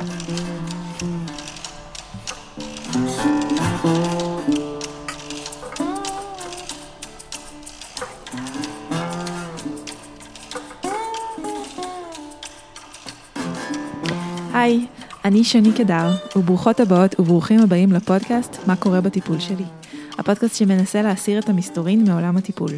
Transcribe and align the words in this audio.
היי, 0.00 0.08
אני 15.24 15.44
שני 15.44 15.72
קדר, 15.72 16.10
וברוכות 16.36 16.80
הבאות 16.80 17.20
וברוכים 17.20 17.60
הבאים 17.60 17.92
לפודקאסט 17.92 18.56
"מה 18.66 18.76
קורה 18.76 19.00
בטיפול 19.00 19.40
שלי". 19.40 19.64
הפודקאסט 20.18 20.56
שמנסה 20.56 21.02
להסיר 21.02 21.38
את 21.38 21.48
המסתורין 21.48 22.04
מעולם 22.04 22.36
הטיפול. 22.36 22.70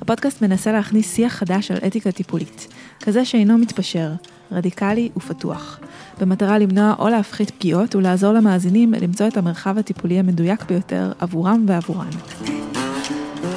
הפודקאסט 0.00 0.42
מנסה 0.42 0.72
להכניס 0.72 1.14
שיח 1.14 1.32
חדש 1.32 1.70
על 1.70 1.78
אתיקה 1.86 2.12
טיפולית, 2.12 2.68
כזה 3.02 3.24
שאינו 3.24 3.58
מתפשר, 3.58 4.10
רדיקלי 4.52 5.08
ופתוח, 5.16 5.80
במטרה 6.20 6.58
למנוע 6.58 6.94
או 6.98 7.08
להפחית 7.08 7.50
פגיעות 7.50 7.94
ולעזור 7.94 8.32
למאזינים 8.32 8.94
למצוא 9.00 9.28
את 9.28 9.36
המרחב 9.36 9.78
הטיפולי 9.78 10.18
המדויק 10.18 10.64
ביותר 10.64 11.12
עבורם 11.18 11.64
ועבורן. 11.68 12.10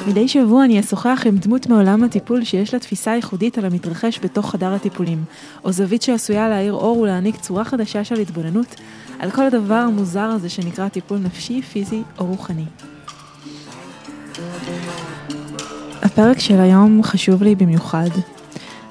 מדי 0.08 0.28
שבוע 0.28 0.64
אני 0.64 0.80
אשוחח 0.80 1.22
עם 1.26 1.36
דמות 1.36 1.66
מעולם 1.66 2.04
הטיפול 2.04 2.44
שיש 2.44 2.74
לה 2.74 2.80
תפיסה 2.80 3.10
ייחודית 3.10 3.58
על 3.58 3.64
המתרחש 3.64 4.20
בתוך 4.22 4.50
חדר 4.50 4.74
הטיפולים, 4.74 5.24
או 5.64 5.72
זווית 5.72 6.02
שעשויה 6.02 6.48
להאיר 6.48 6.72
אור 6.72 6.98
ולהעניק 6.98 7.36
צורה 7.36 7.64
חדשה 7.64 8.04
של 8.04 8.20
התבוננות 8.20 8.74
על 9.18 9.30
כל 9.30 9.46
הדבר 9.46 9.74
המוזר 9.74 10.20
הזה 10.20 10.48
שנקרא 10.48 10.88
טיפול 10.88 11.18
נפשי, 11.18 11.62
פיזי 11.62 12.02
או 12.18 12.26
רוחני. 12.26 12.64
הפרק 16.02 16.38
של 16.38 16.60
היום 16.60 17.02
חשוב 17.02 17.42
לי 17.42 17.54
במיוחד. 17.54 18.10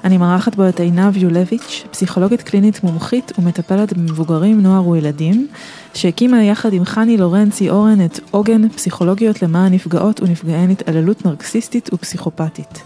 אני 0.04 0.18
מארחת 0.18 0.54
בו 0.54 0.68
את 0.68 0.80
עינב 0.80 1.16
יולביץ', 1.16 1.84
פסיכולוגית 1.90 2.42
קלינית 2.42 2.84
מומחית 2.84 3.32
ומטפלת 3.38 3.92
במבוגרים, 3.92 4.60
נוער 4.60 4.88
וילדים, 4.88 5.48
שהקימה 5.94 6.42
יחד 6.42 6.72
עם 6.72 6.84
חני 6.84 7.16
לורנצי 7.16 7.70
אורן 7.70 8.04
את 8.04 8.20
עוגן 8.30 8.68
פסיכולוגיות 8.68 9.42
למען 9.42 9.74
נפגעות 9.74 10.20
ונפגעי 10.20 10.72
התעללות 10.72 11.26
נרקסיסטית 11.26 11.90
ופסיכופתית. 11.92 12.82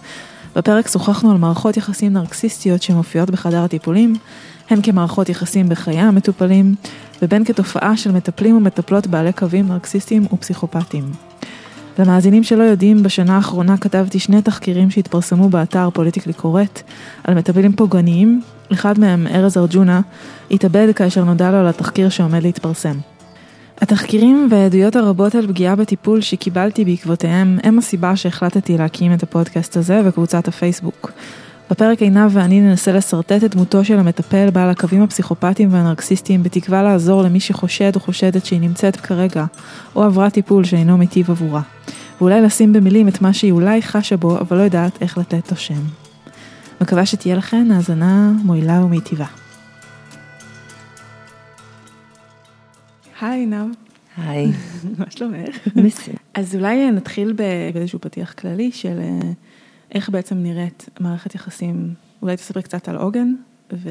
בפרק 0.56 0.88
שוחחנו 0.88 1.30
על 1.30 1.36
מערכות 1.36 1.76
יחסים 1.76 2.12
נרקסיסטיות 2.12 2.82
שמופיעות 2.82 3.30
בחדר 3.30 3.64
הטיפולים, 3.64 4.14
הן 4.70 4.82
כמערכות 4.82 5.28
יחסים 5.28 5.68
בחיי 5.68 5.98
המטופלים, 5.98 6.74
ובין 7.22 7.44
כתופעה 7.44 7.96
של 7.96 8.12
מטפלים 8.12 8.56
ומטפלות 8.56 9.06
בעלי 9.06 9.32
קווים 9.32 9.68
נרקסיסטיים 9.68 10.26
ופסיכופתיים. 10.32 11.04
למאזינים 11.98 12.42
שלא 12.42 12.62
יודעים, 12.62 13.02
בשנה 13.02 13.36
האחרונה 13.36 13.76
כתבתי 13.76 14.18
שני 14.18 14.42
תחקירים 14.42 14.90
שהתפרסמו 14.90 15.48
באתר 15.48 15.90
פוליטיקלי 15.90 16.32
קורט 16.32 16.82
על 17.24 17.34
מטפלים 17.34 17.72
פוגעניים, 17.72 18.40
אחד 18.72 18.98
מהם, 18.98 19.26
ארז 19.26 19.56
ארג'ונה, 19.56 20.00
התאבד 20.50 20.88
כאשר 20.94 21.24
נודע 21.24 21.50
לו 21.50 21.56
על 21.56 21.68
התחקיר 21.68 22.08
שעומד 22.08 22.42
להתפרסם. 22.42 22.94
התחקירים 23.80 24.48
והעדויות 24.50 24.96
הרבות 24.96 25.34
על 25.34 25.46
פגיעה 25.46 25.76
בטיפול 25.76 26.20
שקיבלתי 26.20 26.84
בעקבותיהם 26.84 27.58
הם 27.62 27.78
הסיבה 27.78 28.16
שהחלטתי 28.16 28.78
להקים 28.78 29.14
את 29.14 29.22
הפודקאסט 29.22 29.76
הזה 29.76 30.00
וקבוצת 30.04 30.48
הפייסבוק. 30.48 31.12
בפרק 31.70 32.02
עינב 32.02 32.30
ואני 32.32 32.60
ננסה 32.60 32.92
לשרטט 32.92 33.44
את 33.44 33.54
דמותו 33.54 33.84
של 33.84 33.98
המטפל 33.98 34.50
בעל 34.50 34.70
הקווים 34.70 35.02
הפסיכופטיים 35.02 35.68
והנרקסיסטיים 35.72 36.42
בתקווה 36.42 36.82
לעזור 36.82 37.22
למי 37.22 37.40
שחושד 37.40 37.94
או 37.94 38.00
חושדת 38.00 38.44
שהיא 38.44 38.60
נמצאת 38.60 38.96
כרגע, 38.96 39.44
או 39.96 40.02
עברה 40.02 40.30
טיפול 40.30 40.64
שאינו 40.64 40.98
מיטיב 40.98 41.30
עבורה. 41.30 41.62
ואולי 42.18 42.40
לשים 42.40 42.72
במילים 42.72 43.08
את 43.08 43.22
מה 43.22 43.32
שהיא 43.32 43.52
אולי 43.52 43.82
חשה 43.82 44.16
בו, 44.16 44.38
אבל 44.38 44.56
לא 44.56 44.62
יודעת 44.62 45.02
איך 45.02 45.18
לתת 45.18 45.50
לו 45.50 45.56
שם. 45.56 45.82
מקווה 46.80 47.06
שתהיה 47.06 47.36
לכן 47.36 47.70
האזנה 47.70 48.32
מועילה 48.44 48.84
ומיטיבה. 48.84 49.26
היי 53.20 53.40
עינב. 53.40 53.74
היי. 54.16 54.46
מה 54.98 55.04
שלומך? 55.10 55.56
בסדר. 55.84 56.14
אז 56.34 56.54
אולי 56.56 56.90
נתחיל 56.90 57.34
באיזשהו 57.72 58.00
פתיח 58.00 58.32
כללי 58.32 58.72
של 58.72 58.98
אה, 59.00 59.30
איך 59.92 60.08
בעצם 60.08 60.36
נראית 60.36 60.88
מערכת 61.00 61.34
יחסים, 61.34 61.94
אולי 62.22 62.36
תספרי 62.36 62.62
קצת 62.62 62.88
על 62.88 62.96
עוגן, 62.96 63.34
ו... 63.72 63.90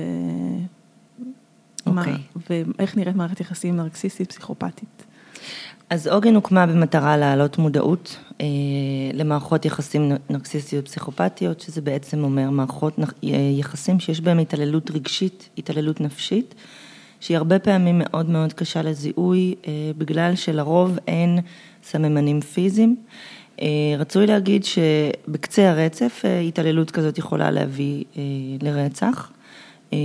אוקיי. 1.86 2.18
ואיך 2.50 2.98
נראית 2.98 3.16
מערכת 3.16 3.40
יחסים 3.40 3.76
נרקסיסטית 3.76 4.30
פסיכופתית. 4.30 5.04
אז 5.90 6.08
עוגן 6.08 6.36
הוקמה 6.36 6.66
במטרה 6.66 7.18
להעלות 7.18 7.58
מודעות 7.58 8.18
אה, 8.42 8.46
למערכות 9.14 9.66
יחסים 9.66 10.12
נרקסיסטיות 10.30 10.86
פסיכופתיות, 10.86 11.60
שזה 11.62 11.82
בעצם 11.82 12.24
אומר 12.24 12.50
מערכות 12.50 13.00
אה, 13.00 13.06
יחסים 13.60 14.00
שיש 14.00 14.22
בהם 14.22 14.40
התעללות 14.40 14.92
רגשית, 14.92 15.50
התעללות 15.58 16.02
נפשית, 16.02 16.56
שהיא 17.20 17.38
הרבה 17.38 17.60
פעמים 17.60 18.02
מאוד 18.04 18.30
מאוד 18.30 18.54
קשה 18.54 18.82
לזיהוי, 18.82 19.56
אה, 19.68 19.92
בגלל 19.98 20.36
שלרוב 20.36 20.98
אין 21.08 21.40
סממנים 21.84 22.42
פיזיים. 22.42 22.96
אה, 23.62 23.68
רצוי 23.98 24.28
להגיד 24.28 24.64
שבקצה 24.64 25.70
הרצף 25.70 26.22
אה, 26.26 26.40
התעללות 26.40 26.92
כזאת 26.92 27.18
יכולה 27.18 27.52
להביא 27.52 28.04
אה, 28.18 28.22
לרצח, 28.62 29.32
אה, 29.94 29.98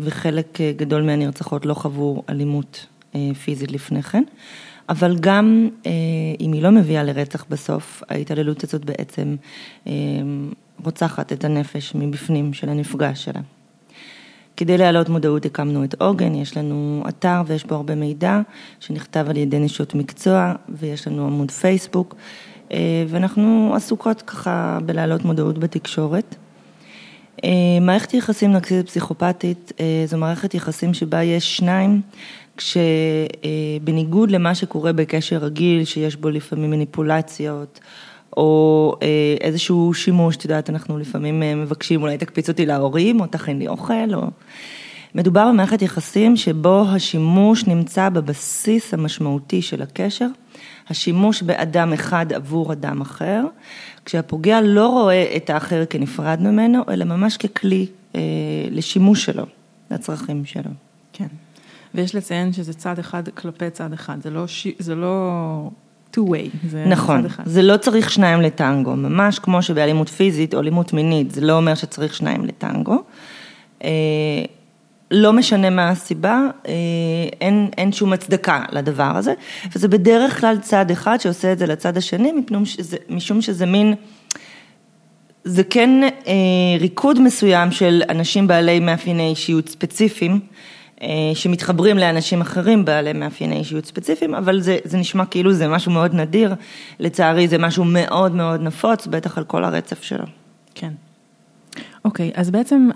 וחלק 0.00 0.60
אה, 0.60 0.72
גדול 0.76 1.02
מהנרצחות 1.02 1.66
לא 1.66 1.74
חוו 1.74 2.22
אלימות 2.28 2.86
פיזית 3.44 3.72
לפני 3.72 4.02
כן. 4.02 4.24
אבל 4.88 5.16
גם 5.20 5.68
אה, 5.86 5.90
אם 6.40 6.52
היא 6.52 6.62
לא 6.62 6.70
מביאה 6.70 7.02
לרצח 7.02 7.44
בסוף, 7.50 8.02
ההתעללות 8.08 8.64
הזאת 8.64 8.84
בעצם 8.84 9.36
אה, 9.86 9.92
רוצחת 10.84 11.32
את 11.32 11.44
הנפש 11.44 11.94
מבפנים 11.94 12.52
של 12.52 12.68
הנפגע 12.68 13.14
שלה. 13.14 13.40
כדי 14.56 14.78
להעלות 14.78 15.08
מודעות 15.08 15.46
הקמנו 15.46 15.84
את 15.84 16.02
עוגן, 16.02 16.34
יש 16.34 16.56
לנו 16.56 17.04
אתר 17.08 17.42
ויש 17.46 17.64
בו 17.64 17.74
הרבה 17.74 17.94
מידע 17.94 18.40
שנכתב 18.80 19.26
על 19.28 19.36
ידי 19.36 19.58
נשות 19.58 19.94
מקצוע 19.94 20.52
ויש 20.68 21.08
לנו 21.08 21.26
עמוד 21.26 21.50
פייסבוק 21.50 22.14
אה, 22.72 23.04
ואנחנו 23.08 23.72
עסוקות 23.74 24.22
ככה 24.22 24.78
בלהעלות 24.86 25.24
מודעות 25.24 25.58
בתקשורת. 25.58 26.34
אה, 27.44 27.50
מערכת 27.80 28.14
יחסים 28.14 28.52
נרקסיסטית 28.52 28.86
פסיכופתית 28.86 29.72
אה, 29.80 30.04
זו 30.06 30.18
מערכת 30.18 30.54
יחסים 30.54 30.94
שבה 30.94 31.22
יש 31.22 31.56
שניים 31.56 32.00
כשבניגוד 32.58 34.30
למה 34.30 34.54
שקורה 34.54 34.92
בקשר 34.92 35.36
רגיל, 35.36 35.84
שיש 35.84 36.16
בו 36.16 36.30
לפעמים 36.30 36.70
מניפולציות, 36.70 37.80
או 38.36 38.94
אה, 39.02 39.36
איזשהו 39.40 39.94
שימוש, 39.94 40.36
את 40.36 40.44
יודעת, 40.44 40.70
אנחנו 40.70 40.98
לפעמים 40.98 41.42
אה, 41.42 41.54
מבקשים, 41.54 42.02
אולי 42.02 42.18
תקפיץ 42.18 42.48
אותי 42.48 42.66
להורים, 42.66 43.20
או 43.20 43.26
תכין 43.26 43.58
לי 43.58 43.68
אוכל, 43.68 44.14
או... 44.14 44.22
מדובר 45.14 45.48
במערכת 45.48 45.82
יחסים 45.82 46.36
שבו 46.36 46.84
השימוש 46.88 47.66
נמצא 47.66 48.08
בבסיס 48.08 48.94
המשמעותי 48.94 49.62
של 49.62 49.82
הקשר, 49.82 50.26
השימוש 50.88 51.42
באדם 51.42 51.92
אחד 51.92 52.32
עבור 52.32 52.72
אדם 52.72 53.00
אחר, 53.00 53.44
כשהפוגע 54.04 54.60
לא 54.60 54.88
רואה 54.88 55.36
את 55.36 55.50
האחר 55.50 55.84
כנפרד 55.90 56.38
ממנו, 56.40 56.82
אלא 56.90 57.04
ממש 57.04 57.36
ככלי 57.36 57.86
אה, 58.14 58.20
לשימוש 58.70 59.24
שלו, 59.24 59.44
לצרכים 59.90 60.44
שלו. 60.44 60.70
כן. 61.12 61.26
ויש 61.94 62.14
לציין 62.14 62.52
שזה 62.52 62.72
צד 62.72 62.98
אחד 62.98 63.28
כלפי 63.28 63.70
צד 63.70 63.92
אחד, 63.92 64.22
זה 64.22 64.30
לא, 64.30 64.46
ש... 64.46 64.66
זה 64.78 64.94
לא 64.94 65.70
two 66.16 66.20
way, 66.20 66.68
זה 66.70 66.84
נכון, 66.86 67.20
צד 67.20 67.26
אחד. 67.26 67.42
זה 67.46 67.62
לא 67.62 67.76
צריך 67.76 68.10
שניים 68.10 68.40
לטנגו, 68.40 68.96
ממש 68.96 69.38
כמו 69.38 69.62
שבאלימות 69.62 70.08
פיזית 70.08 70.54
או 70.54 70.60
אלימות 70.60 70.92
מינית, 70.92 71.30
זה 71.30 71.40
לא 71.40 71.56
אומר 71.56 71.74
שצריך 71.74 72.14
שניים 72.14 72.44
לטנגו. 72.44 73.02
אה, 73.84 73.90
לא 75.10 75.32
משנה 75.32 75.70
מה 75.70 75.88
הסיבה, 75.88 76.40
אה, 76.68 76.72
אין, 77.40 77.68
אין 77.78 77.92
שום 77.92 78.12
הצדקה 78.12 78.64
לדבר 78.72 79.12
הזה, 79.16 79.34
וזה 79.74 79.88
בדרך 79.88 80.40
כלל 80.40 80.58
צד 80.58 80.90
אחד 80.90 81.18
שעושה 81.20 81.52
את 81.52 81.58
זה 81.58 81.66
לצד 81.66 81.96
השני, 81.96 82.32
שזה, 82.64 82.96
משום 83.08 83.42
שזה 83.42 83.66
מין, 83.66 83.94
זה 85.44 85.64
כן 85.64 85.90
אה, 86.26 86.32
ריקוד 86.80 87.20
מסוים 87.20 87.70
של 87.70 88.02
אנשים 88.08 88.46
בעלי 88.46 88.80
מאפייני 88.80 89.28
אישיות 89.30 89.68
ספציפיים, 89.68 90.40
שמתחברים 91.34 91.98
לאנשים 91.98 92.40
אחרים 92.40 92.84
בעלי 92.84 93.12
מאפייני 93.12 93.56
אישיות 93.56 93.86
ספציפיים, 93.86 94.34
אבל 94.34 94.60
זה, 94.60 94.78
זה 94.84 94.98
נשמע 94.98 95.24
כאילו 95.24 95.52
זה 95.52 95.68
משהו 95.68 95.92
מאוד 95.92 96.14
נדיר, 96.14 96.54
לצערי 97.00 97.48
זה 97.48 97.58
משהו 97.58 97.84
מאוד 97.84 98.34
מאוד 98.34 98.60
נפוץ, 98.60 99.06
בטח 99.06 99.38
על 99.38 99.44
כל 99.44 99.64
הרצף 99.64 100.02
שלו. 100.02 100.24
כן. 100.74 100.92
אוקיי, 102.04 102.30
אז 102.34 102.50
בעצם 102.50 102.88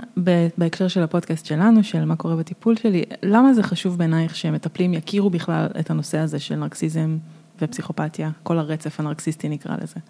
בהקשר 0.58 0.88
של 0.88 1.02
הפודקאסט 1.02 1.46
שלנו, 1.46 1.84
של 1.84 2.04
מה 2.04 2.16
קורה 2.16 2.36
בטיפול 2.36 2.76
שלי, 2.76 3.04
למה 3.22 3.54
זה 3.54 3.62
חשוב 3.62 3.98
בעינייך 3.98 4.36
שמטפלים 4.36 4.94
יכירו 4.94 5.30
בכלל 5.30 5.66
את 5.80 5.90
הנושא 5.90 6.18
הזה 6.18 6.38
של 6.38 6.54
נרקסיזם 6.54 7.16
ופסיכופתיה, 7.62 8.30
כל 8.42 8.58
הרצף 8.58 9.00
הנרקסיסטי 9.00 9.48
נקרא 9.48 9.76
לזה? 9.82 10.00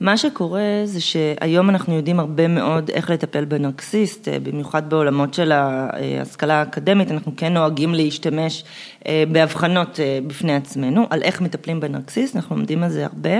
מה 0.00 0.16
שקורה 0.16 0.80
זה 0.84 1.00
שהיום 1.00 1.70
אנחנו 1.70 1.94
יודעים 1.94 2.20
הרבה 2.20 2.48
מאוד 2.48 2.90
איך 2.90 3.10
לטפל 3.10 3.44
בנרקסיסט, 3.44 4.28
אה, 4.28 4.38
במיוחד 4.38 4.90
בעולמות 4.90 5.34
של 5.34 5.52
ההשכלה 5.52 6.54
האקדמית, 6.54 7.10
אנחנו 7.10 7.32
כן 7.36 7.54
נוהגים 7.54 7.94
להשתמש 7.94 8.64
אה, 9.06 9.24
בהבחנות 9.32 10.00
אה, 10.00 10.18
בפני 10.26 10.54
עצמנו, 10.54 11.06
על 11.10 11.22
איך 11.22 11.40
מטפלים 11.40 11.80
בנרקסיסט, 11.80 12.36
אנחנו 12.36 12.56
לומדים 12.56 12.82
על 12.82 12.90
זה 12.90 13.06
הרבה, 13.06 13.38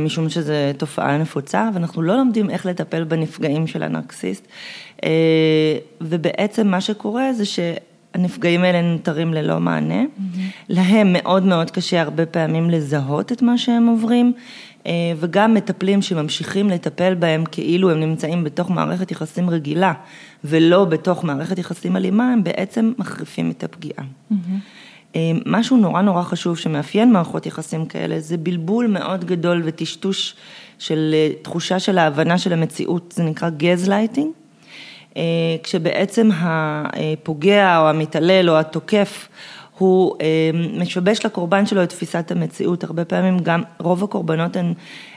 משום 0.00 0.28
שזו 0.28 0.52
תופעה 0.78 1.18
נפוצה, 1.18 1.70
ואנחנו 1.74 2.02
לא 2.02 2.16
לומדים 2.16 2.50
איך 2.50 2.66
לטפל 2.66 3.04
בנפגעים 3.04 3.66
של 3.66 3.82
הנרקסיסט, 3.82 4.46
ובעצם 6.00 6.68
מה 6.68 6.80
שקורה 6.80 7.32
זה 7.32 7.44
ש... 7.44 7.58
הנפגעים 8.14 8.64
האלה 8.64 8.82
נותרים 8.82 9.34
ללא 9.34 9.60
מענה. 9.60 10.02
Mm-hmm. 10.02 10.40
להם 10.68 11.12
מאוד 11.12 11.42
מאוד 11.42 11.70
קשה 11.70 12.00
הרבה 12.00 12.26
פעמים 12.26 12.70
לזהות 12.70 13.32
את 13.32 13.42
מה 13.42 13.58
שהם 13.58 13.86
עוברים, 13.86 14.32
וגם 15.16 15.54
מטפלים 15.54 16.02
שממשיכים 16.02 16.70
לטפל 16.70 17.14
בהם 17.14 17.44
כאילו 17.44 17.90
הם 17.90 18.00
נמצאים 18.00 18.44
בתוך 18.44 18.70
מערכת 18.70 19.10
יחסים 19.10 19.50
רגילה, 19.50 19.92
ולא 20.44 20.84
בתוך 20.84 21.24
מערכת 21.24 21.58
יחסים 21.58 21.96
אלימה, 21.96 22.32
הם 22.32 22.44
בעצם 22.44 22.92
מחריפים 22.98 23.50
את 23.50 23.64
הפגיעה. 23.64 24.04
Mm-hmm. 24.32 25.16
משהו 25.46 25.76
נורא 25.76 26.02
נורא 26.02 26.22
חשוב 26.22 26.58
שמאפיין 26.58 27.12
מערכות 27.12 27.46
יחסים 27.46 27.86
כאלה, 27.86 28.20
זה 28.20 28.36
בלבול 28.36 28.86
מאוד 28.86 29.24
גדול 29.24 29.62
וטשטוש 29.64 30.34
של 30.78 31.10
אה, 31.14 31.30
תחושה 31.42 31.78
של 31.78 31.98
ההבנה 31.98 32.38
של 32.38 32.52
המציאות, 32.52 33.14
זה 33.16 33.22
נקרא 33.22 33.50
גז 33.50 33.88
לייטינג. 33.88 34.30
אה, 35.16 35.22
כשבעצם 35.62 36.30
הפוגע 36.32 37.78
או 37.78 37.88
המתעלל 37.88 38.50
או 38.50 38.58
התוקף 38.58 39.28
הוא 39.78 40.16
אה, 40.20 40.50
משבש 40.80 41.26
לקורבן 41.26 41.66
שלו 41.66 41.82
את 41.82 41.88
תפיסת 41.88 42.30
המציאות, 42.30 42.84
הרבה 42.84 43.04
פעמים 43.04 43.38
גם 43.38 43.62
רוב 43.78 44.04
הקורבנות 44.04 44.56
הן, 44.56 44.74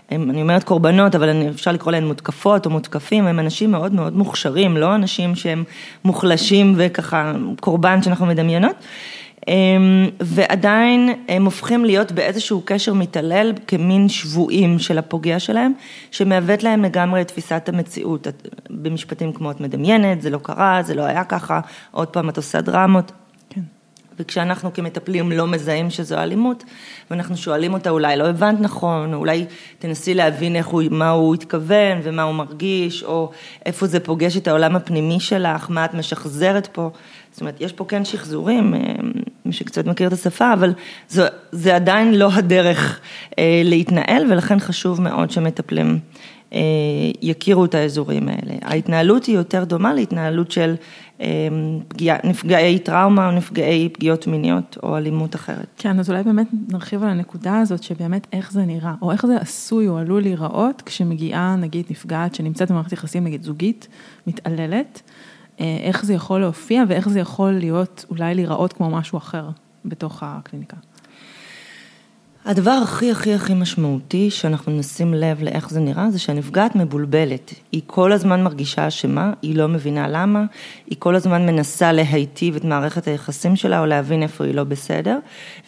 הם, 0.09 0.29
אני 0.29 0.41
אומרת 0.41 0.63
קורבנות, 0.63 1.15
אבל 1.15 1.49
אפשר 1.49 1.71
לקרוא 1.71 1.91
להן 1.91 2.05
מותקפות 2.05 2.65
או 2.65 2.71
מותקפים, 2.71 3.27
הם 3.27 3.39
אנשים 3.39 3.71
מאוד 3.71 3.93
מאוד 3.93 4.17
מוכשרים, 4.17 4.77
לא 4.77 4.95
אנשים 4.95 5.35
שהם 5.35 5.63
מוחלשים 6.05 6.73
וככה 6.77 7.33
קורבן 7.59 8.01
שאנחנו 8.01 8.25
מדמיינות. 8.25 8.75
אמ, 9.47 10.09
ועדיין 10.19 11.13
הם 11.27 11.45
הופכים 11.45 11.85
להיות 11.85 12.11
באיזשהו 12.11 12.61
קשר 12.65 12.93
מתעלל 12.93 13.53
כמין 13.67 14.09
שבויים 14.09 14.79
של 14.79 14.97
הפוגע 14.97 15.39
שלהם, 15.39 15.73
שמעוות 16.11 16.63
להם 16.63 16.83
לגמרי 16.83 17.21
את 17.21 17.27
תפיסת 17.27 17.69
המציאות. 17.69 18.27
במשפטים 18.69 19.33
כמו 19.33 19.51
את 19.51 19.61
מדמיינת, 19.61 20.21
זה 20.21 20.29
לא 20.29 20.37
קרה, 20.37 20.79
זה 20.83 20.95
לא 20.95 21.01
היה 21.01 21.23
ככה, 21.23 21.59
עוד 21.91 22.07
פעם 22.07 22.29
את 22.29 22.37
עושה 22.37 22.61
דרמות. 22.61 23.11
וכשאנחנו 24.19 24.73
כמטפלים 24.73 25.31
לא 25.31 25.47
מזהים 25.47 25.89
שזו 25.89 26.17
אלימות, 26.17 26.63
ואנחנו 27.11 27.37
שואלים 27.37 27.73
אותה, 27.73 27.89
אולי 27.89 28.17
לא 28.17 28.27
הבנת 28.27 28.61
נכון, 28.61 29.13
אולי 29.13 29.45
תנסי 29.79 30.13
להבין 30.13 30.55
איך 30.55 30.67
הוא, 30.67 30.83
מה 30.91 31.09
הוא 31.09 31.35
התכוון 31.35 31.99
ומה 32.03 32.23
הוא 32.23 32.35
מרגיש, 32.35 33.03
או 33.03 33.31
איפה 33.65 33.87
זה 33.87 33.99
פוגש 33.99 34.37
את 34.37 34.47
העולם 34.47 34.75
הפנימי 34.75 35.19
שלך, 35.19 35.69
מה 35.69 35.85
את 35.85 35.93
משחזרת 35.93 36.67
פה. 36.67 36.89
זאת 37.31 37.41
אומרת, 37.41 37.61
יש 37.61 37.73
פה 37.73 37.85
כן 37.85 38.05
שחזורים, 38.05 38.73
אה, 38.73 38.79
מי 39.45 39.53
שקצת 39.53 39.85
מכיר 39.85 40.07
את 40.07 40.13
השפה, 40.13 40.53
אבל 40.53 40.73
זו, 41.09 41.23
זה 41.51 41.75
עדיין 41.75 42.15
לא 42.15 42.29
הדרך 42.33 42.99
אה, 43.39 43.61
להתנהל, 43.65 44.31
ולכן 44.31 44.59
חשוב 44.59 45.01
מאוד 45.01 45.31
שמטפלים 45.31 45.99
אה, 46.53 46.59
יכירו 47.21 47.65
את 47.65 47.75
האזורים 47.75 48.29
האלה. 48.29 48.53
ההתנהלות 48.61 49.25
היא 49.25 49.35
יותר 49.35 49.63
דומה 49.63 49.93
להתנהלות 49.93 50.51
של 50.51 50.75
נפגעי 52.23 52.79
טראומה 52.79 53.27
או 53.27 53.31
נפגעי 53.31 53.89
פגיעות 53.89 54.27
מיניות 54.27 54.77
או 54.83 54.97
אלימות 54.97 55.35
אחרת. 55.35 55.67
כן, 55.77 55.99
אז 55.99 56.09
אולי 56.09 56.23
באמת 56.23 56.47
נרחיב 56.69 57.03
על 57.03 57.09
הנקודה 57.09 57.59
הזאת, 57.59 57.83
שבאמת 57.83 58.27
איך 58.33 58.51
זה 58.51 58.65
נראה, 58.65 58.93
או 59.01 59.11
איך 59.11 59.25
זה 59.25 59.37
עשוי 59.37 59.87
או 59.87 59.97
עלול 59.97 60.21
להיראות, 60.21 60.81
כשמגיעה 60.81 61.55
נגיד 61.55 61.85
נפגעת 61.89 62.35
שנמצאת 62.35 62.71
במערכת 62.71 62.91
יחסים 62.91 63.23
נגיד 63.23 63.43
זוגית, 63.43 63.87
מתעללת. 64.27 65.01
אה, 65.59 65.77
איך 65.81 66.05
זה 66.05 66.13
יכול 66.13 66.39
להופיע 66.39 66.83
ואיך 66.87 67.09
זה 67.09 67.19
יכול 67.19 67.51
להיות, 67.51 68.05
אולי 68.09 68.35
להיראות 68.35 68.73
כמו 68.73 68.89
משהו 68.89 69.17
אחר 69.17 69.49
בתוך 69.85 70.23
הקליניקה. 70.23 70.77
הדבר 72.47 72.79
הכי 72.83 73.11
הכי 73.11 73.33
הכי 73.33 73.53
משמעותי 73.53 74.29
שאנחנו 74.29 74.71
נשים 74.71 75.13
לב 75.13 75.43
לאיך 75.43 75.69
זה 75.69 75.79
נראה, 75.79 76.11
זה 76.11 76.19
שהנפגעת 76.19 76.75
מבולבלת. 76.75 77.53
היא 77.71 77.81
כל 77.85 78.11
הזמן 78.11 78.43
מרגישה 78.43 78.87
אשמה, 78.87 79.33
היא 79.41 79.55
לא 79.55 79.67
מבינה 79.67 80.07
למה, 80.07 80.45
היא 80.89 80.95
כל 80.99 81.15
הזמן 81.15 81.45
מנסה 81.45 81.91
להיטיב 81.91 82.55
את 82.55 82.63
מערכת 82.63 83.07
היחסים 83.07 83.55
שלה 83.55 83.79
או 83.79 83.85
להבין 83.85 84.23
איפה 84.23 84.45
היא 84.45 84.53
לא 84.53 84.63
בסדר, 84.63 85.19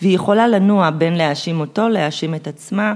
והיא 0.01 0.15
יכולה 0.15 0.47
לנוע 0.47 0.89
בין 0.89 1.17
להאשים 1.17 1.59
אותו, 1.59 1.89
להאשים 1.89 2.35
את 2.35 2.47
עצמה, 2.47 2.93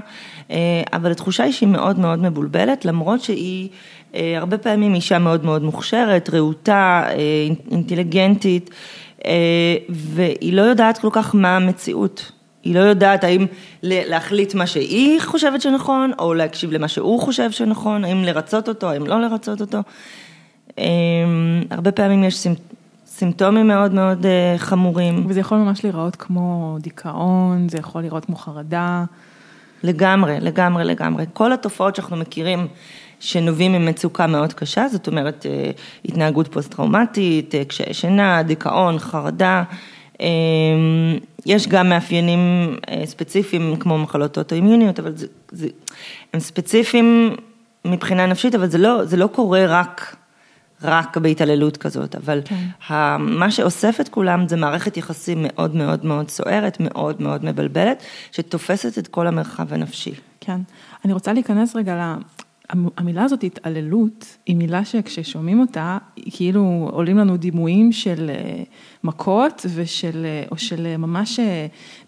אה, 0.50 0.82
אבל 0.92 1.10
התחושה 1.10 1.44
היא 1.44 1.52
שהיא 1.52 1.68
מאוד 1.68 1.98
מאוד 1.98 2.18
מבולבלת, 2.18 2.84
למרות 2.84 3.20
שהיא 3.20 3.68
אה, 4.14 4.34
הרבה 4.38 4.58
פעמים 4.58 4.94
אישה 4.94 5.18
מאוד 5.18 5.44
מאוד 5.44 5.62
מוכשרת, 5.62 6.30
רהוטה, 6.30 7.04
אה, 7.06 7.14
אינטליגנטית, 7.70 8.70
והיא 9.88 10.52
לא 10.52 10.62
יודעת 10.62 10.98
כל 10.98 11.08
כך 11.12 11.34
מה 11.34 11.56
המציאות. 11.56 12.32
היא 12.64 12.74
לא 12.74 12.80
יודעת 12.80 13.24
האם 13.24 13.46
להחליט 13.82 14.54
מה 14.54 14.66
שהיא 14.66 15.20
חושבת 15.20 15.60
שנכון, 15.60 16.12
או 16.18 16.34
להקשיב 16.34 16.72
למה 16.72 16.88
שהוא 16.88 17.20
חושב 17.20 17.50
שנכון, 17.50 18.04
האם 18.04 18.24
לרצות 18.24 18.68
אותו, 18.68 18.90
האם 18.90 19.06
לא 19.06 19.20
לרצות 19.20 19.60
אותו. 19.60 19.78
אמ, 20.78 20.84
הרבה 21.70 21.92
פעמים 21.92 22.24
יש 22.24 22.46
סימפטומים 23.06 23.68
מאוד 23.68 23.94
מאוד 23.94 24.26
אה, 24.26 24.54
חמורים. 24.58 25.24
וזה 25.28 25.40
יכול 25.40 25.58
ממש 25.58 25.84
להיראות 25.84 26.16
כמו 26.16 26.76
דיכאון, 26.80 27.68
זה 27.68 27.78
יכול 27.78 28.00
להיראות 28.00 28.24
כמו 28.24 28.36
חרדה. 28.36 29.04
לגמרי, 29.82 30.36
לגמרי, 30.40 30.84
לגמרי. 30.84 31.24
כל 31.32 31.52
התופעות 31.52 31.96
שאנחנו 31.96 32.16
מכירים 32.16 32.66
שנובעים 33.20 33.72
ממצוקה 33.72 34.26
מאוד 34.26 34.52
קשה, 34.52 34.88
זאת 34.88 35.06
אומרת 35.06 35.46
אה, 35.46 35.70
התנהגות 36.04 36.48
פוסט-טראומטית, 36.48 37.54
אה, 37.54 37.64
קשיי 37.64 37.94
שינה, 37.94 38.42
דיכאון, 38.42 38.98
חרדה. 38.98 39.62
אמ, 40.20 41.18
יש 41.46 41.68
גם 41.68 41.88
מאפיינים 41.88 42.76
אה, 42.88 43.02
ספציפיים 43.06 43.76
כמו 43.76 43.98
מחלות 43.98 44.38
אוטואימיוניות, 44.38 44.98
אבל 45.00 45.16
זה, 45.16 45.26
זה, 45.50 45.68
הם 46.32 46.40
ספציפיים 46.40 47.36
מבחינה 47.84 48.26
נפשית, 48.26 48.54
אבל 48.54 48.66
זה 48.70 48.78
לא, 48.78 49.04
זה 49.04 49.16
לא 49.16 49.26
קורה 49.26 49.66
רק, 49.66 50.16
רק 50.82 51.16
בהתעללות 51.16 51.76
כזאת, 51.76 52.16
אבל 52.16 52.40
כן. 52.44 52.94
מה 53.18 53.50
שאוסף 53.50 53.96
את 54.00 54.08
כולם 54.08 54.48
זה 54.48 54.56
מערכת 54.56 54.96
יחסים 54.96 55.38
מאוד 55.42 55.74
מאוד 55.74 56.04
מאוד 56.04 56.30
סוערת, 56.30 56.76
מאוד 56.80 57.22
מאוד 57.22 57.44
מבלבלת, 57.44 58.02
שתופסת 58.32 58.98
את 58.98 59.08
כל 59.08 59.26
המרחב 59.26 59.72
הנפשי. 59.72 60.14
כן, 60.40 60.60
אני 61.04 61.12
רוצה 61.12 61.32
להיכנס 61.32 61.76
רגע 61.76 62.16
המילה 62.70 63.24
הזאת 63.24 63.44
התעללות 63.44 64.36
היא 64.46 64.56
מילה 64.56 64.84
שכששומעים 64.84 65.60
אותה, 65.60 65.98
כאילו 66.16 66.88
עולים 66.92 67.18
לנו 67.18 67.36
דימויים 67.36 67.92
של 67.92 68.30
אה, 68.30 68.62
מכות 69.04 69.66
ושל, 69.74 70.24
אה, 70.24 70.44
או 70.50 70.58
של 70.58 70.86
אה, 70.86 70.96
ממש 70.96 71.40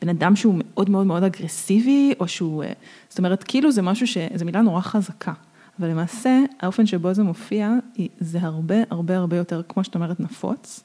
בן 0.03 0.09
אדם 0.09 0.37
שהוא 0.37 0.55
מאוד 0.59 0.91
מאוד 0.91 1.07
מאוד 1.07 1.23
אגרסיבי, 1.23 2.13
או 2.21 2.29
שהוא, 2.29 2.65
זאת 3.09 3.19
אומרת, 3.19 3.45
כאילו 3.45 3.73
זה 3.73 3.83
משהו 3.83 4.07
ש... 4.07 4.19
זו 4.35 4.45
מילה 4.45 4.61
נורא 4.61 4.81
חזקה, 4.81 5.33
אבל 5.81 5.89
למעשה 5.89 6.41
האופן 6.61 6.87
שבו 6.87 7.15
זה 7.15 7.23
מופיע, 7.23 7.73
זה 8.21 8.39
הרבה 8.43 8.77
הרבה 8.91 9.17
הרבה 9.17 9.37
יותר, 9.37 9.63
כמו 9.69 9.85
שאת 9.85 9.95
אומרת, 9.95 10.21
נפוץ, 10.21 10.85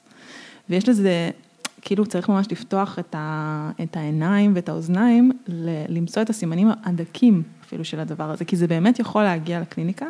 ויש 0.70 0.88
לזה, 0.88 1.30
כאילו 1.82 2.06
צריך 2.06 2.28
ממש 2.28 2.46
לפתוח 2.50 2.98
את, 2.98 3.14
ה, 3.18 3.70
את 3.82 3.96
העיניים 3.96 4.52
ואת 4.54 4.68
האוזניים, 4.68 5.32
למצוא 5.88 6.22
את 6.22 6.30
הסימנים 6.30 6.68
הדקים 6.84 7.42
אפילו 7.72 7.84
של 7.84 8.00
הדבר 8.00 8.30
הזה, 8.30 8.44
כי 8.44 8.56
זה 8.56 8.66
באמת 8.66 8.98
יכול 8.98 9.22
להגיע 9.22 9.60
לקליניקה 9.60 10.06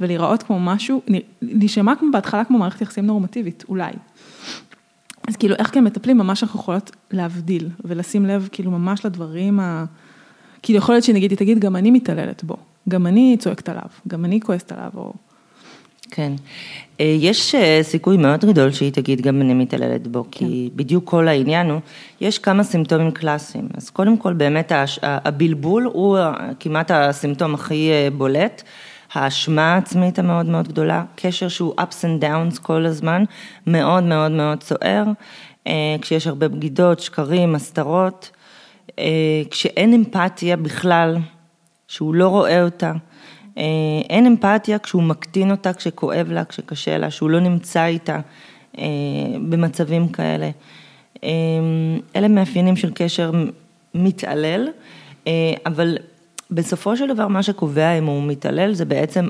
ולהיראות 0.00 0.42
כמו 0.42 0.60
משהו, 0.60 1.02
להישמע 1.42 1.94
כמו 1.96 2.08
בהתחלה 2.12 2.44
כמו 2.44 2.58
מערכת 2.58 2.80
יחסים 2.80 3.06
נורמטיבית, 3.06 3.64
אולי. 3.68 3.92
אז 5.28 5.36
כאילו 5.36 5.54
איך 5.54 5.74
כמטפלים 5.74 6.18
ממש 6.18 6.42
אנחנו 6.42 6.60
יכולות 6.60 6.90
להבדיל 7.10 7.68
ולשים 7.84 8.26
לב 8.26 8.48
כאילו 8.52 8.70
ממש 8.70 9.06
לדברים 9.06 9.60
ה... 9.60 9.84
כאילו 10.62 10.78
יכול 10.78 10.94
להיות 10.94 11.04
שנגיד 11.04 11.30
היא 11.30 11.38
תגיד 11.38 11.58
גם 11.58 11.76
אני 11.76 11.90
מתעללת 11.90 12.44
בו, 12.44 12.56
גם 12.88 13.06
אני 13.06 13.36
צועקת 13.38 13.68
עליו, 13.68 13.88
גם 14.08 14.24
אני 14.24 14.40
כועסת 14.40 14.72
עליו 14.72 14.90
או... 14.94 15.12
כן, 16.10 16.32
אה, 17.00 17.16
יש 17.20 17.54
אה, 17.54 17.78
סיכוי 17.82 18.16
מאוד 18.16 18.44
גדול 18.44 18.72
שהיא 18.72 18.92
תגיד 18.92 19.20
גם 19.20 19.40
אני 19.40 19.54
מתעללת 19.54 20.06
בו, 20.06 20.24
כן. 20.24 20.28
כי 20.30 20.70
בדיוק 20.76 21.04
כל 21.04 21.28
העניין 21.28 21.70
הוא, 21.70 21.80
יש 22.20 22.38
כמה 22.38 22.64
סימפטומים 22.64 23.10
קלאסיים, 23.10 23.68
אז 23.74 23.90
קודם 23.90 24.16
כל 24.16 24.32
באמת 24.32 24.72
הבלבול 25.02 25.84
הוא 25.84 26.18
כמעט 26.60 26.90
הסימפטום 26.90 27.54
הכי 27.54 27.90
אה, 27.90 28.08
בולט, 28.16 28.62
האשמה 29.12 29.74
העצמית 29.74 30.18
המאוד 30.18 30.46
מאוד 30.46 30.68
גדולה, 30.68 31.04
קשר 31.14 31.48
שהוא 31.48 31.74
ups 31.80 32.04
and 32.04 32.22
downs 32.22 32.60
כל 32.62 32.86
הזמן, 32.86 33.24
מאוד 33.66 34.04
מאוד 34.04 34.32
מאוד 34.32 34.62
סוער, 34.62 35.04
כשיש 36.00 36.26
הרבה 36.26 36.48
בגידות, 36.48 37.00
שקרים, 37.00 37.54
הסתרות, 37.54 38.30
כשאין 39.50 39.92
אמפתיה 39.94 40.56
בכלל, 40.56 41.16
שהוא 41.88 42.14
לא 42.14 42.28
רואה 42.28 42.64
אותה. 42.64 42.92
אה, 43.58 43.62
אין 44.10 44.26
אמפתיה 44.26 44.78
כשהוא 44.78 45.02
מקטין 45.02 45.50
אותה, 45.50 45.72
כשכואב 45.72 46.26
לה, 46.30 46.44
כשקשה 46.44 46.98
לה, 46.98 47.10
שהוא 47.10 47.30
לא 47.30 47.40
נמצא 47.40 47.86
איתה 47.86 48.20
אה, 48.78 48.84
במצבים 49.48 50.08
כאלה. 50.08 50.50
אה, 51.24 51.28
אלה 52.16 52.28
מאפיינים 52.28 52.76
של 52.76 52.90
קשר 52.94 53.30
מתעלל, 53.94 54.68
אבל 55.66 55.98
בסופו 56.50 56.96
של 56.96 57.14
דבר 57.14 57.28
מה 57.28 57.42
שקובע 57.42 57.92
אם 57.92 58.04
הוא 58.06 58.22
מתעלל 58.22 58.72
זה 58.72 58.84
בעצם 58.84 59.28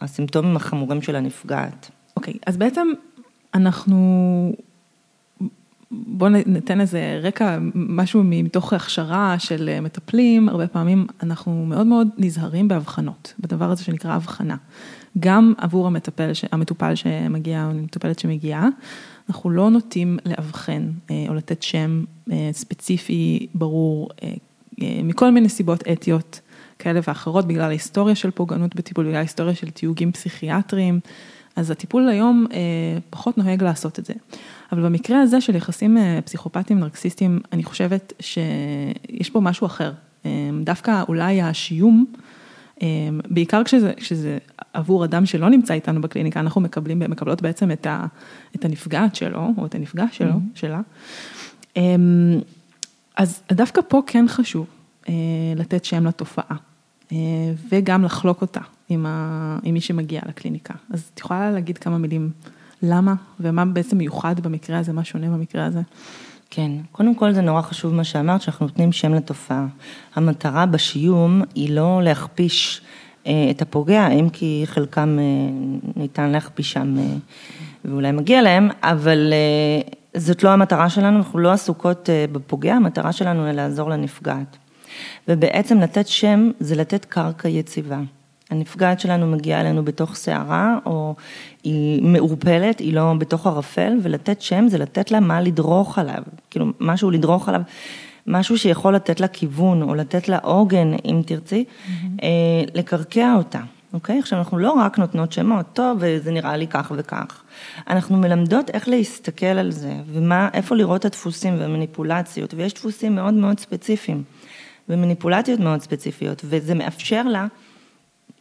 הסימפטומים 0.00 0.56
החמורים 0.56 1.02
של 1.02 1.16
הנפגעת. 1.16 1.90
אוקיי, 2.16 2.34
okay, 2.34 2.38
אז 2.46 2.56
בעצם 2.56 2.88
אנחנו 3.54 4.52
בואו 5.90 6.30
ניתן 6.46 6.80
איזה 6.80 7.20
רקע, 7.22 7.58
משהו 7.74 8.22
מתוך 8.24 8.72
הכשרה 8.72 9.38
של 9.38 9.68
אה, 9.68 9.80
מטפלים, 9.80 10.48
הרבה 10.48 10.66
פעמים 10.66 11.06
אנחנו 11.22 11.66
מאוד 11.66 11.86
מאוד 11.86 12.08
נזהרים 12.18 12.68
בהבחנות, 12.68 13.34
בדבר 13.40 13.70
הזה 13.70 13.84
שנקרא 13.84 14.12
הבחנה. 14.12 14.56
גם 15.18 15.52
עבור 15.58 15.86
המטפל, 15.86 16.30
המטופל 16.52 16.94
שמגיע 16.94 17.66
או 17.66 17.74
מטופלת 17.74 18.18
שמגיעה, 18.18 18.68
אנחנו 19.28 19.50
לא 19.50 19.70
נוטים 19.70 20.18
לאבחן 20.26 20.90
או 21.28 21.34
לתת 21.34 21.62
שם 21.62 22.04
ספציפי, 22.52 23.46
ברור, 23.54 24.10
מכל 24.80 25.30
מיני 25.30 25.48
סיבות 25.48 25.88
אתיות 25.92 26.40
כאלה 26.78 27.00
ואחרות, 27.08 27.46
בגלל 27.46 27.64
ההיסטוריה 27.64 28.14
של 28.14 28.30
פוגענות 28.30 28.76
בטיפול, 28.76 29.04
בגלל 29.04 29.16
ההיסטוריה 29.16 29.54
של 29.54 29.70
תיוגים 29.70 30.12
פסיכיאטריים. 30.12 31.00
אז 31.56 31.70
הטיפול 31.70 32.08
היום 32.08 32.46
אה, 32.52 32.58
פחות 33.10 33.38
נוהג 33.38 33.62
לעשות 33.62 33.98
את 33.98 34.04
זה. 34.06 34.14
אבל 34.72 34.84
במקרה 34.84 35.20
הזה 35.20 35.40
של 35.40 35.56
יחסים 35.56 35.98
אה, 35.98 36.18
פסיכופטיים 36.24 36.78
נרקסיסטיים, 36.78 37.40
אני 37.52 37.64
חושבת 37.64 38.12
שיש 38.20 39.30
פה 39.30 39.40
משהו 39.40 39.66
אחר. 39.66 39.92
אה, 40.26 40.30
דווקא 40.62 41.02
אולי 41.08 41.42
השיום, 41.42 42.06
אה, 42.82 42.86
בעיקר 43.30 43.64
כשזה, 43.64 43.92
כשזה 43.96 44.38
עבור 44.72 45.04
אדם 45.04 45.26
שלא 45.26 45.50
נמצא 45.50 45.74
איתנו 45.74 46.00
בקליניקה, 46.00 46.40
אנחנו 46.40 46.60
מקבלים, 46.60 46.98
מקבלות 46.98 47.42
בעצם 47.42 47.70
את, 47.70 47.86
ה, 47.86 48.06
את 48.56 48.64
הנפגעת 48.64 49.14
שלו, 49.14 49.48
או 49.58 49.66
את 49.66 49.74
הנפגע 49.74 50.04
שלו, 50.12 50.32
mm-hmm. 50.32 50.58
שלה. 50.58 50.80
אז 53.16 53.42
דווקא 53.52 53.80
פה 53.88 54.02
כן 54.06 54.24
חשוב 54.28 54.66
לתת 55.56 55.84
שם 55.84 56.06
לתופעה. 56.06 56.56
וגם 57.70 58.04
לחלוק 58.04 58.40
אותה 58.40 58.60
עם, 58.88 59.06
ה, 59.06 59.58
עם 59.62 59.74
מי 59.74 59.80
שמגיע 59.80 60.20
לקליניקה. 60.26 60.74
אז 60.90 61.10
את 61.14 61.20
יכולה 61.20 61.50
להגיד 61.50 61.78
כמה 61.78 61.98
מילים 61.98 62.30
למה 62.82 63.14
ומה 63.40 63.64
בעצם 63.64 63.98
מיוחד 63.98 64.40
במקרה 64.40 64.78
הזה, 64.78 64.92
מה 64.92 65.04
שונה 65.04 65.26
במקרה 65.26 65.64
הזה? 65.64 65.80
כן, 66.50 66.70
קודם 66.92 67.14
כל 67.14 67.32
זה 67.32 67.40
נורא 67.40 67.62
חשוב 67.62 67.94
מה 67.94 68.04
שאמרת, 68.04 68.42
שאנחנו 68.42 68.66
נותנים 68.66 68.92
שם 68.92 69.14
לתופעה. 69.14 69.66
המטרה 70.14 70.66
בשיום 70.66 71.42
היא 71.54 71.70
לא 71.70 72.00
להכפיש 72.02 72.80
אה, 73.26 73.48
את 73.50 73.62
הפוגע, 73.62 74.08
אם 74.08 74.28
כי 74.30 74.62
חלקם 74.64 75.18
ניתן 75.96 76.30
להכפישם 76.30 76.96
ואולי 77.84 78.12
מגיע 78.12 78.42
להם, 78.42 78.68
אבל 78.82 79.32
זאת 80.16 80.42
לא 80.42 80.50
המטרה 80.50 80.90
שלנו, 80.90 81.18
אנחנו 81.18 81.38
לא 81.38 81.52
עסוקות 81.52 82.08
בפוגע, 82.32 82.74
המטרה 82.74 83.12
שלנו 83.12 83.44
היא 83.44 83.52
לעזור 83.52 83.90
לנפגעת. 83.90 84.56
ובעצם 85.28 85.78
לתת 85.78 86.08
שם 86.08 86.50
זה 86.60 86.76
לתת 86.76 87.04
קרקע 87.04 87.48
יציבה. 87.48 88.00
הנפגעת 88.50 89.00
שלנו 89.00 89.26
מגיעה 89.26 89.60
אלינו 89.60 89.84
בתוך 89.84 90.14
סערה, 90.14 90.78
או 90.86 91.14
היא 91.64 92.02
מעורפלת, 92.02 92.78
היא 92.78 92.94
לא 92.94 93.14
בתוך 93.18 93.46
ערפל, 93.46 93.92
ולתת 94.02 94.42
שם 94.42 94.68
זה 94.68 94.78
לתת 94.78 95.10
לה 95.10 95.20
מה 95.20 95.40
לדרוך 95.40 95.98
עליו, 95.98 96.22
כאילו 96.50 96.66
משהו 96.80 97.10
לדרוך 97.10 97.48
עליו, 97.48 97.60
משהו 98.26 98.58
שיכול 98.58 98.94
לתת 98.94 99.20
לה 99.20 99.28
כיוון, 99.28 99.82
או 99.82 99.94
לתת 99.94 100.28
לה 100.28 100.38
עוגן, 100.38 100.92
אם 101.04 101.22
תרצי, 101.26 101.64
mm-hmm. 101.64 102.22
לקרקע 102.74 103.34
אותה, 103.36 103.60
אוקיי? 103.92 104.18
עכשיו, 104.18 104.38
אנחנו 104.38 104.58
לא 104.58 104.72
רק 104.72 104.98
נותנות 104.98 105.32
שמות, 105.32 105.66
טוב, 105.72 105.98
זה 106.18 106.30
נראה 106.30 106.56
לי 106.56 106.66
כך 106.66 106.92
וכך. 106.96 107.42
אנחנו 107.88 108.16
מלמדות 108.16 108.70
איך 108.70 108.88
להסתכל 108.88 109.46
על 109.46 109.70
זה, 109.70 109.92
ומה, 110.12 110.48
איפה 110.54 110.76
לראות 110.76 111.00
את 111.00 111.04
הדפוסים 111.04 111.58
והמניפולציות, 111.58 112.54
ויש 112.54 112.74
דפוסים 112.74 113.14
מאוד 113.14 113.34
מאוד 113.34 113.60
ספציפיים. 113.60 114.22
ומניפולציות 114.88 115.60
מאוד 115.60 115.80
ספציפיות, 115.80 116.42
וזה 116.44 116.74
מאפשר 116.74 117.22
לה, 117.22 117.46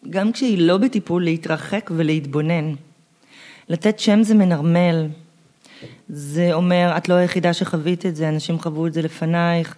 גם 0.10 0.32
כשהיא 0.32 0.58
לא 0.58 0.78
בטיפול, 0.78 1.24
להתרחק 1.24 1.92
ולהתבונן. 1.96 2.74
לתת 3.70 4.00
שם 4.00 4.24
זה 4.24 4.36
מנרמל, 4.36 5.08
זה 6.10 6.54
אומר, 6.54 6.94
את 6.98 7.10
לא 7.10 7.14
היחידה 7.14 7.54
שחווית 7.54 8.06
את 8.06 8.16
זה, 8.16 8.30
אנשים 8.30 8.60
חוו 8.60 8.88
את 8.88 8.94
זה 8.94 9.02
לפנייך, 9.02 9.76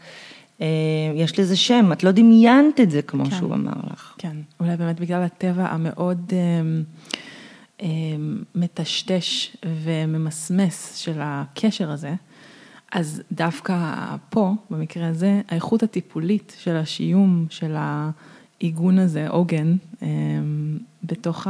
אה, 0.61 0.67
יש 1.15 1.39
לזה 1.39 1.55
שם, 1.55 1.91
את 1.91 2.03
לא 2.03 2.11
דמיינת 2.11 2.79
את 2.79 2.91
זה 2.91 3.01
כמו 3.01 3.25
כן, 3.25 3.31
שהוא 3.31 3.53
אמר 3.53 3.73
לך. 3.93 4.13
כן, 4.17 4.37
אולי 4.59 4.77
באמת 4.77 4.99
בגלל 4.99 5.23
הטבע 5.23 5.65
המאוד 5.65 6.31
אה, 6.33 6.37
אה, 7.81 7.87
מטשטש 8.55 9.55
וממסמס 9.83 10.95
של 10.95 11.19
הקשר 11.21 11.91
הזה, 11.91 12.13
אז 12.91 13.21
דווקא 13.31 13.95
פה, 14.29 14.53
במקרה 14.69 15.07
הזה, 15.07 15.41
האיכות 15.49 15.83
הטיפולית 15.83 16.55
של 16.59 16.75
השיום, 16.75 17.45
של 17.49 17.75
העיגון 18.61 18.99
הזה, 18.99 19.29
עוגן, 19.29 19.75
אמ, 20.01 20.77
בתוך 21.03 21.47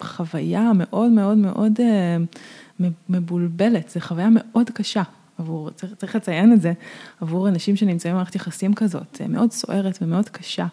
החוויה 0.00 0.60
המאוד 0.60 1.10
מאוד 1.10 1.38
מאוד 1.38 1.80
אה, 1.80 2.16
מבולבלת, 3.08 3.90
זו 3.90 4.00
חוויה 4.00 4.28
מאוד 4.30 4.70
קשה 4.70 5.02
עבור, 5.38 5.70
צריך, 5.70 5.94
צריך 5.94 6.16
לציין 6.16 6.52
את 6.52 6.60
זה, 6.60 6.72
עבור 7.20 7.48
אנשים 7.48 7.76
שנמצאים 7.76 8.14
במערכת 8.14 8.34
יחסים 8.34 8.74
כזאת, 8.74 9.20
אה, 9.20 9.28
מאוד 9.28 9.52
סוערת 9.52 9.98
ומאוד 10.02 10.28
קשה. 10.28 10.66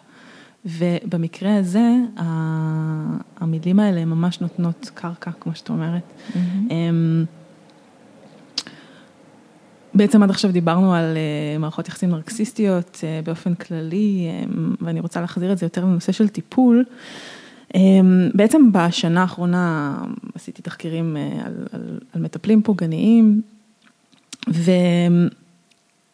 ובמקרה 0.64 1.56
הזה, 1.56 1.90
המילים 3.40 3.80
האלה 3.80 4.04
ממש 4.04 4.40
נותנות 4.40 4.90
קרקע, 4.94 5.30
כמו 5.40 5.54
שאת 5.54 5.68
אומרת. 5.68 6.02
Mm-hmm. 6.02 6.72
בעצם 9.94 10.22
עד 10.22 10.30
עכשיו 10.30 10.52
דיברנו 10.52 10.94
על 10.94 11.16
אה, 11.16 11.58
מערכות 11.58 11.88
יחסים 11.88 12.10
נרקסיסטיות 12.10 13.00
אה, 13.04 13.20
באופן 13.24 13.54
כללי, 13.54 14.26
אה, 14.28 14.44
ואני 14.80 15.00
רוצה 15.00 15.20
להחזיר 15.20 15.52
את 15.52 15.58
זה 15.58 15.66
יותר 15.66 15.84
לנושא 15.84 16.12
של 16.12 16.28
טיפול. 16.28 16.84
בעצם 18.34 18.72
בשנה 18.72 19.20
האחרונה 19.20 19.96
עשיתי 20.34 20.62
תחקירים 20.62 21.16
על, 21.44 21.52
על, 21.72 21.98
על 22.12 22.22
מטפלים 22.22 22.62
פוגעניים, 22.62 23.42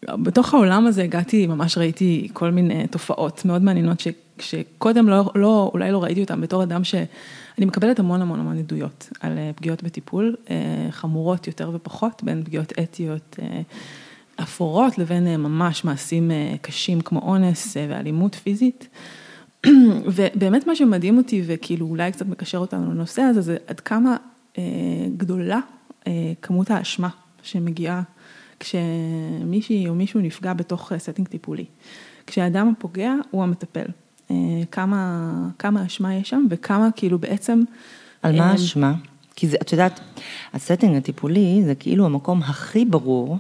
ובתוך 0.09 0.55
העולם 0.55 0.87
הזה 0.87 1.03
הגעתי, 1.03 1.47
ממש 1.47 1.79
ראיתי 1.79 2.29
כל 2.33 2.51
מיני 2.51 2.87
תופעות 2.87 3.45
מאוד 3.45 3.63
מעניינות, 3.63 4.01
שקודם 4.43 5.09
לא, 5.09 5.31
לא, 5.35 5.71
אולי 5.75 5.93
לא 5.93 6.03
ראיתי 6.03 6.21
אותן 6.21 6.41
בתור 6.41 6.63
אדם 6.63 6.85
ש... 6.85 6.95
אני 7.59 7.67
מקבלת 7.67 7.99
המון 7.99 8.23
המון 8.23 8.41
המון 8.41 8.59
עדויות 8.59 9.09
על 9.21 9.39
אה, 9.39 9.51
פגיעות 9.57 9.83
בטיפול, 9.83 10.37
אה, 10.51 10.57
חמורות 10.91 11.47
יותר 11.47 11.71
ופחות, 11.75 12.23
בין 12.23 12.45
פגיעות 12.45 12.73
אתיות 12.83 13.37
אה, 13.43 13.61
אפורות 14.43 14.99
לבין 14.99 15.37
ממש 15.37 15.85
מעשים 15.85 16.31
קשים 16.63 17.01
כמו 17.01 17.21
אונס 17.21 17.77
ואלימות 17.89 18.35
פיזית. 18.35 18.89
ובאמת 20.15 20.67
מה 20.67 20.77
שמדהים 20.77 21.19
אותי 21.19 21.43
וכאילו 21.47 21.87
אולי 21.87 22.13
קצת 22.13 22.27
מקשר 22.27 22.59
אותנו 22.59 22.93
לנושא 22.93 23.23
הזה, 23.23 23.41
זה 23.41 23.57
עד 23.67 23.81
כמה 23.81 24.17
גדולה 25.17 25.61
כמות 26.43 26.71
האשמה 26.71 27.09
שמגיעה 27.43 28.03
כשמישהי 28.61 29.89
או 29.89 29.95
מישהו 29.95 30.21
נפגע 30.21 30.53
בתוך 30.53 30.93
setting 30.99 31.29
טיפולי. 31.29 31.65
כשהאדם 32.27 32.75
הפוגע 32.77 33.13
הוא 33.31 33.43
המטפל. 33.43 33.87
אה, 34.31 34.37
כמה, 34.71 35.33
כמה 35.59 35.87
אשמה 35.87 36.15
יש 36.15 36.29
שם 36.29 36.47
וכמה 36.51 36.89
כאילו 36.97 37.19
בעצם... 37.19 37.63
על 38.23 38.37
מה 38.39 38.45
אה, 38.45 38.51
האשמה? 38.51 38.95
כי 39.37 39.49
זה, 39.49 39.57
את 39.63 39.73
יודעת, 39.73 40.01
הסטינג 40.55 40.97
הטיפולי 40.97 41.63
זה 41.65 41.75
כאילו 41.75 42.07
המקום 42.07 42.43
הכי 42.43 42.85
ברור 42.85 43.39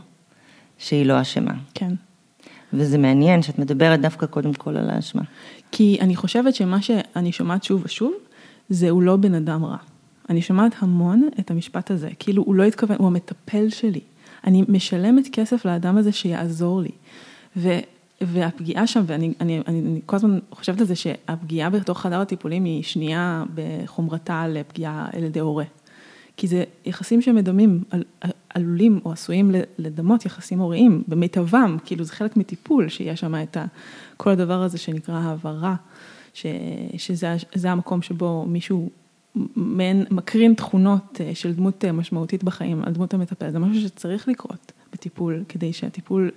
שהיא 0.78 1.06
לא 1.06 1.20
אשמה. 1.20 1.54
כן. 1.74 1.94
וזה 2.72 2.98
מעניין 2.98 3.42
שאת 3.42 3.58
מדברת 3.58 4.00
דווקא 4.00 4.26
קודם 4.26 4.54
כל 4.54 4.76
על 4.76 4.90
האשמה. 4.90 5.22
כי 5.72 5.98
אני 6.00 6.16
חושבת 6.16 6.54
שמה 6.54 6.82
שאני 6.82 7.32
שומעת 7.32 7.64
שוב 7.64 7.82
ושוב, 7.84 8.12
זה 8.68 8.90
הוא 8.90 9.02
לא 9.02 9.16
בן 9.16 9.34
אדם 9.34 9.64
רע. 9.64 9.76
אני 10.30 10.42
שומעת 10.42 10.72
המון 10.78 11.28
את 11.40 11.50
המשפט 11.50 11.90
הזה, 11.90 12.10
כאילו 12.18 12.42
הוא 12.42 12.54
לא 12.54 12.62
התכוון, 12.62 12.96
הוא 12.98 13.06
המטפל 13.06 13.68
שלי. 13.68 14.00
אני 14.46 14.64
משלמת 14.68 15.28
כסף 15.32 15.64
לאדם 15.64 15.96
הזה 15.96 16.12
שיעזור 16.12 16.82
לי. 16.82 16.90
ו... 17.56 17.78
והפגיעה 18.20 18.86
שם, 18.86 19.02
ואני 19.06 19.32
אני, 19.40 19.62
אני, 19.66 19.80
אני 19.80 20.00
כל 20.06 20.16
הזמן 20.16 20.38
חושבת 20.50 20.80
על 20.80 20.86
זה 20.86 20.96
שהפגיעה 20.96 21.70
בתוך 21.70 22.00
חדר 22.00 22.20
הטיפולים 22.20 22.64
היא 22.64 22.82
שנייה 22.82 23.44
בחומרתה 23.54 24.48
לפגיעה 24.48 25.08
על 25.12 25.22
ידי 25.22 25.40
הורה. 25.40 25.64
כי 26.36 26.46
זה 26.46 26.64
יחסים 26.84 27.22
שמדמים, 27.22 27.84
על, 27.90 28.04
עלולים 28.54 29.00
או 29.04 29.12
עשויים 29.12 29.50
לדמות 29.78 30.26
יחסים 30.26 30.58
הוריים 30.58 31.02
במיטבם, 31.08 31.76
כאילו 31.84 32.04
זה 32.04 32.12
חלק 32.12 32.36
מטיפול, 32.36 32.88
שיש 32.88 33.20
שם 33.20 33.34
את 33.42 33.56
ה, 33.56 33.64
כל 34.16 34.30
הדבר 34.30 34.62
הזה 34.62 34.78
שנקרא 34.78 35.14
העברה, 35.14 35.74
ש, 36.34 36.46
שזה 36.96 37.70
המקום 37.70 38.02
שבו 38.02 38.44
מישהו 38.48 38.90
מעין 39.56 40.04
מקרין 40.10 40.54
תכונות 40.54 41.20
אה, 41.20 41.34
של 41.34 41.52
דמות 41.52 41.84
אה, 41.84 41.92
משמעותית 41.92 42.44
בחיים 42.44 42.82
על 42.84 42.92
דמות 42.92 43.14
המטפל, 43.14 43.50
זה 43.50 43.58
משהו 43.58 43.82
שצריך 43.82 44.28
לקרות 44.28 44.72
בטיפול, 44.92 45.44
כדי 45.48 45.72
שהטיפול 45.72 46.30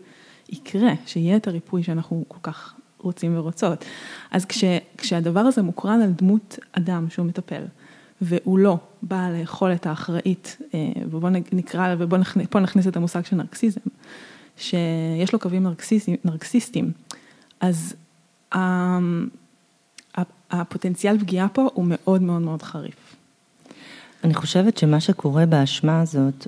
יקרה, 0.52 0.92
שיהיה 1.06 1.38
את 1.38 1.48
הריפוי 1.48 1.84
שאנחנו 1.84 2.26
כל 2.28 2.38
כך 2.44 2.74
רוצים 2.98 3.38
ורוצות. 3.38 3.86
אז 4.32 4.46
כש, 4.46 4.64
כשהדבר 4.98 5.40
הזה 5.40 5.62
מוקרן 5.62 6.02
על 6.02 6.12
דמות 6.12 6.60
אדם 6.72 7.10
שהוא 7.10 7.26
מטפל, 7.26 7.64
והוא 8.22 8.60
לא 8.60 8.78
בעל 9.02 9.36
היכולת 9.36 9.86
האחראית, 9.86 10.58
אה, 10.74 10.80
ובואו 11.06 11.34
נקרא, 11.52 11.96
ובואו 12.00 12.22
נכניס, 12.22 12.48
נכניס 12.62 12.88
את 12.88 12.96
המושג 12.96 13.26
של 13.26 13.36
נרקסיזם, 13.36 13.82
שיש 14.58 15.34
לו 15.34 15.40
קווים 15.40 15.64
נרקסיסטים, 15.64 16.16
נרקסיסטים 16.26 16.92
אז 17.62 17.96
הפוטנציאל 20.52 21.20
פגיעה 21.20 21.48
פה 21.48 21.70
הוא 21.74 21.86
מאוד 21.88 22.22
מאוד 22.22 22.42
מאוד 22.42 22.62
חריף. 22.62 23.16
אני 24.24 24.34
חושבת 24.34 24.78
שמה 24.78 25.00
שקורה 25.00 25.46
באשמה 25.46 26.02
הזאת, 26.02 26.48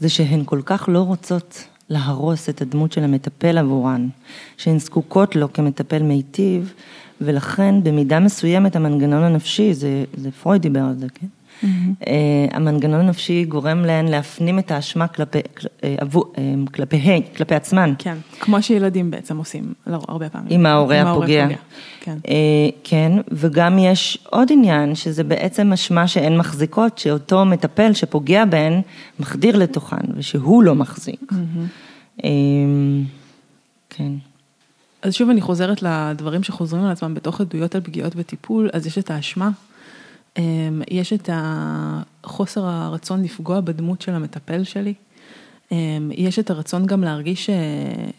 זה 0.00 0.08
שהן 0.08 0.42
כל 0.44 0.60
כך 0.64 0.88
לא 0.88 0.98
רוצות 0.98 1.64
להרוס 1.92 2.48
את 2.48 2.62
הדמות 2.62 2.92
של 2.92 3.04
המטפל 3.04 3.58
עבורן, 3.58 4.08
שהן 4.56 4.78
זקוקות 4.78 5.36
לו 5.36 5.52
כמטפל 5.52 6.02
מיטיב, 6.02 6.72
ולכן 7.20 7.74
במידה 7.82 8.20
מסוימת 8.20 8.76
המנגנון 8.76 9.22
הנפשי, 9.22 9.74
זה, 9.74 10.04
זה 10.16 10.30
פרויד 10.30 10.62
דיבר 10.62 10.80
על 10.80 10.98
זה, 10.98 11.06
כן? 11.14 11.26
Mm-hmm. 11.62 12.06
המנגנון 12.50 13.00
הנפשי 13.00 13.44
גורם 13.44 13.84
להן 13.84 14.08
להפנים 14.08 14.58
את 14.58 14.70
האשמה 14.70 15.08
כלפי, 15.08 15.38
כלפי, 16.74 17.22
כלפי 17.36 17.54
עצמן. 17.54 17.94
כן, 17.98 18.16
כמו 18.40 18.62
שילדים 18.62 19.10
בעצם 19.10 19.36
עושים 19.36 19.72
לא, 19.86 19.98
הרבה 20.08 20.28
פעמים. 20.28 20.48
עם 20.50 20.66
ההורה 20.66 21.02
הפוגע. 21.02 21.46
כן. 22.00 22.18
כן, 22.84 23.12
וגם 23.30 23.78
יש 23.78 24.18
עוד 24.30 24.48
עניין, 24.52 24.94
שזה 24.94 25.24
בעצם 25.24 25.72
אשמה 25.72 26.08
שהן 26.08 26.36
מחזיקות, 26.36 26.98
שאותו 26.98 27.44
מטפל 27.44 27.92
שפוגע 27.92 28.44
בהן, 28.44 28.80
מחדיר 29.20 29.56
לתוכן, 29.56 29.96
ושהוא 30.16 30.62
לא 30.62 30.74
מחזיק. 30.74 31.32
Mm-hmm. 31.32 32.22
כן. 33.90 34.12
אז 35.02 35.14
שוב 35.14 35.30
אני 35.30 35.40
חוזרת 35.40 35.82
לדברים 35.82 36.42
שחוזרים 36.42 36.84
על 36.84 36.90
עצמם 36.90 37.14
בתוך 37.14 37.40
עדויות 37.40 37.74
על 37.74 37.80
פגיעות 37.80 38.14
בטיפול, 38.14 38.70
אז 38.72 38.86
יש 38.86 38.98
את 38.98 39.10
האשמה, 39.10 39.46
אמ, 39.46 39.52
יש 40.90 41.12
את 41.12 41.30
חוסר 42.24 42.64
הרצון 42.64 43.22
לפגוע 43.22 43.60
בדמות 43.60 44.02
של 44.02 44.12
המטפל 44.12 44.64
שלי, 44.64 44.94
אמ, 45.72 46.10
יש 46.14 46.38
את 46.38 46.50
הרצון 46.50 46.86
גם 46.86 47.04
להרגיש, 47.04 47.50
אה, 47.50 48.10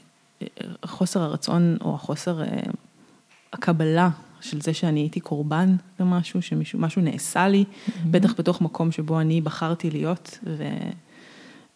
חוסר 0.86 1.22
הרצון 1.22 1.78
או 1.82 1.96
החוסר 1.96 2.44
אה, 2.44 2.48
הקבלה 3.54 4.10
של 4.42 4.62
זה 4.62 4.74
שאני 4.74 5.00
הייתי 5.00 5.20
קורבן 5.20 5.76
למשהו, 6.00 6.42
שמשהו 6.42 7.02
נעשה 7.02 7.48
לי, 7.48 7.64
mm-hmm. 7.64 7.92
בטח 8.12 8.34
בתוך 8.38 8.62
מקום 8.62 8.92
שבו 8.92 9.20
אני 9.20 9.42
בחרתי 9.42 9.92
להיות, 9.92 10.40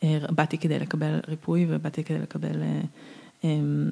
ובאתי 0.04 0.58
כדי 0.58 0.80
לקבל 0.80 1.20
ריפוי 1.28 1.66
ובאתי 1.70 2.04
כדי 2.04 2.20
לקבל 2.20 2.64
אמ, 3.44 3.90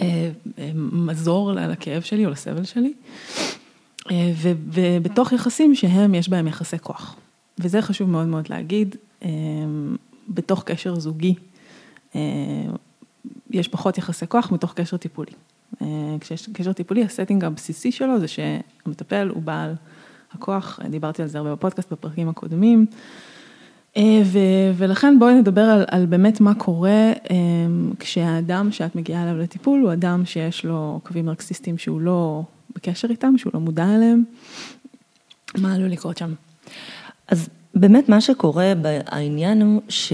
אה, 0.00 0.30
אה, 0.58 0.70
מזור 0.74 1.52
לכאב 1.52 2.02
שלי 2.02 2.26
או 2.26 2.30
לסבל 2.30 2.64
שלי, 2.64 2.92
אה, 3.38 3.44
ובתוך 4.46 5.32
יחסים 5.32 5.74
שהם, 5.74 6.14
יש 6.14 6.28
בהם 6.28 6.46
יחסי 6.46 6.78
כוח. 6.78 7.16
וזה 7.58 7.82
חשוב 7.82 8.10
מאוד 8.10 8.26
מאוד 8.26 8.48
להגיד, 8.48 8.96
בתוך 10.28 10.62
קשר 10.64 10.94
זוגי, 10.94 11.34
יש 13.50 13.68
פחות 13.68 13.98
יחסי 13.98 14.26
כוח 14.26 14.52
מתוך 14.52 14.74
קשר 14.74 14.96
טיפולי. 14.96 15.32
כשיש 16.20 16.48
קשר 16.52 16.72
טיפולי, 16.72 17.04
הסטינג 17.04 17.44
הבסיסי 17.44 17.92
שלו 17.92 18.20
זה 18.20 18.26
שהמטפל 18.28 19.28
הוא 19.34 19.42
בעל 19.42 19.74
הכוח, 20.32 20.80
דיברתי 20.90 21.22
על 21.22 21.28
זה 21.28 21.38
הרבה 21.38 21.52
בפודקאסט 21.52 21.92
בפרקים 21.92 22.28
הקודמים. 22.28 22.86
אה, 23.96 24.22
ו- 24.24 24.72
ולכן 24.76 25.18
בואי 25.18 25.34
נדבר 25.34 25.60
על, 25.60 25.84
על 25.90 26.06
באמת 26.06 26.40
מה 26.40 26.54
קורה 26.54 27.12
כשהאדם 27.98 28.72
שאת 28.72 28.96
מגיעה 28.96 29.22
אליו 29.22 29.38
לטיפול 29.38 29.80
הוא 29.80 29.92
אדם 29.92 30.24
שיש 30.24 30.64
לו 30.64 31.00
קווים 31.04 31.26
נרקסיסטיים 31.26 31.78
שהוא 31.78 32.00
לא 32.00 32.42
בקשר 32.74 33.08
איתם, 33.10 33.38
שהוא 33.38 33.50
לא 33.54 33.60
מודע 33.60 33.84
אליהם, 33.84 34.24
מה 35.58 35.74
עלול 35.74 35.88
לקרות 35.88 36.18
שם? 36.18 36.34
אז 37.28 37.48
באמת 37.74 38.08
מה 38.08 38.20
שקורה 38.20 38.72
העניין 39.06 39.62
הוא 39.62 39.82
ש... 39.88 40.12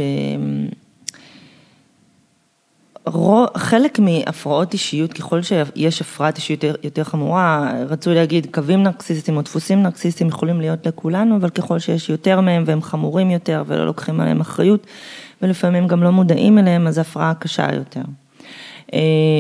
חלק 3.57 3.99
מהפרעות 3.99 4.73
אישיות, 4.73 5.13
ככל 5.13 5.43
שיש 5.43 6.01
הפרעת 6.01 6.37
אישיות 6.37 6.65
יותר, 6.83 7.05
חמורה, 7.05 7.73
רצוי 7.89 8.15
להגיד 8.15 8.47
קווים 8.55 8.83
נרקסיסטיים 8.83 9.37
או 9.37 9.43
דפוסים 9.43 9.83
נרקסיסטיים 9.83 10.29
יכולים 10.29 10.61
להיות 10.61 10.87
לכולנו, 10.87 11.37
אבל 11.37 11.51
ככל 11.51 11.79
שיש 11.79 12.09
יותר 12.09 12.41
מהם 12.41 12.65
והם 12.67 12.83
חמורים 12.83 13.31
יותר 13.31 13.63
ולא 13.67 13.87
לוקחים 13.87 14.21
עליהם 14.21 14.41
אחריות, 14.41 14.87
ולפעמים 15.43 15.87
גם 15.87 16.03
לא 16.03 16.11
מודעים 16.11 16.59
אליהם, 16.59 16.87
אז 16.87 16.99
הפרעה 16.99 17.35
קשה 17.35 17.75
יותר. 17.75 18.03
אה, 18.95 18.99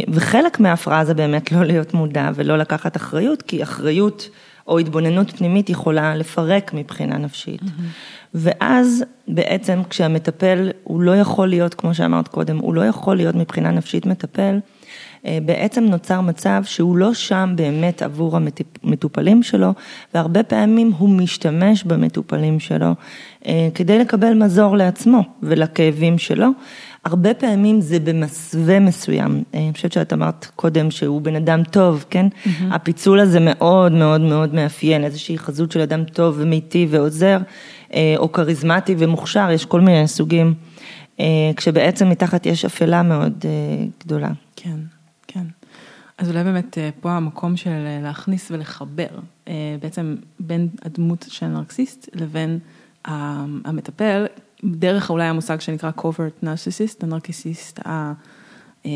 וחלק 0.08 0.60
מההפרעה 0.60 1.04
זה 1.04 1.14
באמת 1.14 1.52
לא 1.52 1.64
להיות 1.64 1.94
מודע 1.94 2.30
ולא 2.34 2.58
לקחת 2.58 2.96
אחריות, 2.96 3.42
כי 3.42 3.62
אחריות 3.62 4.28
או 4.68 4.78
התבוננות 4.78 5.30
פנימית 5.30 5.70
יכולה 5.70 6.16
לפרק 6.16 6.70
מבחינה 6.74 7.18
נפשית. 7.18 7.62
Mm-hmm. 7.62 8.26
ואז 8.34 9.04
בעצם 9.28 9.80
כשהמטפל, 9.90 10.70
הוא 10.84 11.00
לא 11.00 11.16
יכול 11.16 11.48
להיות, 11.48 11.74
כמו 11.74 11.94
שאמרת 11.94 12.28
קודם, 12.28 12.58
הוא 12.58 12.74
לא 12.74 12.86
יכול 12.86 13.16
להיות 13.16 13.34
מבחינה 13.34 13.70
נפשית 13.70 14.06
מטפל, 14.06 14.58
אה, 15.26 15.38
בעצם 15.44 15.84
נוצר 15.84 16.20
מצב 16.20 16.62
שהוא 16.64 16.96
לא 16.96 17.14
שם 17.14 17.52
באמת 17.56 18.02
עבור 18.02 18.36
המטופלים 18.82 19.42
שלו, 19.42 19.72
והרבה 20.14 20.42
פעמים 20.42 20.92
הוא 20.98 21.08
משתמש 21.08 21.84
במטופלים 21.84 22.60
שלו 22.60 22.92
אה, 23.46 23.68
כדי 23.74 23.98
לקבל 23.98 24.34
מזור 24.34 24.76
לעצמו 24.76 25.22
ולכאבים 25.42 26.18
שלו. 26.18 26.48
הרבה 27.06 27.34
פעמים 27.34 27.80
זה 27.80 28.00
במסווה 28.00 28.80
מסוים, 28.80 29.44
אה, 29.54 29.60
אני 29.60 29.72
חושבת 29.72 29.92
שאת 29.92 30.12
אמרת 30.12 30.46
קודם 30.56 30.90
שהוא 30.90 31.22
בן 31.22 31.36
אדם 31.36 31.62
טוב, 31.64 32.04
כן? 32.10 32.26
Mm-hmm. 32.28 32.48
הפיצול 32.70 33.20
הזה 33.20 33.40
מאוד 33.40 33.92
מאוד 33.92 34.20
מאוד 34.20 34.54
מאפיין, 34.54 35.04
איזושהי 35.04 35.38
חזות 35.38 35.72
של 35.72 35.80
אדם 35.80 36.04
טוב 36.04 36.34
ומיטיב 36.38 36.88
ועוזר, 36.92 37.38
אה, 37.94 38.14
או 38.16 38.32
כריזמטי 38.32 38.94
ומוכשר, 38.98 39.48
יש 39.50 39.64
כל 39.64 39.80
מיני 39.80 40.08
סוגים, 40.08 40.54
אה, 41.20 41.24
כשבעצם 41.56 42.10
מתחת 42.10 42.46
יש 42.46 42.64
אפלה 42.64 43.02
מאוד 43.02 43.44
גדולה. 44.00 44.30
כן, 44.56 44.76
כן. 45.26 45.44
אז 46.18 46.30
אולי 46.30 46.44
באמת 46.44 46.78
פה 47.00 47.12
המקום 47.12 47.56
של 47.56 48.00
להכניס 48.02 48.50
ולחבר 48.50 49.08
בעצם 49.80 50.16
בין 50.40 50.68
הדמות 50.82 51.26
של 51.28 51.46
נרקסיסט 51.46 52.08
לבין 52.14 52.58
המטפל, 53.64 54.26
דרך 54.64 55.10
אולי 55.10 55.24
המושג 55.24 55.60
שנקרא 55.60 55.90
covert 55.98 56.44
narcissist, 56.44 57.02
הנרקיסיסט 57.02 57.80
ה... 57.86 58.12
אה, 58.86 58.90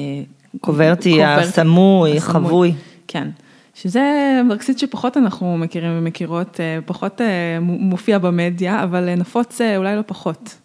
קוברטי, 0.61 1.25
הסמוי, 1.25 2.20
חבוי. 2.20 2.75
כן. 3.09 3.29
שזה 3.75 4.03
נרקסיסט 4.49 4.79
שפחות 4.79 5.16
אנחנו 5.16 5.59
מכירים 5.59 5.99
ומכירות, 5.99 6.61
אה, 6.61 6.79
פחות 6.87 7.20
אה, 7.20 7.59
מופיע 7.61 8.18
במדיה, 8.18 8.85
אבל 8.85 9.14
נפוץ 9.14 9.61
אולי 9.77 9.96
לא 9.96 10.03
פחות. 10.07 10.60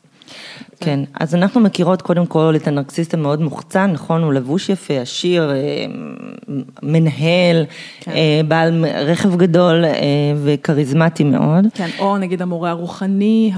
כן, 0.79 0.99
אז 1.19 1.35
אנחנו 1.35 1.61
מכירות 1.61 2.01
קודם 2.01 2.25
כל 2.25 2.53
את 2.55 2.67
הנרקסיסט 2.67 3.13
המאוד 3.13 3.41
מוחצן, 3.41 3.91
נכון? 3.91 4.23
הוא 4.23 4.33
לבוש 4.33 4.69
יפה, 4.69 4.93
עשיר, 4.93 5.51
אה, 5.51 5.85
מנהל, 6.83 7.65
כן. 7.99 8.11
אה, 8.11 8.41
בעל 8.47 8.85
רכב 8.85 9.37
גדול 9.37 9.85
אה, 9.85 9.91
וכריזמטי 10.43 11.23
מאוד. 11.23 11.65
כן, 11.73 11.89
או 11.99 12.17
נגיד 12.17 12.41
המורה 12.41 12.69
הרוחני, 12.69 13.51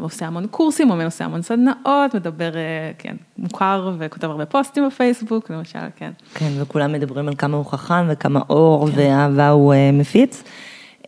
עושה 0.00 0.26
המון 0.26 0.46
קורסים, 0.46 0.90
או 0.90 1.02
עושה 1.04 1.24
המון 1.24 1.42
סדנאות, 1.42 2.14
מדבר, 2.14 2.50
כן, 2.98 3.16
מוכר 3.38 3.92
וכותב 3.98 4.30
הרבה 4.30 4.46
פוסטים 4.46 4.86
בפייסבוק, 4.86 5.50
למשל, 5.50 5.78
כן. 5.96 6.10
כן, 6.34 6.50
וכולם 6.60 6.92
מדברים 6.92 7.28
על 7.28 7.34
כמה 7.38 7.56
הוא 7.56 7.66
חכם 7.66 8.06
וכמה 8.08 8.40
אור 8.50 8.90
כן. 8.90 8.92
ואהבה 8.96 9.48
הוא 9.48 9.74
מפיץ. 9.92 10.42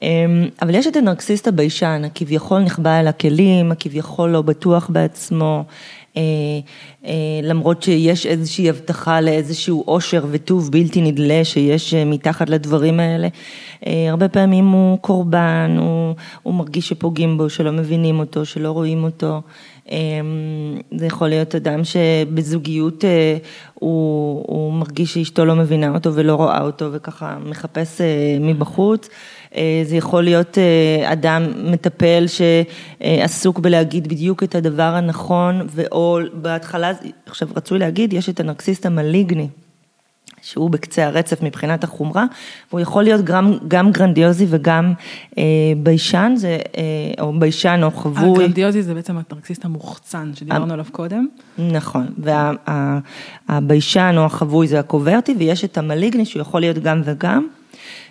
אמ, 0.02 0.48
אבל 0.62 0.74
יש 0.74 0.86
את 0.86 0.96
הנרקסיסט 0.96 1.48
הביישן, 1.48 2.02
הכביכול 2.04 2.60
נחבא 2.60 3.00
אל 3.00 3.08
הכלים, 3.08 3.72
הכביכול 3.72 4.30
לא 4.30 4.42
בטוח 4.42 4.88
בעצמו, 4.92 5.64
אה, 6.16 6.22
אה, 7.06 7.12
למרות 7.42 7.82
שיש 7.82 8.26
איזושהי 8.26 8.68
הבטחה 8.68 9.20
לאיזשהו 9.20 9.82
עושר 9.86 10.24
וטוב 10.30 10.70
בלתי 10.70 11.00
נדלה 11.00 11.44
שיש 11.44 11.94
אה, 11.94 12.04
מתחת 12.04 12.50
לדברים 12.50 13.00
האלה. 13.00 13.28
הרבה 14.10 14.28
פעמים 14.28 14.68
הוא 14.68 14.98
קורבן, 14.98 15.76
הוא, 15.78 16.14
הוא 16.42 16.54
מרגיש 16.54 16.88
שפוגעים 16.88 17.38
בו, 17.38 17.50
שלא 17.50 17.72
מבינים 17.72 18.18
אותו, 18.18 18.44
שלא 18.44 18.70
רואים 18.70 19.04
אותו. 19.04 19.40
אמ, 19.90 19.96
זה 20.96 21.06
יכול 21.06 21.28
להיות 21.28 21.54
אדם 21.54 21.80
שבזוגיות 21.84 23.04
הוא, 23.74 24.44
הוא 24.46 24.72
מרגיש 24.72 25.14
שאשתו 25.14 25.44
לא 25.44 25.54
מבינה 25.54 25.94
אותו 25.94 26.14
ולא 26.14 26.34
רואה 26.34 26.60
אותו 26.60 26.92
וככה 26.92 27.38
מחפש 27.44 28.00
מבחוץ. 28.40 29.08
אה, 29.56 29.82
זה 29.84 29.96
יכול 29.96 30.24
להיות 30.24 30.58
אה, 30.58 31.12
אדם 31.12 31.42
מטפל 31.72 32.24
שעסוק 32.26 33.58
בלהגיד 33.58 34.08
בדיוק 34.08 34.42
את 34.42 34.54
הדבר 34.54 34.82
הנכון, 34.82 35.66
ואו 35.66 36.18
בהתחלה, 36.32 36.92
עכשיו 37.26 37.48
רצוי 37.56 37.78
להגיד, 37.78 38.12
יש 38.12 38.28
את 38.28 38.40
הנרקסיסט 38.40 38.86
ה 38.86 38.92
malignant. 38.92 39.48
שהוא 40.42 40.70
בקצה 40.70 41.06
הרצף 41.06 41.42
מבחינת 41.42 41.84
החומרה, 41.84 42.24
והוא 42.70 42.80
יכול 42.80 43.02
להיות 43.02 43.24
גם, 43.24 43.52
גם 43.68 43.92
גרנדיוזי 43.92 44.46
וגם 44.48 44.92
אה, 45.38 45.42
ביישן, 45.76 46.32
זה, 46.36 46.58
אה, 46.76 46.82
או 47.20 47.32
ביישן 47.38 47.80
או 47.82 47.90
חבוי. 47.90 48.44
הגרנדיוזי 48.44 48.82
זה 48.82 48.94
בעצם 48.94 49.16
הנרקסיסט 49.30 49.64
המוחצן 49.64 50.30
שדיברנו 50.34 50.72
עליו 50.72 50.86
קודם. 50.92 51.26
נכון, 51.58 52.06
והביישן 53.48 54.12
וה, 54.14 54.20
או 54.20 54.26
החבוי 54.26 54.68
זה 54.68 54.80
ה 54.80 54.86
covertי, 54.86 55.34
ויש 55.38 55.64
את 55.64 55.78
ה 55.78 55.83
malignant 55.83 56.24
שהוא 56.24 56.40
יכול 56.40 56.60
להיות 56.60 56.78
גם 56.78 57.02
וגם. 57.04 57.46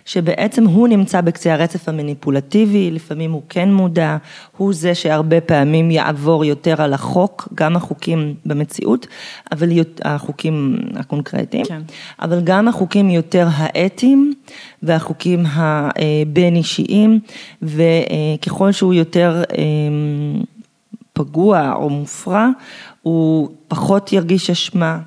שבעצם 0.04 0.66
הוא 0.66 0.88
נמצא 0.88 1.20
בקצה 1.20 1.54
הרצף 1.54 1.88
המניפולטיבי, 1.88 2.90
לפעמים 2.90 3.32
הוא 3.32 3.42
כן 3.48 3.72
מודע, 3.72 4.16
הוא 4.56 4.74
זה 4.74 4.94
שהרבה 4.94 5.40
פעמים 5.40 5.90
יעבור 5.90 6.44
יותר 6.44 6.82
על 6.82 6.94
החוק, 6.94 7.48
גם 7.54 7.76
החוקים 7.76 8.34
במציאות, 8.46 9.06
אבל 9.52 9.68
החוקים 10.04 10.76
הקונקרטיים, 10.94 11.64
כן. 11.64 11.82
אבל 12.22 12.40
גם 12.44 12.68
החוקים 12.68 13.10
יותר 13.10 13.48
האתיים 13.52 14.34
והחוקים 14.82 15.44
הבין 15.46 16.56
אישיים, 16.56 17.20
וככל 17.62 18.72
שהוא 18.72 18.94
יותר 18.94 19.42
אמ, 19.58 20.42
פגוע 21.12 21.72
או 21.74 21.90
מופרע, 21.90 22.48
הוא 23.02 23.48
פחות 23.68 24.12
ירגיש 24.12 24.50
אשמה, 24.50 24.98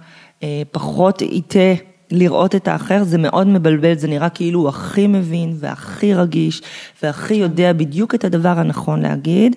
אה, 0.44 0.62
פחות 0.72 1.22
יטעה 1.22 1.74
לראות 2.12 2.56
את 2.56 2.68
האחר, 2.68 3.04
זה 3.04 3.18
מאוד 3.18 3.48
מבלבל, 3.48 3.98
זה 3.98 4.08
נראה 4.08 4.30
כאילו 4.30 4.60
הוא 4.60 4.70
הכי 4.70 5.08
מבין 5.08 5.56
והכי 5.60 6.14
רגיש 6.14 6.62
והכי 7.04 7.34
יודע 7.34 7.74
בדיוק 7.74 8.16
את 8.16 8.24
הדבר 8.24 8.60
הנכון 8.60 9.02
להגיד. 9.02 9.56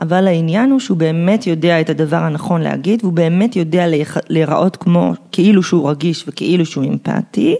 אבל 0.00 0.26
העניין 0.26 0.70
הוא 0.70 0.80
שהוא 0.80 0.96
באמת 0.96 1.46
יודע 1.46 1.80
את 1.80 1.90
הדבר 1.90 2.16
הנכון 2.16 2.60
להגיד, 2.60 3.00
והוא 3.02 3.12
באמת 3.12 3.56
יודע 3.56 3.84
להיראות 4.28 4.76
כמו, 4.76 5.12
כאילו 5.32 5.62
שהוא 5.62 5.90
רגיש 5.90 6.24
וכאילו 6.28 6.66
שהוא 6.66 6.84
אמפתי, 6.84 7.56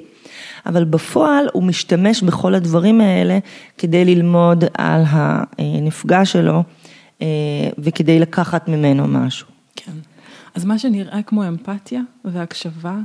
אבל 0.66 0.84
בפועל 0.84 1.48
הוא 1.52 1.62
משתמש 1.62 2.22
בכל 2.22 2.54
הדברים 2.54 3.00
האלה 3.00 3.38
כדי 3.78 4.04
ללמוד 4.04 4.64
על 4.78 5.02
הנפגע 5.06 6.24
שלו 6.24 6.62
אה, 7.22 7.26
וכדי 7.78 8.18
לקחת 8.18 8.68
ממנו 8.68 9.06
משהו. 9.06 9.46
כן. 9.76 9.92
אז 10.54 10.64
מה 10.64 10.78
שנראה 10.78 11.22
כמו 11.22 11.48
אמפתיה 11.48 12.00
והקשבה, 12.24 12.96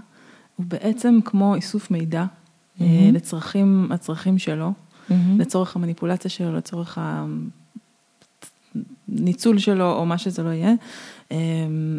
הוא 0.64 0.70
בעצם 0.70 1.20
כמו 1.26 1.56
איסוף 1.56 1.92
מידע 1.92 2.26
mm-hmm. 2.26 2.84
לצרכים, 3.14 3.88
הצרכים 3.92 4.38
שלו, 4.38 4.72
mm-hmm. 4.72 5.14
לצורך 5.38 5.76
המניפולציה 5.76 6.32
שלו, 6.32 6.56
לצורך 6.56 6.98
הניצול 9.08 9.58
שלו 9.58 9.94
או 9.94 10.06
מה 10.06 10.18
שזה 10.18 10.44
לא 10.44 10.50
יהיה. 10.50 10.74
אה, 11.32 11.38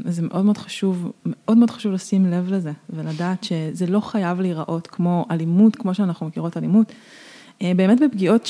זה 0.05 0.23
מאוד 0.23 0.45
מאוד 0.45 0.59
חשוב, 0.59 1.13
מאוד 1.27 1.59
מאוד 1.59 1.71
חשוב 1.71 1.93
לשים 1.93 2.27
לב 2.27 2.53
לזה 2.53 2.73
ולדעת 2.91 3.45
שזה 3.45 3.87
לא 3.87 4.01
חייב 4.01 4.41
להיראות 4.41 4.87
כמו 4.87 5.27
אלימות, 5.31 5.77
כמו 5.77 5.95
שאנחנו 5.95 6.27
מכירות 6.27 6.57
אלימות. 6.57 6.93
באמת 7.61 8.01
בפגיעות 8.01 8.49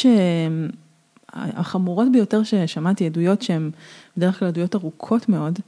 שהחמורות 1.33 2.13
ביותר 2.13 2.43
ששמעתי, 2.43 3.07
עדויות 3.07 3.43
שהן 3.43 3.71
בדרך 4.17 4.39
כלל 4.39 4.49
עדויות 4.49 4.75
ארוכות 4.75 5.29
מאוד, 5.29 5.59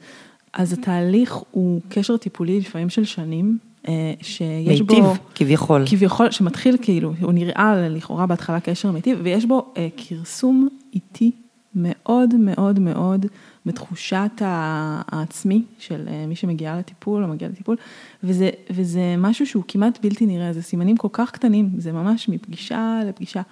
אז 0.52 0.72
התהליך 0.72 1.34
הוא 1.50 1.80
קשר 1.88 2.16
טיפולי 2.16 2.60
לפעמים 2.60 2.88
של 2.88 3.04
שנים, 3.04 3.58
אה, 3.58 3.75
שיש 4.22 4.80
מיטיב, 4.80 5.04
בו... 5.04 5.12
מיטיב, 5.12 5.24
כביכול. 5.34 5.84
כביכול, 5.86 6.30
שמתחיל 6.30 6.76
כאילו, 6.82 7.12
הוא 7.20 7.32
נראה 7.32 7.88
לכאורה 7.88 8.26
בהתחלה 8.26 8.60
קשר 8.60 8.90
מיטיב, 8.90 9.18
ויש 9.22 9.44
בו 9.44 9.72
אה, 9.76 9.88
כרסום 9.96 10.68
איטי 10.94 11.30
מאוד 11.76 12.34
מאוד 12.34 12.78
מאוד 12.78 13.26
בתחושת 13.66 14.30
העצמי 14.40 15.62
של 15.78 16.08
אה, 16.08 16.26
מי 16.26 16.36
שמגיעה 16.36 16.78
לטיפול 16.78 17.24
או 17.24 17.28
מגיע 17.28 17.48
לטיפול, 17.48 17.76
וזה, 18.24 18.50
וזה 18.70 19.14
משהו 19.18 19.46
שהוא 19.46 19.62
כמעט 19.68 19.98
בלתי 20.02 20.26
נראה, 20.26 20.52
זה 20.52 20.62
סימנים 20.62 20.96
כל 20.96 21.08
כך 21.12 21.30
קטנים, 21.30 21.70
זה 21.78 21.92
ממש 21.92 22.28
מפגישה 22.28 23.00
לפגישה, 23.06 23.42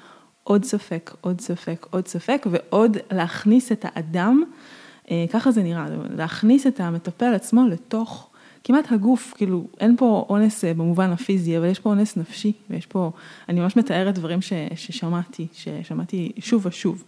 עוד 0.45 0.65
ספק, 0.65 1.15
עוד 1.21 1.41
ספק, 1.41 1.87
עוד 1.91 2.07
ספק, 2.07 2.47
ועוד 2.51 2.97
להכניס 3.11 3.73
את 3.73 3.85
האדם. 3.89 4.43
אה, 5.11 5.25
ככה 5.33 5.51
זה 5.51 5.63
נראה, 5.63 5.87
להכניס 6.17 6.67
את 6.67 6.81
המטפל 6.81 7.35
עצמו 7.35 7.67
לתוך 7.69 8.31
כמעט 8.65 8.93
הגוף, 8.93 9.35
כאילו 9.37 9.67
אין 9.81 9.97
פה 9.97 10.27
אונס 10.29 10.65
אה, 10.65 10.75
במובן 10.75 11.11
הפיזי, 11.11 11.59
אבל 11.59 11.67
יש 11.67 11.79
פה 11.79 11.91
אונס 11.91 12.17
נפשי, 12.17 12.53
ויש 12.71 12.87
פה, 12.87 13.11
אני 13.49 13.61
ממש 13.61 13.77
מתארת 13.77 14.15
דברים 14.15 14.43
ש, 14.43 14.53
ששמעתי, 14.75 15.47
ששמעתי 15.53 16.33
שוב 16.39 16.67
ושוב. 16.67 17.05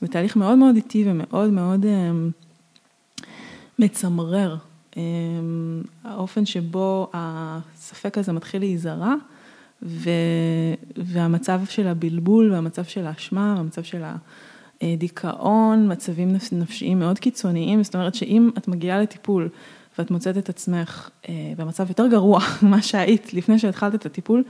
זה 0.00 0.08
תהליך 0.08 0.36
מאוד 0.36 0.58
מאוד 0.58 0.76
איטי 0.76 1.04
ומאוד 1.06 1.50
מאוד 1.50 1.86
אה, 1.86 2.10
מצמרר, 3.78 4.56
האופן 6.04 6.46
שבו 6.46 7.10
הספק 7.12 8.18
הזה 8.18 8.32
מתחיל 8.32 8.62
להיזרע, 8.62 9.14
והמצב 10.96 11.60
של 11.68 11.86
הבלבול 11.86 12.52
והמצב 12.52 12.84
של 12.84 13.06
האשמה, 13.06 13.54
והמצב 13.56 13.82
של 13.82 14.02
ה... 14.02 14.16
אה, 14.82 14.94
דיכאון, 14.98 15.92
מצבים 15.92 16.36
נפשיים 16.52 16.98
מאוד 16.98 17.18
קיצוניים, 17.18 17.82
זאת 17.82 17.94
אומרת 17.94 18.14
שאם 18.14 18.50
את 18.58 18.68
מגיעה 18.68 19.00
לטיפול 19.00 19.48
ואת 19.98 20.10
מוצאת 20.10 20.38
את 20.38 20.48
עצמך 20.48 21.10
אה, 21.28 21.52
במצב 21.56 21.88
יותר 21.88 22.06
גרוע 22.06 22.40
ממה 22.62 22.82
שהיית 22.82 23.34
לפני 23.34 23.58
שהתחלת 23.58 23.94
את 23.94 24.06
הטיפול, 24.06 24.44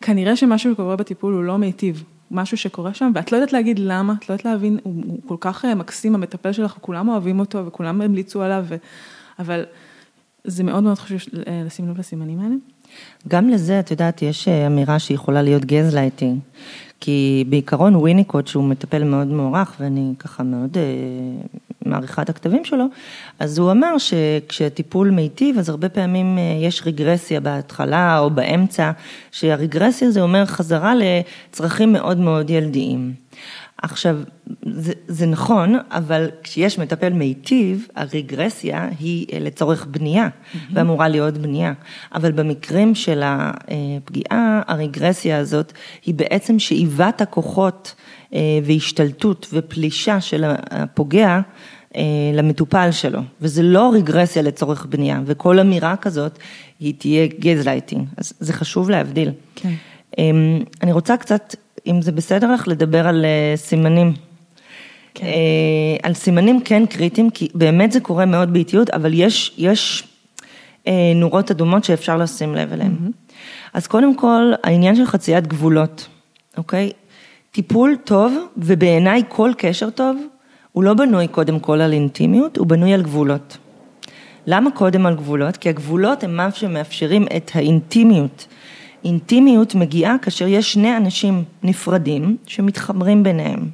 כנראה 0.00 0.36
שמשהו 0.36 0.72
שקורה 0.72 0.96
בטיפול 0.96 1.34
הוא 1.34 1.44
לא 1.44 1.58
מיטיב, 1.58 2.04
משהו 2.30 2.56
שקורה 2.56 2.94
שם, 2.94 3.12
ואת 3.14 3.32
לא 3.32 3.36
יודעת 3.36 3.52
להגיד 3.52 3.78
למה, 3.78 4.14
את 4.18 4.28
לא 4.28 4.34
יודעת 4.34 4.44
להבין, 4.44 4.78
הוא, 4.82 5.02
הוא 5.06 5.20
כל 5.26 5.36
כך 5.40 5.64
אה, 5.64 5.74
מקסים, 5.74 6.14
המטפל 6.14 6.52
שלך, 6.52 6.76
וכולם 6.76 7.08
אוהבים 7.08 7.40
אותו 7.40 7.66
וכולם 7.66 8.00
המליצו 8.02 8.42
עליו, 8.42 8.64
ו... 8.68 8.76
אבל 9.38 9.64
זה 10.44 10.62
מאוד 10.62 10.82
מאוד 10.82 10.98
חשוב 10.98 11.18
לשים 11.64 11.88
לב 11.88 11.98
לסימנים 11.98 12.40
האלה. 12.40 12.54
גם 13.28 13.48
לזה, 13.48 13.80
את 13.80 13.90
יודעת, 13.90 14.22
יש 14.22 14.48
אמירה 14.48 14.98
שיכולה 14.98 15.42
להיות 15.42 15.64
גזלייטינג. 15.64 16.38
כי 17.04 17.44
בעיקרון 17.48 17.96
וויניקוט, 17.96 18.46
שהוא 18.46 18.64
מטפל 18.64 19.04
מאוד 19.04 19.26
מוערך, 19.26 19.76
ואני 19.80 20.12
ככה 20.18 20.42
מאוד 20.42 20.78
אה, 20.78 20.82
מעריכה 21.86 22.22
את 22.22 22.28
הכתבים 22.28 22.64
שלו, 22.64 22.84
אז 23.38 23.58
הוא 23.58 23.70
אמר 23.70 23.98
שכשהטיפול 23.98 25.10
מיטיב, 25.10 25.58
אז 25.58 25.68
הרבה 25.68 25.88
פעמים 25.88 26.38
אה, 26.38 26.66
יש 26.66 26.82
רגרסיה 26.86 27.40
בהתחלה 27.40 28.18
או 28.18 28.30
באמצע, 28.30 28.90
שהרגרסיה 29.32 30.10
זה 30.10 30.20
אומר 30.22 30.46
חזרה 30.46 30.92
לצרכים 30.94 31.92
מאוד 31.92 32.18
מאוד 32.18 32.50
ילדיים. 32.50 33.12
עכשיו, 33.84 34.16
זה, 34.66 34.92
זה 35.08 35.26
נכון, 35.26 35.74
אבל 35.90 36.28
כשיש 36.42 36.78
מטפל 36.78 37.12
מיטיב, 37.12 37.86
הרגרסיה 37.96 38.88
היא 38.98 39.26
אה, 39.32 39.38
לצורך 39.38 39.86
בנייה, 39.86 40.26
mm-hmm. 40.28 40.58
ואמורה 40.72 41.08
להיות 41.08 41.38
בנייה. 41.38 41.72
אבל 42.14 42.32
במקרים 42.32 42.94
של 42.94 43.22
הפגיעה, 43.24 44.62
הרגרסיה 44.66 45.38
הזאת 45.38 45.72
היא 46.04 46.14
בעצם 46.14 46.58
שאיבת 46.58 47.20
הכוחות 47.20 47.94
אה, 48.34 48.40
והשתלטות 48.64 49.46
ופלישה 49.52 50.20
של 50.20 50.44
הפוגע 50.70 51.40
אה, 51.96 52.02
למטופל 52.34 52.90
שלו, 52.90 53.20
וזה 53.40 53.62
לא 53.62 53.92
רגרסיה 53.94 54.42
לצורך 54.42 54.86
בנייה, 54.86 55.20
וכל 55.26 55.58
אמירה 55.58 55.96
כזאת 55.96 56.38
היא 56.80 56.94
תהיה 56.98 57.26
גזלייטינג, 57.40 58.08
אז 58.16 58.32
זה 58.40 58.52
חשוב 58.52 58.90
להבדיל. 58.90 59.30
כן. 59.54 59.72
אמ, 60.18 60.64
אני 60.82 60.92
רוצה 60.92 61.16
קצת 61.16 61.56
אם 61.86 62.02
זה 62.02 62.12
בסדר 62.12 62.52
לך, 62.52 62.68
לדבר 62.68 63.08
על 63.08 63.24
אה, 63.24 63.56
סימנים. 63.56 64.12
כן. 65.14 65.26
אה, 65.26 65.96
על 66.02 66.14
סימנים 66.14 66.60
כן 66.60 66.86
קריטיים, 66.86 67.30
כי 67.30 67.48
באמת 67.54 67.92
זה 67.92 68.00
קורה 68.00 68.26
מאוד 68.26 68.52
באיטיות, 68.52 68.90
אבל 68.90 69.10
יש, 69.14 69.54
יש 69.58 70.04
אה, 70.86 71.12
נורות 71.14 71.50
אדומות 71.50 71.84
שאפשר 71.84 72.16
לשים 72.16 72.54
לב 72.54 72.72
אליהן. 72.72 72.92
Mm-hmm. 72.92 73.34
אז 73.74 73.86
קודם 73.86 74.16
כל, 74.16 74.52
העניין 74.64 74.96
של 74.96 75.06
חציית 75.06 75.46
גבולות, 75.46 76.08
אוקיי? 76.56 76.90
טיפול 77.52 77.96
טוב, 78.04 78.34
ובעיניי 78.56 79.22
כל 79.28 79.52
קשר 79.58 79.90
טוב, 79.90 80.16
הוא 80.72 80.84
לא 80.84 80.94
בנוי 80.94 81.28
קודם 81.28 81.60
כל 81.60 81.80
על 81.80 81.92
אינטימיות, 81.92 82.56
הוא 82.56 82.66
בנוי 82.66 82.94
על 82.94 83.02
גבולות. 83.02 83.56
למה 84.46 84.70
קודם 84.70 85.06
על 85.06 85.14
גבולות? 85.14 85.56
כי 85.56 85.68
הגבולות 85.68 86.24
הם 86.24 86.36
מה 86.36 86.50
שמאפשרים 86.50 87.26
את 87.36 87.50
האינטימיות. 87.54 88.46
אינטימיות 89.04 89.74
מגיעה 89.74 90.18
כאשר 90.18 90.46
יש 90.46 90.72
שני 90.72 90.96
אנשים 90.96 91.44
נפרדים 91.62 92.36
שמתחברים 92.46 93.22
ביניהם. 93.22 93.68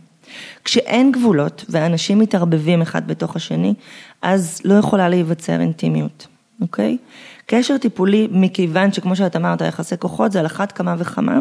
כשאין 0.64 1.12
גבולות 1.12 1.64
ואנשים 1.68 2.18
מתערבבים 2.18 2.82
אחד 2.82 3.06
בתוך 3.06 3.36
השני, 3.36 3.74
אז 4.22 4.60
לא 4.64 4.74
יכולה 4.74 5.08
להיווצר 5.08 5.60
אינטימיות, 5.60 6.26
אוקיי? 6.60 6.98
קשר 7.46 7.78
טיפולי, 7.78 8.28
מכיוון 8.30 8.92
שכמו 8.92 9.16
שאת 9.16 9.36
אמרת, 9.36 9.60
יחסי 9.60 9.94
כוחות 9.98 10.32
זה 10.32 10.40
על 10.40 10.46
אחת 10.46 10.72
כמה 10.72 10.94
וכמה, 10.98 11.40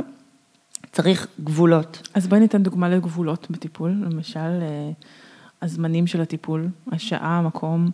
צריך 0.91 1.27
גבולות. 1.43 2.07
אז 2.13 2.27
בואי 2.27 2.39
ניתן 2.39 2.63
דוגמה 2.63 2.89
לגבולות 2.89 3.47
בטיפול, 3.49 3.89
למשל 3.89 4.39
אה, 4.39 4.91
הזמנים 5.61 6.07
של 6.07 6.21
הטיפול, 6.21 6.67
השעה, 6.91 7.37
המקום. 7.37 7.89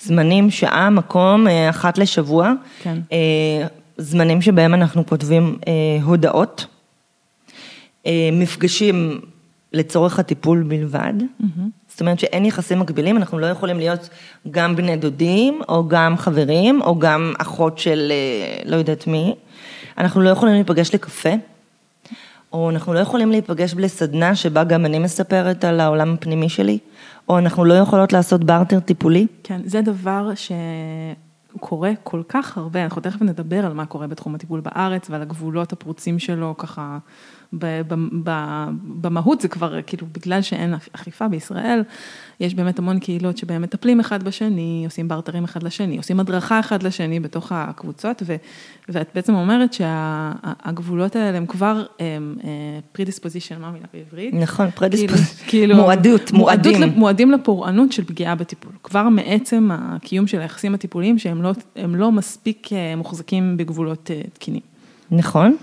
זמנים, 0.00 0.50
שעה, 0.50 0.90
מקום, 0.90 1.48
אה, 1.48 1.70
אחת 1.70 1.98
לשבוע. 1.98 2.52
כן. 2.82 2.98
זמנים 3.98 4.42
שבהם 4.42 4.74
אנחנו 4.74 5.06
כותבים 5.06 5.58
אה, 5.68 5.72
הודעות, 6.02 6.66
אה, 8.06 8.30
מפגשים 8.32 9.20
לצורך 9.72 10.18
הטיפול 10.18 10.62
בלבד, 10.62 11.12
mm-hmm. 11.20 11.60
זאת 11.88 12.00
אומרת 12.00 12.18
שאין 12.18 12.44
יחסים 12.44 12.80
מקבילים, 12.80 13.16
אנחנו 13.16 13.38
לא 13.38 13.46
יכולים 13.46 13.78
להיות 13.78 14.08
גם 14.50 14.76
בני 14.76 14.96
דודים, 14.96 15.60
או 15.68 15.88
גם 15.88 16.16
חברים, 16.16 16.82
או 16.82 16.98
גם 16.98 17.32
אחות 17.38 17.78
של 17.78 18.12
אה, 18.12 18.70
לא 18.70 18.76
יודעת 18.76 19.06
מי, 19.06 19.34
אנחנו 19.98 20.22
לא 20.22 20.30
יכולים 20.30 20.54
להיפגש 20.54 20.94
לקפה, 20.94 21.30
או 22.52 22.70
אנחנו 22.70 22.94
לא 22.94 22.98
יכולים 22.98 23.30
להיפגש 23.30 23.74
לסדנה 23.76 24.34
שבה 24.34 24.64
גם 24.64 24.86
אני 24.86 24.98
מספרת 24.98 25.64
על 25.64 25.80
העולם 25.80 26.14
הפנימי 26.14 26.48
שלי, 26.48 26.78
או 27.28 27.38
אנחנו 27.38 27.64
לא 27.64 27.74
יכולות 27.74 28.12
לעשות 28.12 28.44
בארטר 28.44 28.80
טיפולי. 28.80 29.26
כן, 29.42 29.60
זה 29.64 29.80
דבר 29.80 30.30
ש... 30.34 30.52
קורה 31.60 31.90
כל 32.02 32.22
כך 32.28 32.58
הרבה, 32.58 32.84
אנחנו 32.84 33.02
תכף 33.02 33.22
נדבר 33.22 33.66
על 33.66 33.72
מה 33.72 33.86
קורה 33.86 34.06
בתחום 34.06 34.34
הטיפול 34.34 34.60
בארץ 34.60 35.10
ועל 35.10 35.22
הגבולות 35.22 35.72
הפרוצים 35.72 36.18
שלו 36.18 36.54
ככה 36.58 36.98
במהות 39.00 39.40
זה 39.40 39.48
כבר 39.48 39.82
כאילו 39.82 40.06
בגלל 40.12 40.42
שאין 40.42 40.74
אכיפה 40.92 41.28
בישראל, 41.28 41.82
יש 42.40 42.54
באמת 42.54 42.78
המון 42.78 42.98
קהילות 42.98 43.36
שבהם 43.36 43.62
מטפלים 43.62 44.00
אחד 44.00 44.22
בשני, 44.22 44.82
עושים 44.84 45.08
barterים 45.08 45.44
אחד 45.44 45.62
לשני, 45.62 45.96
עושים 45.96 46.20
הדרכה 46.20 46.60
אחד 46.60 46.82
לשני 46.82 47.20
בתוך 47.20 47.52
הקבוצות, 47.52 48.22
ו, 48.26 48.36
ואת 48.88 49.08
בעצם 49.14 49.34
אומרת 49.34 49.72
שהגבולות 49.72 51.16
האלה 51.16 51.38
הם 51.38 51.46
כבר 51.46 51.84
predisposition, 52.92 53.60
מה 53.60 53.68
המילה 53.68 53.86
בעברית? 53.94 54.34
נכון, 54.34 54.70
predisposition, 54.70 55.44
כאילו, 55.46 55.76
מועדות, 55.76 56.32
מועדים. 56.32 56.82
מועדים 56.96 57.30
לפורענות 57.30 57.92
של 57.92 58.04
פגיעה 58.04 58.34
בטיפול, 58.34 58.72
כבר 58.82 59.08
מעצם 59.08 59.68
הקיום 59.72 60.26
של 60.26 60.40
היחסים 60.40 60.74
הטיפוליים 60.74 61.18
שהם 61.18 61.42
לא, 61.42 61.52
לא 61.76 62.12
מספיק 62.12 62.72
אה, 62.72 62.96
מוחזקים 62.96 63.56
בגבולות 63.56 64.10
אה, 64.10 64.20
תקינים. 64.32 64.60
נכון. 65.10 65.56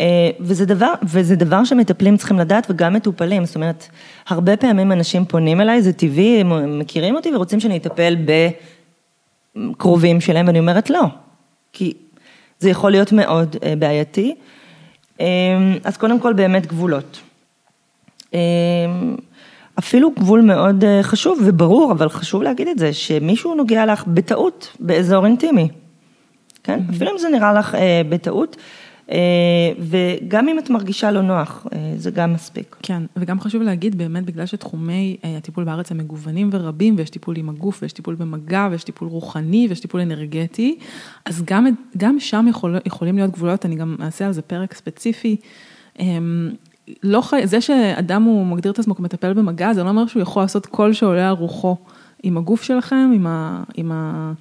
אה, 0.00 0.30
וזה 0.40 0.66
דבר, 0.66 0.92
וזה 1.02 1.36
דבר 1.36 1.64
שמטפלים 1.64 2.16
צריכים 2.16 2.38
לדעת 2.38 2.66
וגם 2.70 2.94
מטופלים, 2.94 3.44
זאת 3.44 3.54
אומרת, 3.54 3.88
הרבה 4.28 4.56
פעמים 4.56 4.92
אנשים 4.92 5.24
פונים 5.24 5.60
אליי, 5.60 5.82
זה 5.82 5.92
טבעי, 5.92 6.40
הם 6.40 6.78
מכירים 6.78 7.16
אותי 7.16 7.34
ורוצים 7.34 7.60
שאני 7.60 7.76
אטפל 7.76 8.16
בקרובים 9.56 10.20
שלהם, 10.20 10.46
ואני 10.46 10.58
אומרת 10.58 10.90
לא, 10.90 11.02
כי 11.72 11.92
זה 12.58 12.70
יכול 12.70 12.90
להיות 12.90 13.12
מאוד 13.12 13.56
אה, 13.62 13.74
בעייתי. 13.78 14.34
אה, 15.20 15.26
אז 15.84 15.96
קודם 15.96 16.20
כל 16.20 16.32
באמת 16.32 16.66
גבולות. 16.66 17.20
אפילו 19.78 20.10
גבול 20.10 20.40
מאוד 20.40 20.84
חשוב 21.02 21.38
וברור, 21.44 21.92
אבל 21.92 22.08
חשוב 22.08 22.42
להגיד 22.42 22.68
את 22.68 22.78
זה, 22.78 22.92
שמישהו 22.92 23.54
נוגע 23.54 23.86
לך 23.86 24.04
בטעות 24.06 24.76
באזור 24.80 25.26
אינטימי, 25.26 25.68
כן? 26.64 26.78
Mm-hmm. 26.78 26.94
אפילו 26.96 27.12
אם 27.12 27.18
זה 27.18 27.28
נראה 27.28 27.52
לך 27.52 27.76
בטעות. 28.08 28.56
אה, 29.10 29.72
וגם 29.78 30.48
אם 30.48 30.58
את 30.58 30.70
מרגישה 30.70 31.10
לא 31.10 31.22
נוח, 31.22 31.66
אה, 31.72 31.92
זה 31.96 32.10
גם 32.10 32.32
מספיק. 32.32 32.76
כן, 32.82 33.02
וגם 33.16 33.40
חשוב 33.40 33.62
להגיד 33.62 33.98
באמת, 33.98 34.24
בגלל 34.24 34.46
שתחומי 34.46 35.16
אה, 35.24 35.36
הטיפול 35.36 35.64
בארץ 35.64 35.90
הם 35.90 35.98
מגוונים 35.98 36.50
ורבים, 36.52 36.94
ויש 36.98 37.10
טיפול 37.10 37.36
עם 37.36 37.48
הגוף, 37.48 37.78
ויש 37.82 37.92
טיפול 37.92 38.14
במגע, 38.14 38.68
ויש 38.70 38.84
טיפול 38.84 39.08
רוחני, 39.08 39.66
ויש 39.68 39.80
טיפול 39.80 40.00
אנרגטי, 40.00 40.78
אז 41.24 41.42
גם, 41.44 41.66
גם 41.96 42.20
שם 42.20 42.46
יכול, 42.48 42.76
יכולים 42.86 43.16
להיות 43.16 43.30
גבולות, 43.30 43.66
אני 43.66 43.76
גם 43.76 43.96
אעשה 44.02 44.26
על 44.26 44.32
זה 44.32 44.42
פרק 44.42 44.74
ספציפי. 44.74 45.36
אמ, 45.98 46.50
לא 47.02 47.20
חי... 47.20 47.46
זה 47.46 47.60
שאדם 47.60 48.22
הוא 48.22 48.46
מגדיר 48.46 48.72
את 48.72 48.78
עצמו 48.78 48.94
כמטפל 48.94 49.32
במגע, 49.32 49.74
זה 49.74 49.84
לא 49.84 49.88
אומר 49.88 50.06
שהוא 50.06 50.22
יכול 50.22 50.42
לעשות 50.42 50.66
כל 50.66 50.92
שעולה 50.92 51.28
על 51.28 51.34
רוחו 51.34 51.76
עם 52.22 52.38
הגוף 52.38 52.62
שלכם, 52.62 53.10
עם 53.14 53.26
ה... 53.26 53.62
עם 53.74 53.92
ה... 53.92 54.32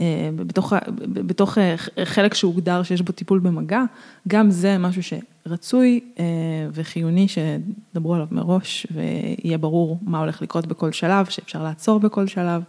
אה, 0.00 0.30
בתוך, 0.36 0.72
בתוך 0.98 1.58
אה, 1.58 1.74
חלק 2.04 2.34
שהוגדר 2.34 2.82
שיש 2.82 3.02
בו 3.02 3.12
טיפול 3.12 3.38
במגע, 3.38 3.82
גם 4.28 4.50
זה 4.50 4.78
משהו 4.78 5.02
שרצוי 5.02 6.00
אה, 6.18 6.24
וחיוני 6.72 7.26
שדברו 7.28 8.14
עליו 8.14 8.26
מראש 8.30 8.86
ויהיה 8.90 9.58
ברור 9.58 9.98
מה 10.02 10.18
הולך 10.18 10.42
לקרות 10.42 10.66
בכל 10.66 10.92
שלב, 10.92 11.26
שאפשר 11.26 11.62
לעצור 11.62 12.00
בכל 12.00 12.26
שלב, 12.26 12.62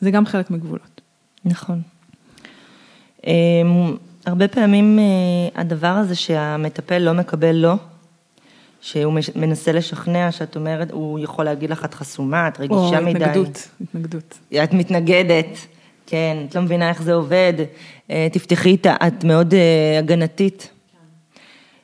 זה 0.00 0.10
גם 0.10 0.26
חלק 0.26 0.50
מגבולות. 0.50 1.00
נכון. 1.44 1.82
הרבה 4.26 4.48
פעמים 4.48 4.98
הדבר 5.54 5.86
הזה 5.86 6.14
שהמטפל 6.14 6.98
לא 6.98 7.12
מקבל 7.12 7.52
לא, 7.52 7.74
שהוא 8.80 9.14
מנסה 9.36 9.72
לשכנע, 9.72 10.32
שאת 10.32 10.56
אומרת, 10.56 10.90
הוא 10.90 11.18
יכול 11.18 11.44
להגיד 11.44 11.70
לך, 11.70 11.84
את 11.84 11.94
חסומה, 11.94 12.48
את 12.48 12.60
רגישה 12.60 12.98
או, 12.98 13.04
מדי. 13.04 13.24
או, 13.24 13.30
התנגדות, 13.30 13.68
התנגדות. 13.80 14.38
את 14.64 14.72
מתנגדת. 14.72 15.66
כן, 16.06 16.36
את 16.48 16.54
לא 16.54 16.62
מבינה 16.62 16.88
איך 16.88 17.02
זה 17.02 17.14
עובד, 17.14 17.52
אה, 18.10 18.28
תפתחי 18.32 18.68
איתה, 18.68 18.94
את 19.06 19.24
מאוד 19.24 19.54
אה, 19.54 19.98
הגנתית. 19.98 20.70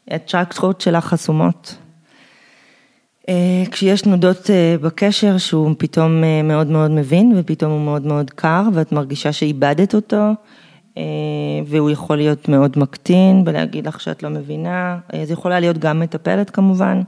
הצ'קרות 0.08 0.80
שלך 0.80 1.04
חסומות. 1.04 1.74
אה, 3.28 3.62
כשיש 3.70 4.02
תנודות 4.02 4.50
בקשר 4.82 5.38
שהוא 5.38 5.74
פתאום 5.78 6.22
מאוד 6.44 6.66
מאוד 6.66 6.90
מבין 6.90 7.32
ופתאום 7.37 7.72
הוא 7.72 7.80
מאוד 7.80 8.06
מאוד 8.06 8.30
קר 8.30 8.62
ואת 8.74 8.92
מרגישה 8.92 9.32
שאיבדת 9.32 9.94
אותו 9.94 10.30
והוא 11.66 11.90
יכול 11.90 12.16
להיות 12.16 12.48
מאוד 12.48 12.78
מקטין 12.78 13.42
ולהגיד 13.46 13.87
לך 13.87 14.00
שאת 14.00 14.22
לא 14.22 14.28
מבינה, 14.28 14.98
זה 15.24 15.32
יכולה 15.32 15.61
להיות 15.61 15.78
גם 15.78 16.00
מטפלת 16.00 16.50
כמובן, 16.50 17.02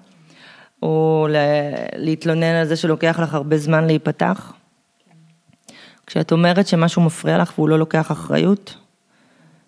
או 0.83 1.27
להתלונן 1.97 2.55
על 2.55 2.67
זה 2.67 2.77
שלוקח 2.77 3.21
לך 3.23 3.35
הרבה 3.35 3.59
זמן 3.59 3.85
להיפתח. 3.85 4.53
כשאת 6.07 6.33
אומרת 6.33 6.67
שמשהו 6.67 7.03
מפריע 7.03 7.39
לך 7.39 7.53
והוא 7.59 7.69
לא 7.69 7.79
לוקח 7.79 8.13
אחריות, 8.13 8.77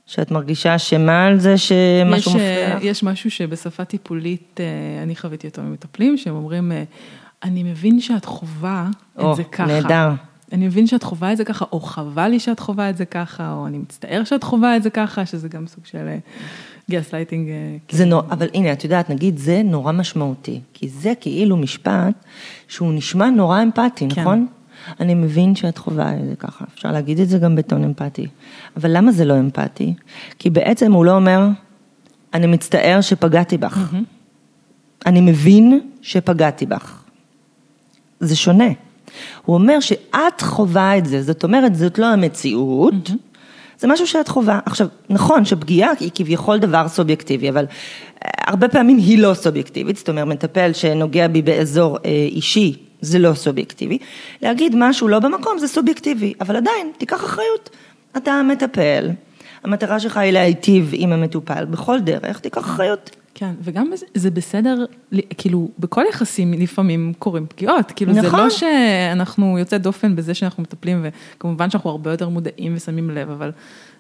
שאת 0.07 0.31
מרגישה 0.31 0.77
אשמה 0.77 1.25
על 1.25 1.39
זה 1.39 1.59
שמשהו 1.59 2.31
יש, 2.31 2.37
מפריע 2.37 2.77
לך? 2.77 2.83
יש 2.85 3.03
משהו 3.03 3.31
שבשפה 3.31 3.85
טיפולית, 3.85 4.61
אה, 4.61 5.03
אני 5.03 5.17
חוויתי 5.17 5.47
אותו 5.47 5.63
ממטפלים, 5.63 6.17
שהם 6.17 6.35
אומרים, 6.35 6.73
אה, 6.73 6.83
אני 7.45 7.63
מבין 7.63 8.01
שאת 8.01 8.25
חווה 8.25 8.89
או, 9.19 9.31
את 9.31 9.37
זה 9.37 9.45
ככה. 9.45 9.67
נהדר. 9.67 10.11
אני 10.53 10.67
מבין 10.67 10.87
שאת 10.87 11.03
חווה 11.03 11.33
את 11.33 11.37
זה 11.37 11.45
ככה, 11.45 11.65
או 11.73 11.81
חבל 11.81 12.29
לי 12.29 12.41
שאת 12.41 12.61
חווה 12.61 12.91
את 12.91 12.97
זה 12.97 13.05
ככה, 13.05 13.53
או 13.53 13.67
אני 13.67 13.79
מצטער 13.79 14.25
שאת 14.25 14.43
חווה 14.43 14.77
את 14.77 14.83
זה 14.83 14.91
ככה, 14.91 15.27
שזה 15.27 15.49
גם 15.49 15.67
סוג 15.67 15.87
של 15.87 16.09
גס 16.91 17.15
אה, 17.15 17.19
lighting. 17.19 17.49
זה 17.91 18.05
נורא, 18.05 18.23
אבל 18.31 18.47
הנה, 18.55 18.73
את 18.73 18.85
יודעת, 18.85 19.11
נגיד, 19.11 19.39
זה 19.39 19.63
נורא 19.65 19.93
משמעותי, 19.93 20.61
כי 20.75 20.89
זה 20.89 21.13
כאילו 21.21 21.57
משפט 21.57 22.15
שהוא 22.69 22.93
נשמע 22.93 23.31
נורא 23.31 23.63
אמפתי, 23.63 24.09
כן. 24.09 24.21
נכון? 24.21 24.47
אני 25.01 25.15
מבין 25.15 25.55
שאת 25.55 25.79
חווה 25.79 26.15
את 26.15 26.29
זה 26.29 26.37
ככה, 26.37 26.65
אפשר 26.75 26.93
להגיד 26.93 27.21
את 27.21 27.29
זה 27.29 27.39
גם 27.39 27.57
בטון 27.57 27.85
אמפתי. 27.85 28.27
אבל 28.77 28.97
למה 28.97 29.13
זה 29.13 29.25
לא 29.25 29.39
אמפתי? 29.39 29.95
כי 30.39 30.51
בעצם 30.51 30.93
הוא 30.93 31.05
לא 31.05 31.17
אומר, 31.17 31.49
אני 32.35 32.47
מצטער 32.47 33.01
שפגעתי 33.01 33.59
בך. 33.59 33.77
Mm-hmm. 33.77 35.07
אני 35.07 35.21
מבין 35.21 35.81
שפגעתי 36.03 36.67
בך. 36.67 37.03
זה 38.21 38.37
שונה. 38.37 38.69
הוא 39.45 39.55
אומר 39.55 39.81
שאת 39.81 40.41
חווה 40.41 40.99
את 40.99 41.07
זה, 41.07 41.23
זאת 41.23 41.45
אומרת, 41.45 41.75
זאת 41.75 41.99
לא 41.99 42.07
המציאות, 42.07 43.09
mm-hmm. 43.09 43.27
זה 43.79 43.89
משהו 43.89 44.07
שאת 44.07 44.29
חווה. 44.29 44.61
עכשיו, 44.67 44.87
נכון 45.11 45.45
שפגיעה 45.45 45.91
היא 46.01 46.11
כביכול 46.15 46.59
דבר 46.59 46.89
סובייקטיבי, 46.89 47.51
אבל 47.51 47.65
אה, 47.65 48.31
הרבה 48.47 48.69
פעמים 48.69 48.97
היא 48.97 49.19
לא 49.19 49.35
סובייקטיבית, 49.35 49.97
זאת 49.97 50.09
אומרת, 50.09 50.27
מטפל 50.27 50.73
שנוגע 50.73 51.29
בי 51.29 51.43
באזור 51.43 51.99
אה, 52.05 52.11
אישי, 52.11 52.86
זה 53.01 53.19
לא 53.19 53.35
סובייקטיבי. 53.35 53.99
להגיד 54.43 54.75
משהו 54.77 55.09
לא 55.09 55.19
במקום 55.19 55.59
זה 55.59 55.69
סובייקטיבי, 55.69 56.35
אבל 56.41 56.57
עדיין, 56.57 56.93
תיקח 56.99 57.25
אחריות. 57.25 57.71
אתה 58.17 58.43
מטפל, 58.43 59.11
המטרה 59.65 60.01
שלך 60.01 60.17
היא 60.17 60.33
להיטיב 60.33 60.91
עם 60.93 61.13
המטופל 61.13 61.65
בכל 61.65 62.01
דרך, 62.01 62.41
תיקח 62.41 62.61
אחריות. 62.61 63.17
כן, 63.39 63.55
וגם 63.61 63.91
זה 64.15 64.31
בסדר, 64.31 64.85
כאילו, 65.39 65.69
בכל 65.79 66.03
יחסים 66.11 66.53
לפעמים 66.53 67.13
קורים 67.19 67.47
פגיעות, 67.47 67.93
כאילו 67.97 68.13
נכון. 68.13 68.31
זה 68.31 68.37
לא 68.37 68.51
שאנחנו 68.51 69.59
יוצא 69.59 69.79
דופן 69.79 70.17
בזה 70.17 70.35
שאנחנו 70.35 70.63
מטפלים, 70.63 71.07
וכמובן 71.37 71.71
שאנחנו 71.71 71.91
הרבה 71.91 72.11
יותר 72.11 72.29
מודעים 72.29 72.73
ושמים 72.77 73.11
לב, 73.11 73.31
אבל 73.31 73.53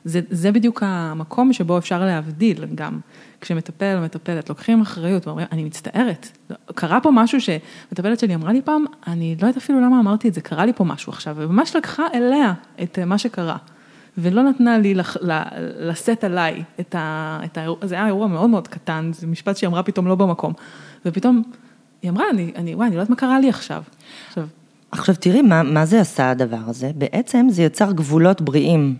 זה, 0.04 0.20
זה 0.30 0.52
בדיוק 0.52 0.82
המקום 0.86 1.52
שבו 1.52 1.78
אפשר 1.78 2.04
להבדיל 2.04 2.66
גם. 2.74 2.98
כשמטפל 3.40 3.96
או 3.98 4.02
מטפלת 4.02 4.48
לוקחים 4.48 4.80
אחריות 4.80 5.26
ואומרים, 5.26 5.46
אני 5.52 5.64
מצטערת, 5.64 6.38
קרה 6.74 7.00
פה 7.00 7.10
משהו 7.10 7.38
שמטפלת 7.40 8.20
שלי 8.20 8.34
אמרה 8.34 8.52
לי 8.52 8.62
פעם, 8.62 8.84
אני 9.06 9.36
לא 9.42 9.46
יודעת 9.46 9.62
אפילו 9.62 9.80
למה 9.80 10.00
אמרתי 10.00 10.28
את 10.28 10.34
זה, 10.34 10.40
קרה 10.40 10.66
לי 10.66 10.72
פה 10.72 10.84
משהו 10.84 11.12
עכשיו, 11.12 11.36
וממש 11.38 11.76
לקחה 11.76 12.04
אליה 12.14 12.52
את 12.82 12.98
מה 12.98 13.18
שקרה. 13.18 13.56
ולא 14.18 14.42
נתנה 14.42 14.78
לי 14.78 14.94
לשאת 15.78 16.24
עליי 16.24 16.62
את 16.80 16.94
ה... 16.94 17.40
את 17.44 17.58
האירוע, 17.58 17.76
זה 17.82 17.94
היה 17.94 18.06
אירוע 18.06 18.26
מאוד 18.26 18.50
מאוד 18.50 18.68
קטן, 18.68 19.10
זה 19.14 19.26
משפט 19.26 19.56
שהיא 19.56 19.68
אמרה 19.68 19.82
פתאום 19.82 20.06
לא 20.06 20.14
במקום. 20.14 20.52
ופתאום, 21.06 21.42
היא 22.02 22.10
אמרה, 22.10 22.24
אני, 22.30 22.52
אני, 22.56 22.74
וואי, 22.74 22.86
אני 22.86 22.96
לא 22.96 23.00
יודעת 23.00 23.10
מה 23.10 23.16
קרה 23.16 23.40
לי 23.40 23.48
עכשיו. 23.48 23.82
עכשיו, 24.28 24.46
עכשיו 24.90 25.14
תראי, 25.14 25.42
מה, 25.42 25.62
מה 25.62 25.86
זה 25.86 26.00
עשה 26.00 26.30
הדבר 26.30 26.60
הזה? 26.66 26.90
בעצם 26.94 27.46
זה 27.50 27.62
יצר 27.62 27.92
גבולות 27.92 28.40
בריאים. 28.40 28.96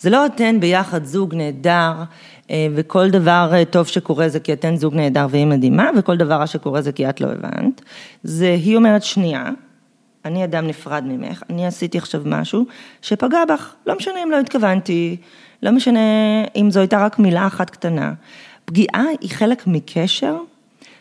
זה 0.00 0.10
לא 0.10 0.26
אתן 0.26 0.60
ביחד 0.60 1.04
זוג 1.04 1.34
נהדר, 1.34 1.92
אה, 2.50 2.68
וכל 2.74 3.10
דבר 3.10 3.50
אה, 3.54 3.64
טוב 3.64 3.86
שקורה 3.86 4.28
זה 4.28 4.40
כי 4.40 4.52
אתן 4.52 4.76
זוג 4.76 4.94
נהדר 4.94 5.26
והיא 5.30 5.46
מדהימה, 5.46 5.90
וכל 5.98 6.16
דבר 6.16 6.34
רע 6.34 6.46
שקורה 6.46 6.82
זה 6.82 6.92
כי 6.92 7.08
את 7.08 7.20
לא 7.20 7.26
הבנת. 7.26 7.82
זה, 8.22 8.48
היא 8.48 8.76
אומרת, 8.76 9.02
שנייה, 9.02 9.50
אני 10.26 10.44
אדם 10.44 10.66
נפרד 10.66 11.04
ממך, 11.06 11.42
אני 11.50 11.66
עשיתי 11.66 11.98
עכשיו 11.98 12.22
משהו 12.24 12.64
שפגע 13.02 13.44
בך, 13.44 13.74
לא 13.86 13.96
משנה 13.96 14.22
אם 14.22 14.30
לא 14.30 14.40
התכוונתי, 14.40 15.16
לא 15.62 15.70
משנה 15.70 16.00
אם 16.56 16.70
זו 16.70 16.80
הייתה 16.80 17.04
רק 17.04 17.18
מילה 17.18 17.46
אחת 17.46 17.70
קטנה. 17.70 18.12
פגיעה 18.64 19.04
היא 19.20 19.30
חלק 19.30 19.66
מקשר, 19.66 20.36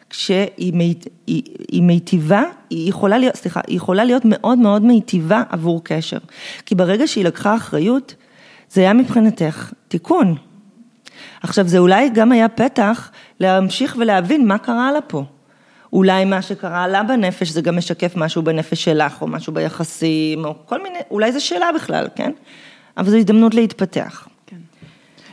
כשהיא 0.09 0.95
היא, 1.27 1.43
היא 1.71 1.81
מיטיבה, 1.81 2.43
היא 2.69 2.89
יכולה 2.89 3.17
להיות, 3.17 3.35
סליחה, 3.35 3.61
היא 3.67 3.77
יכולה 3.77 4.03
להיות 4.03 4.23
מאוד 4.25 4.57
מאוד 4.57 4.81
מיטיבה 4.81 5.43
עבור 5.49 5.81
קשר. 5.83 6.17
כי 6.65 6.75
ברגע 6.75 7.07
שהיא 7.07 7.25
לקחה 7.25 7.55
אחריות, 7.55 8.15
זה 8.69 8.81
היה 8.81 8.93
מבחינתך 8.93 9.73
תיקון. 9.87 10.35
עכשיו 11.43 11.67
זה 11.67 11.77
אולי 11.77 12.09
גם 12.09 12.31
היה 12.31 12.49
פתח 12.49 13.11
להמשיך 13.39 13.95
ולהבין 13.99 14.47
מה 14.47 14.57
קרה 14.57 14.91
לה 14.91 15.01
פה. 15.01 15.23
אולי 15.95 16.25
מה 16.25 16.41
שקרה 16.41 16.87
לה 16.87 17.03
בנפש 17.03 17.49
זה 17.49 17.61
גם 17.61 17.77
משקף 17.77 18.13
משהו 18.15 18.41
בנפש 18.41 18.83
שלך, 18.83 19.21
או 19.21 19.27
משהו 19.27 19.53
ביחסים, 19.53 20.45
או 20.45 20.55
כל 20.65 20.83
מיני, 20.83 20.99
אולי 21.11 21.31
זו 21.31 21.45
שאלה 21.45 21.69
בכלל, 21.75 22.07
כן? 22.15 22.31
אבל 22.97 23.09
זו 23.09 23.17
הזדמנות 23.17 23.53
להתפתח. 23.53 24.27
כן. 24.45 24.57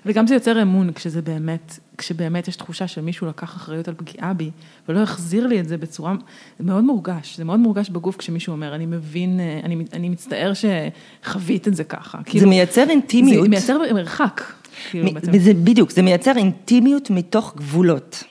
וגם 0.07 0.27
זה 0.27 0.35
יוצר 0.35 0.62
אמון 0.62 0.92
כשזה 0.92 1.22
באמת, 1.22 1.79
כשבאמת 1.98 2.48
יש 2.48 2.57
תחושה 2.57 2.88
שמישהו 2.88 3.27
לקח 3.27 3.57
אחריות 3.57 3.88
על 3.88 3.94
פגיעה 3.94 4.33
בי, 4.33 4.51
ולא 4.88 5.01
החזיר 5.01 5.46
לי 5.46 5.61
את 5.61 5.68
זה 5.68 5.77
בצורה, 5.77 6.14
זה 6.59 6.64
מאוד 6.64 6.85
מורגש, 6.85 7.37
זה 7.37 7.44
מאוד 7.44 7.61
מורגש 7.61 7.90
בגוף 7.90 8.16
כשמישהו 8.16 8.53
אומר, 8.53 8.75
אני 8.75 8.87
מבין, 8.87 9.40
אני, 9.64 9.85
אני 9.92 10.09
מצטער 10.09 10.53
שחווית 10.55 11.68
את 11.68 11.77
זה 11.77 11.85
ככה. 11.85 12.18
זה 12.18 12.31
כאילו, 12.31 12.48
מייצר 12.48 12.85
אינטימיות. 12.90 13.42
זה 13.42 13.48
מייצר 13.48 13.79
מרחק. 13.94 14.42
כאילו, 14.90 15.11
זה 15.38 15.55
בדיוק, 15.55 15.90
זה 15.90 16.03
מייצר 16.03 16.37
אינטימיות 16.37 17.11
מתוך 17.11 17.55
גבולות. 17.57 18.25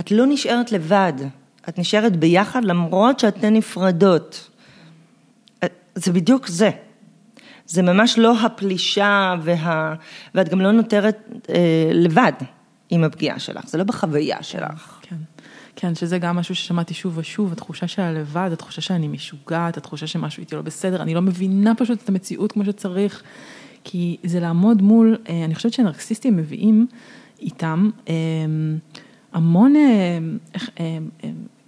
את 0.00 0.10
לא 0.10 0.26
נשארת 0.26 0.72
לבד, 0.72 1.12
את 1.68 1.78
נשארת 1.78 2.16
ביחד 2.16 2.64
למרות 2.64 3.20
שאתן 3.20 3.54
נפרדות. 3.54 4.50
זה 5.94 6.12
בדיוק 6.12 6.46
זה. 6.46 6.70
זה 7.66 7.82
ממש 7.82 8.18
לא 8.18 8.40
הפלישה 8.40 9.34
וה... 9.42 9.94
ואת 10.34 10.48
גם 10.48 10.60
לא 10.60 10.72
נותרת 10.72 11.18
אה, 11.48 11.90
לבד. 11.92 12.32
עם 12.90 13.04
הפגיעה 13.04 13.38
שלך, 13.38 13.68
זה 13.68 13.78
לא 13.78 13.84
בחוויה 13.84 14.42
שלך. 14.42 14.98
כן. 15.02 15.16
כן, 15.76 15.94
שזה 15.94 16.18
גם 16.18 16.36
משהו 16.36 16.54
ששמעתי 16.54 16.94
שוב 16.94 17.18
ושוב, 17.18 17.52
התחושה 17.52 17.88
של 17.88 18.02
הלבד, 18.02 18.50
התחושה 18.52 18.80
שאני 18.80 19.08
משוגעת, 19.08 19.76
התחושה 19.76 20.06
שמשהו 20.06 20.40
איתי 20.40 20.54
לא 20.54 20.62
בסדר, 20.62 21.02
אני 21.02 21.14
לא 21.14 21.22
מבינה 21.22 21.74
פשוט 21.74 22.02
את 22.02 22.08
המציאות 22.08 22.52
כמו 22.52 22.64
שצריך, 22.64 23.22
כי 23.84 24.16
זה 24.24 24.40
לעמוד 24.40 24.82
מול, 24.82 25.16
אה, 25.28 25.44
אני 25.44 25.54
חושבת 25.54 25.72
שנרקסיסטים 25.72 26.36
מביאים 26.36 26.86
איתם 27.40 27.90
אה, 28.08 28.14
המון, 29.32 29.76
אה, 29.76 30.18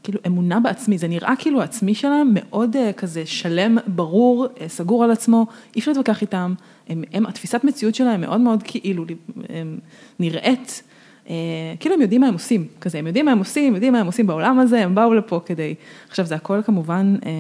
כאילו 0.02 0.20
אמונה 0.26 0.60
בעצמי, 0.60 0.98
זה 0.98 1.08
נראה 1.08 1.34
כאילו 1.38 1.60
העצמי 1.60 1.94
שלהם 1.94 2.30
מאוד 2.34 2.76
כזה 2.96 3.26
שלם, 3.26 3.78
ברור, 3.86 4.46
סגור 4.66 5.04
על 5.04 5.10
עצמו, 5.10 5.46
אי 5.76 5.80
אפשר 5.80 5.90
להתווכח 5.90 6.22
איתם, 6.22 6.54
הם, 6.88 7.04
הם, 7.12 7.26
התפיסת 7.26 7.64
מציאות 7.64 7.94
שלהם 7.94 8.20
מאוד 8.20 8.40
מאוד 8.40 8.62
כאילו 8.62 9.04
נראית. 10.20 10.82
אה, 11.30 11.34
כאילו 11.80 11.94
הם 11.94 12.00
יודעים 12.00 12.20
מה 12.20 12.26
הם 12.26 12.34
עושים, 12.34 12.66
כזה, 12.80 12.98
הם 12.98 13.06
יודעים 13.06 13.24
מה 13.24 13.32
הם 13.32 13.38
עושים, 13.38 13.74
יודעים 13.74 13.92
מה 13.92 14.00
הם 14.00 14.06
עושים 14.06 14.26
בעולם 14.26 14.58
הזה, 14.58 14.84
הם 14.84 14.94
באו 14.94 15.14
לפה 15.14 15.40
כדי, 15.46 15.74
עכשיו 16.08 16.26
זה 16.26 16.34
הכל 16.34 16.62
כמובן, 16.62 17.16
אה, 17.26 17.30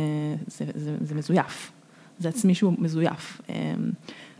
זה, 0.46 0.64
זה, 0.74 0.96
זה 1.00 1.14
מזויף, 1.14 1.72
זה 2.18 2.28
עצמי 2.28 2.54
שהוא 2.54 2.74
מזויף, 2.78 3.40
אה, 3.50 3.74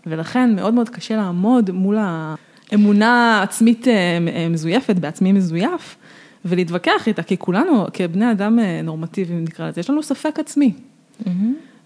ולכן 0.07 0.57
מאוד 0.57 0.75
מאוד 0.75 0.89
קשה 0.89 1.17
לעמוד 1.17 1.71
מול 1.71 1.99
האמונה 2.73 3.43
עצמית 3.43 3.87
מזויפת 4.51 4.97
בעצמי 4.97 5.33
מזויף, 5.33 5.97
ולהתווכח 6.45 7.09
איתה, 7.09 7.23
כי 7.23 7.39
כולנו, 7.39 7.87
כבני 7.93 8.31
אדם 8.31 8.59
נורמטיביים 8.85 9.45
נקרא 9.45 9.69
לזה, 9.69 9.81
יש 9.81 9.91
לנו 9.91 10.03
ספק 10.03 10.39
עצמי. 10.39 10.73
Mm-hmm. 11.25 11.29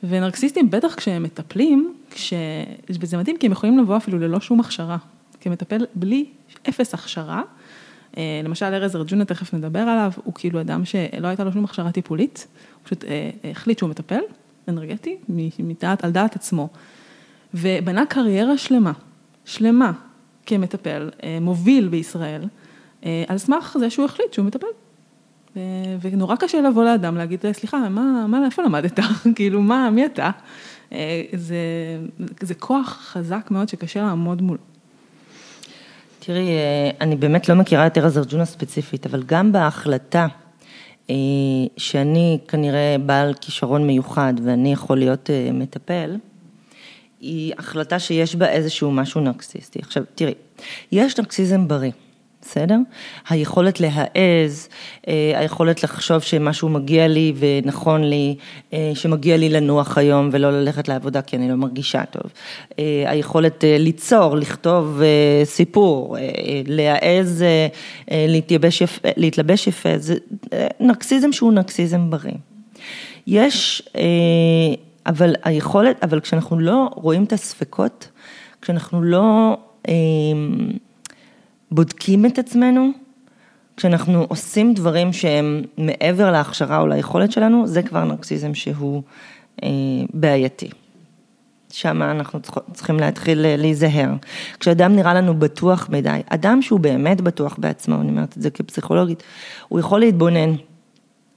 ונרקסיסטים, 0.05 0.71
בטח 0.71 0.95
כשהם 0.95 1.23
מטפלים, 1.23 1.95
כש... 2.11 2.33
וזה 3.01 3.17
מדהים, 3.17 3.37
כי 3.37 3.47
הם 3.47 3.53
יכולים 3.53 3.79
לבוא 3.79 3.97
אפילו 3.97 4.19
ללא 4.19 4.41
שום 4.41 4.61
הכשרה. 4.61 4.97
כמטפל 5.41 5.87
בלי 5.95 6.25
אפס 6.69 6.95
הכשרה. 6.95 7.43
אה, 8.17 8.41
למשל 8.45 8.67
ארז 8.67 8.97
ארג'ונה, 8.97 9.25
תכף 9.25 9.55
נדבר 9.55 9.81
עליו, 9.81 10.13
הוא 10.25 10.35
כאילו 10.35 10.61
אדם 10.61 10.85
שלא 10.85 11.27
הייתה 11.27 11.45
לו 11.45 11.53
שום 11.53 11.65
הכשרה 11.65 11.93
טיפולית, 11.93 12.47
הוא 12.75 12.81
פשוט 12.85 13.05
אה, 13.05 13.31
החליט 13.51 13.79
שהוא 13.79 13.91
מטפל 13.91 14.21
אנרגטי, 14.69 15.17
מדעת, 15.59 16.05
על 16.05 16.11
דעת 16.11 16.37
עצמו, 16.37 16.69
ובנה 17.55 18.07
קריירה 18.07 18.59
שלמה, 18.59 18.93
שלמה, 19.45 19.93
כמטפל, 20.47 21.11
אה, 21.23 21.39
מוביל 21.41 21.89
בישראל, 21.89 22.45
על 23.29 23.39
סמך 23.39 23.77
זה 23.81 23.91
שהוא 23.91 24.05
החליט 24.05 24.33
שהוא 24.33 24.47
מטפל. 24.47 24.67
ונורא 26.01 26.37
קשה 26.37 26.61
לבוא 26.61 26.85
לאדם, 26.85 27.17
להגיד, 27.17 27.45
סליחה, 27.53 27.89
מה, 27.89 28.27
מה, 28.29 28.47
איפה 28.47 28.63
למדת? 28.63 29.01
כאילו, 29.37 29.63
מה, 29.63 29.91
מי 29.91 30.07
אתה? 30.07 30.31
זה, 31.33 31.57
זה 32.41 32.55
כוח 32.55 32.99
חזק 33.13 33.49
מאוד 33.51 33.69
שקשה 33.69 34.03
לעמוד 34.03 34.43
מולו. 34.43 34.61
תראי, 36.27 36.49
אה, 36.49 36.91
אני 37.01 37.17
באמת 37.17 37.49
לא 37.49 37.55
מכירה 37.55 37.87
את 37.87 37.99
ארז 37.99 38.19
ארג'ונה 38.19 38.45
ספציפית, 38.45 39.07
אבל 39.07 39.23
גם 39.23 39.53
בהחלטה 39.53 40.27
אה, 41.11 41.15
שאני 41.77 42.39
כנראה 42.49 42.97
בעל 43.07 43.35
כישרון 43.41 43.87
מיוחד 43.87 44.35
ואני 44.45 44.73
יכול 44.73 44.99
להיות 44.99 45.31
אה, 45.31 45.51
מטפל, 45.53 46.17
היא 47.27 47.53
החלטה 47.59 47.99
שיש 47.99 48.35
בה 48.35 48.49
איזשהו 48.49 48.91
משהו 48.91 49.21
נרקסיסטי. 49.21 49.79
עכשיו, 49.83 50.03
תראי, 50.15 50.35
יש 50.93 51.19
נרקסיזם 51.19 51.69
בריא. 51.69 51.93
בסדר? 52.49 52.79
היכולת 53.29 53.81
להעז, 53.81 54.69
אה, 55.09 55.33
היכולת 55.35 55.83
לחשוב 55.83 56.21
שמשהו 56.21 56.69
מגיע 56.69 57.09
לי 57.09 57.33
ונכון 57.37 58.05
לי, 58.05 58.35
אה, 58.73 58.93
שמגיע 58.95 59.37
לי 59.37 59.49
לנוח 59.49 59.99
היום 59.99 60.29
ולא 60.33 60.51
ללכת 60.51 60.89
לעבודה 60.89 61.23
כי 61.23 61.37
אני 61.37 61.49
לא 61.49 61.55
מרגישה 61.55 62.05
טוב. 62.05 62.33
אה, 62.79 63.05
היכולת 63.07 63.65
ליצור, 63.79 64.37
לכתוב 64.37 65.01
סיפור, 65.45 66.17
להעז, 66.67 67.45
להתלבש 68.11 68.81
יפה, 68.81 69.09
להתלבש 69.17 69.67
יפה, 69.67 69.99
זה 69.99 70.15
נרקסיזם 70.81 71.33
שהוא 71.33 71.53
נרקסיזם 71.53 72.11
בריא. 72.11 72.33
יש, 73.27 73.83
אבל 75.07 75.35
היכולת, 75.43 76.05
אבל 76.05 76.21
כשאנחנו 76.21 76.61
לא 76.61 76.91
רואים 76.95 77.25
את 77.25 77.33
הספקות, 77.33 78.09
כשאנחנו 78.63 79.03
לא... 79.03 79.57
בודקים 81.71 82.27
את 82.27 82.39
עצמנו, 82.39 82.91
כשאנחנו 83.77 84.27
עושים 84.29 84.75
דברים 84.75 85.13
שהם 85.13 85.63
מעבר 85.79 86.31
להכשרה 86.31 86.81
או 86.81 86.87
ליכולת 86.87 87.33
שלנו, 87.33 87.67
זה 87.67 87.83
כבר 87.83 88.05
נרקסיזם 88.05 88.55
שהוא 88.55 89.03
אה, 89.63 89.69
בעייתי. 90.15 90.71
שם 91.73 92.03
אנחנו 92.03 92.41
צריכים 92.73 92.97
להתחיל 92.97 93.47
אה, 93.47 93.57
להיזהר. 93.57 94.11
כשאדם 94.61 94.97
נראה 94.97 95.15
לנו 95.15 95.39
בטוח 95.39 95.89
מדי, 95.93 96.21
אדם 96.29 96.63
שהוא 96.63 96.81
באמת 96.81 97.21
בטוח 97.21 97.57
בעצמו, 97.59 98.01
אני 98.01 98.09
אומרת 98.09 98.37
את 98.37 98.43
זה 98.43 98.51
כפסיכולוגית, 98.51 99.23
הוא 99.69 99.81
יכול 99.81 100.01
להתבונן 100.01 100.55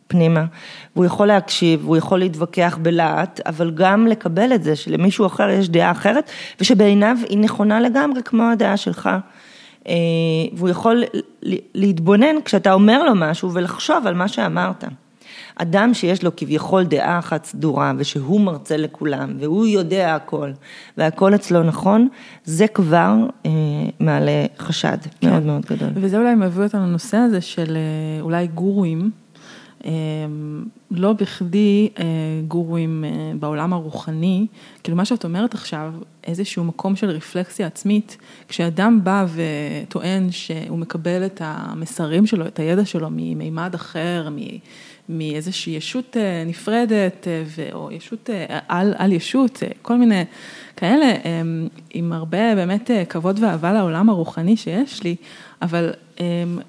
פנימה, 0.10 0.46
והוא 0.96 1.06
יכול 1.06 1.28
להקשיב, 1.28 1.82
והוא 1.84 1.98
יכול 1.98 2.20
להתווכח 2.20 2.78
בלהט, 2.82 3.40
אבל 3.46 3.72
גם 3.72 4.08
לקבל 4.08 4.54
את 4.54 4.64
זה 4.64 4.76
שלמישהו 4.76 5.26
אחר 5.26 5.50
יש 5.50 5.70
דעה 5.70 5.92
אחרת, 5.92 6.30
ושבעיניו 6.62 7.18
היא 7.30 7.38
נכונה 7.38 7.80
לגמרי 7.80 8.24
כמו 8.24 8.44
הדעה 8.44 8.78
שלך. 8.78 9.10
אה, 9.88 9.94
והוא 10.54 10.70
יכול 10.70 11.04
להתבונן 11.76 12.36
כשאתה 12.46 12.74
אומר 12.74 13.04
לו 13.04 13.12
משהו 13.16 13.54
ולחשוב 13.54 14.08
על 14.08 14.14
מה 14.14 14.28
שאמרת. 14.28 14.84
אדם 15.56 15.94
שיש 15.94 16.24
לו 16.24 16.36
כביכול 16.36 16.84
דעה 16.84 17.20
אחת 17.20 17.46
סדורה 17.46 17.94
ושהוא 17.98 18.42
מרצה 18.42 18.78
לכולם 18.78 19.34
והוא 19.40 19.66
יודע 19.66 20.16
הכל 20.16 20.52
והכל 20.98 21.36
אצלו 21.36 21.64
נכון, 21.64 22.08
זה 22.44 22.68
כבר 22.68 23.14
אה, 23.46 23.52
מעלה 24.00 24.46
חשד 24.60 24.98
כן. 25.22 25.30
מאוד 25.30 25.44
מאוד 25.44 25.66
גדול. 25.66 25.90
וזה 25.96 26.18
אולי 26.18 26.36
מביא 26.36 26.64
אותנו 26.64 26.82
לנושא 26.82 27.18
הזה 27.18 27.42
של 27.42 27.78
אה, 27.78 28.22
אולי 28.22 28.48
גורואים. 28.48 29.12
אמ, 29.86 30.64
לא 30.92 31.14
בכדי 31.14 31.90
אה, 32.00 32.04
גורואים 32.48 33.06
אה, 33.08 33.32
בעולם 33.40 33.74
הרוחני, 33.74 34.48
כאילו 34.84 34.98
מה 34.98 35.06
שאת 35.06 35.24
אומרת 35.24 35.54
עכשיו, 35.54 35.94
איזשהו 36.24 36.64
מקום 36.64 36.96
של 36.96 37.10
רפלקסיה 37.10 37.68
עצמית, 37.68 38.18
כשאדם 38.48 39.00
בא 39.04 39.26
וטוען 39.34 40.32
שהוא 40.32 40.78
מקבל 40.78 41.26
את 41.26 41.42
המסרים 41.44 42.26
שלו, 42.26 42.48
את 42.48 42.60
הידע 42.60 42.86
שלו 42.86 43.08
ממימד 43.12 43.76
אחר, 43.76 44.30
מאיזושהי 45.10 45.74
ישות 45.74 46.18
אה, 46.18 46.44
נפרדת, 46.46 47.28
או 47.74 47.92
ישות 47.92 48.30
על, 48.68 48.94
על 48.98 49.12
ישות, 49.12 49.64
כל 49.82 49.98
מיני 49.98 50.24
כאלה, 50.76 51.14
אמ, 51.26 51.68
עם 51.94 52.14
הרבה 52.14 52.56
באמת 52.56 52.92
כבוד 53.10 53.40
ואהבה 53.44 53.74
לעולם 53.74 54.10
הרוחני 54.10 54.58
שיש 54.58 55.04
לי, 55.04 55.16
אבל 55.62 55.94
אמ, 56.20 56.60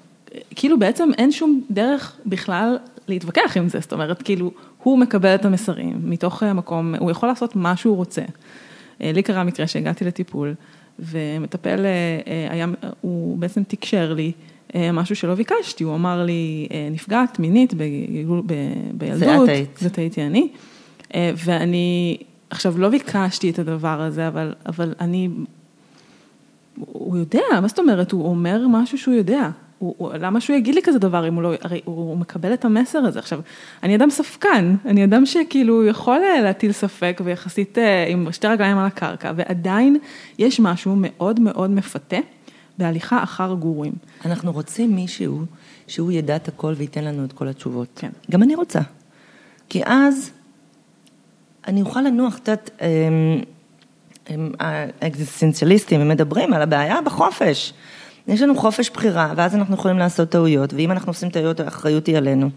כאילו 0.55 0.79
בעצם 0.79 1.09
אין 1.17 1.31
שום 1.31 1.61
דרך 1.71 2.15
בכלל 2.25 2.77
להתווכח 3.07 3.57
עם 3.57 3.69
זה, 3.69 3.79
זאת 3.79 3.93
אומרת, 3.93 4.21
כאילו, 4.21 4.51
הוא 4.83 4.99
מקבל 4.99 5.35
את 5.35 5.45
המסרים 5.45 6.01
מתוך 6.03 6.43
המקום, 6.43 6.95
הוא 6.95 7.11
יכול 7.11 7.29
לעשות 7.29 7.55
מה 7.55 7.75
שהוא 7.75 7.95
רוצה. 7.95 8.21
אה, 9.01 9.11
לי 9.11 9.23
קרה 9.23 9.43
מקרה 9.43 9.67
שהגעתי 9.67 10.05
לטיפול, 10.05 10.53
ומטפל 10.99 11.85
אה, 11.85 12.19
אה, 12.27 12.53
היה, 12.53 12.67
הוא 13.01 13.37
בעצם 13.37 13.63
תקשר 13.63 14.13
לי 14.13 14.31
משהו 14.93 15.15
שלא 15.15 15.35
ביקשתי, 15.35 15.83
הוא 15.83 15.95
אמר 15.95 16.23
לי, 16.23 16.67
נפגעת 16.91 17.39
מינית 17.39 17.73
בילדות, 18.93 19.19
זה 19.19 19.43
את 19.43 19.49
היית. 19.49 19.77
זאת 19.81 19.97
הייתי 19.97 20.21
אני, 20.21 20.47
ואני, 21.15 22.17
עכשיו 22.49 22.77
לא 22.77 22.89
ביקשתי 22.89 23.49
את 23.49 23.59
הדבר 23.59 24.01
הזה, 24.01 24.27
אבל, 24.27 24.53
אבל 24.65 24.93
אני, 24.99 25.29
הוא 26.75 27.17
יודע, 27.17 27.41
מה 27.61 27.67
זאת 27.67 27.79
אומרת, 27.79 28.11
הוא 28.11 28.25
אומר 28.25 28.67
משהו 28.67 28.97
שהוא 28.97 29.15
יודע. 29.15 29.49
הוא, 29.81 29.95
הוא, 29.97 30.13
למה 30.13 30.41
שהוא 30.41 30.55
יגיד 30.55 30.75
לי 30.75 30.81
כזה 30.83 30.99
דבר 30.99 31.27
אם 31.27 31.33
הוא 31.33 31.43
לא, 31.43 31.53
הרי 31.61 31.81
הוא, 31.85 31.95
הוא 31.95 32.17
מקבל 32.17 32.53
את 32.53 32.65
המסר 32.65 32.99
הזה. 32.99 33.19
עכשיו, 33.19 33.39
אני 33.83 33.95
אדם 33.95 34.09
ספקן, 34.09 34.75
אני 34.85 35.03
אדם 35.03 35.25
שכאילו 35.25 35.85
יכול 35.85 36.21
אה, 36.23 36.41
להטיל 36.41 36.71
ספק 36.71 37.21
ויחסית 37.23 37.77
אה, 37.77 38.05
עם 38.07 38.31
שתי 38.31 38.47
רגליים 38.47 38.77
על 38.77 38.85
הקרקע, 38.85 39.31
ועדיין 39.35 39.97
יש 40.37 40.59
משהו 40.59 40.95
מאוד 40.97 41.39
מאוד 41.39 41.69
מפתה 41.69 42.17
בהליכה 42.77 43.23
אחר 43.23 43.53
גורים. 43.53 43.93
אנחנו 44.25 44.51
רוצים 44.51 44.95
מישהו 44.95 45.45
שהוא 45.87 46.11
ידע 46.11 46.35
את 46.35 46.47
הכל 46.47 46.73
וייתן 46.77 47.03
לנו 47.03 47.25
את 47.25 47.33
כל 47.33 47.47
התשובות. 47.47 47.87
כן. 47.95 48.09
גם 48.31 48.43
אני 48.43 48.55
רוצה. 48.55 48.79
כי 49.69 49.81
אז 49.85 50.31
אני 51.67 51.81
אוכל 51.81 52.01
לנוח 52.01 52.35
קצת, 52.37 52.69
האקזיסטנציאליסטים, 54.59 56.01
הם 56.01 56.07
מדברים 56.07 56.53
על 56.53 56.61
הבעיה 56.61 57.01
בחופש. 57.01 57.73
יש 58.27 58.41
לנו 58.41 58.55
חופש 58.55 58.89
בחירה, 58.89 59.33
ואז 59.35 59.55
אנחנו 59.55 59.75
יכולים 59.75 59.97
לעשות 59.97 60.29
טעויות, 60.29 60.73
ואם 60.73 60.91
אנחנו 60.91 61.09
עושים 61.09 61.29
טעויות, 61.29 61.59
האחריות 61.59 62.07
היא 62.07 62.17
עלינו. 62.17 62.49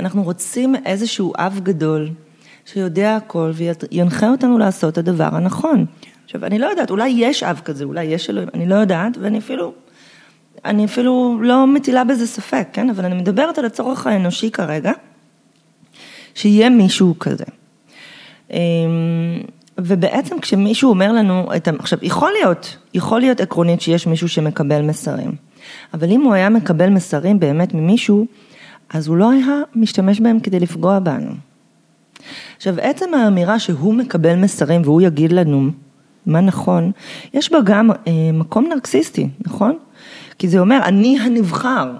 אנחנו 0.00 0.22
רוצים 0.22 0.74
איזשהו 0.86 1.32
אב 1.36 1.60
גדול, 1.62 2.10
שיודע 2.66 3.16
הכל, 3.16 3.52
וינחה 3.54 4.30
אותנו 4.30 4.58
לעשות 4.58 4.92
את 4.92 4.98
הדבר 4.98 5.28
הנכון. 5.32 5.86
עכשיו, 6.24 6.44
אני 6.44 6.58
לא 6.58 6.66
יודעת, 6.66 6.90
אולי 6.90 7.08
יש 7.08 7.42
אב 7.42 7.60
כזה, 7.64 7.84
אולי 7.84 8.04
יש 8.04 8.30
אלוהים, 8.30 8.48
אני 8.54 8.66
לא 8.66 8.74
יודעת, 8.74 9.18
ואני 9.20 9.38
אפילו, 9.38 9.72
אני 10.64 10.84
אפילו 10.84 11.38
לא 11.42 11.66
מטילה 11.66 12.04
בזה 12.04 12.26
ספק, 12.26 12.68
כן? 12.72 12.90
אבל 12.90 13.04
אני 13.04 13.14
מדברת 13.14 13.58
על 13.58 13.64
הצורך 13.64 14.06
האנושי 14.06 14.50
כרגע, 14.50 14.92
שיהיה 16.34 16.68
מישהו 16.70 17.14
כזה. 17.18 17.44
ובעצם 19.78 20.40
כשמישהו 20.40 20.90
אומר 20.90 21.12
לנו, 21.12 21.48
את, 21.56 21.68
עכשיו 21.68 21.98
יכול 22.02 22.32
להיות, 22.32 22.76
יכול 22.94 23.20
להיות 23.20 23.40
עקרונית 23.40 23.80
שיש 23.80 24.06
מישהו 24.06 24.28
שמקבל 24.28 24.82
מסרים, 24.82 25.32
אבל 25.94 26.10
אם 26.10 26.22
הוא 26.22 26.34
היה 26.34 26.48
מקבל 26.48 26.90
מסרים 26.90 27.40
באמת 27.40 27.74
ממישהו, 27.74 28.26
אז 28.90 29.08
הוא 29.08 29.16
לא 29.16 29.30
היה 29.30 29.60
משתמש 29.74 30.20
בהם 30.20 30.40
כדי 30.40 30.60
לפגוע 30.60 30.98
בנו. 30.98 31.30
עכשיו, 32.56 32.74
עצם 32.80 33.14
האמירה 33.14 33.58
שהוא 33.58 33.94
מקבל 33.94 34.36
מסרים 34.36 34.82
והוא 34.84 35.02
יגיד 35.02 35.32
לנו 35.32 35.70
מה 36.26 36.40
נכון, 36.40 36.92
יש 37.34 37.52
בה 37.52 37.58
גם 37.64 37.90
אה, 37.90 38.12
מקום 38.32 38.68
נרקסיסטי, 38.68 39.28
נכון? 39.46 39.78
כי 40.38 40.48
זה 40.48 40.58
אומר, 40.58 40.80
אני 40.84 41.18
הנבחר, 41.20 41.92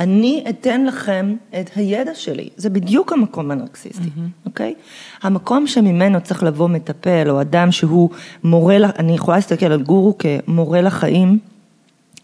אני 0.00 0.44
אתן 0.48 0.84
לכם 0.84 1.36
את 1.60 1.70
הידע 1.76 2.14
שלי, 2.14 2.48
זה 2.56 2.70
בדיוק 2.70 3.12
המקום 3.12 3.50
הנרקסיסטי, 3.50 4.02
mm-hmm. 4.02 4.46
אוקיי? 4.46 4.74
המקום 5.22 5.66
שממנו 5.66 6.20
צריך 6.20 6.42
לבוא 6.42 6.68
מטפל, 6.68 7.30
או 7.30 7.40
אדם 7.40 7.72
שהוא 7.72 8.10
מורה, 8.44 8.76
אני 8.98 9.14
יכולה 9.14 9.36
להסתכל 9.36 9.66
על 9.66 9.82
גורו 9.82 10.14
כמורה 10.18 10.80
לחיים, 10.80 11.38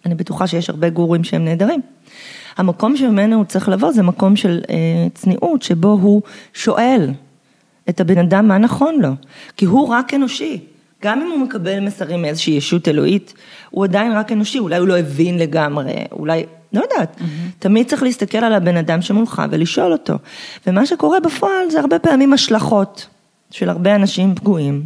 אני 0.06 0.14
בטוחה 0.14 0.46
שיש 0.46 0.70
הרבה 0.70 0.88
גורים 0.88 1.24
שהם 1.24 1.44
נהדרים. 1.44 1.80
המקום 2.56 2.96
שממנו 2.96 3.36
הוא 3.36 3.44
צריך 3.44 3.68
לבוא 3.68 3.92
זה 3.92 4.02
מקום 4.02 4.36
של 4.36 4.60
אה, 4.70 4.74
צניעות, 5.14 5.62
שבו 5.62 5.88
הוא 5.88 6.22
שואל 6.54 7.10
את 7.88 8.00
הבן 8.00 8.18
אדם 8.18 8.48
מה 8.48 8.58
נכון 8.58 9.00
לו, 9.00 9.10
כי 9.56 9.64
הוא 9.64 9.88
רק 9.88 10.14
אנושי. 10.14 10.60
גם 11.02 11.20
אם 11.20 11.30
הוא 11.30 11.38
מקבל 11.38 11.80
מסרים 11.80 12.22
מאיזושהי 12.22 12.54
ישות 12.54 12.88
אלוהית, 12.88 13.34
הוא 13.70 13.84
עדיין 13.84 14.12
רק 14.12 14.32
אנושי, 14.32 14.58
אולי 14.58 14.76
הוא 14.76 14.88
לא 14.88 14.98
הבין 14.98 15.38
לגמרי, 15.38 15.92
אולי, 16.12 16.44
לא 16.72 16.82
יודעת. 16.90 17.16
Mm-hmm. 17.16 17.22
תמיד 17.58 17.88
צריך 17.88 18.02
להסתכל 18.02 18.38
על 18.38 18.52
הבן 18.52 18.76
אדם 18.76 19.02
שמולך 19.02 19.42
ולשאול 19.50 19.92
אותו. 19.92 20.14
ומה 20.66 20.86
שקורה 20.86 21.20
בפועל 21.20 21.70
זה 21.70 21.80
הרבה 21.80 21.98
פעמים 21.98 22.32
השלכות 22.32 23.06
של 23.50 23.68
הרבה 23.68 23.94
אנשים 23.94 24.34
פגועים, 24.34 24.82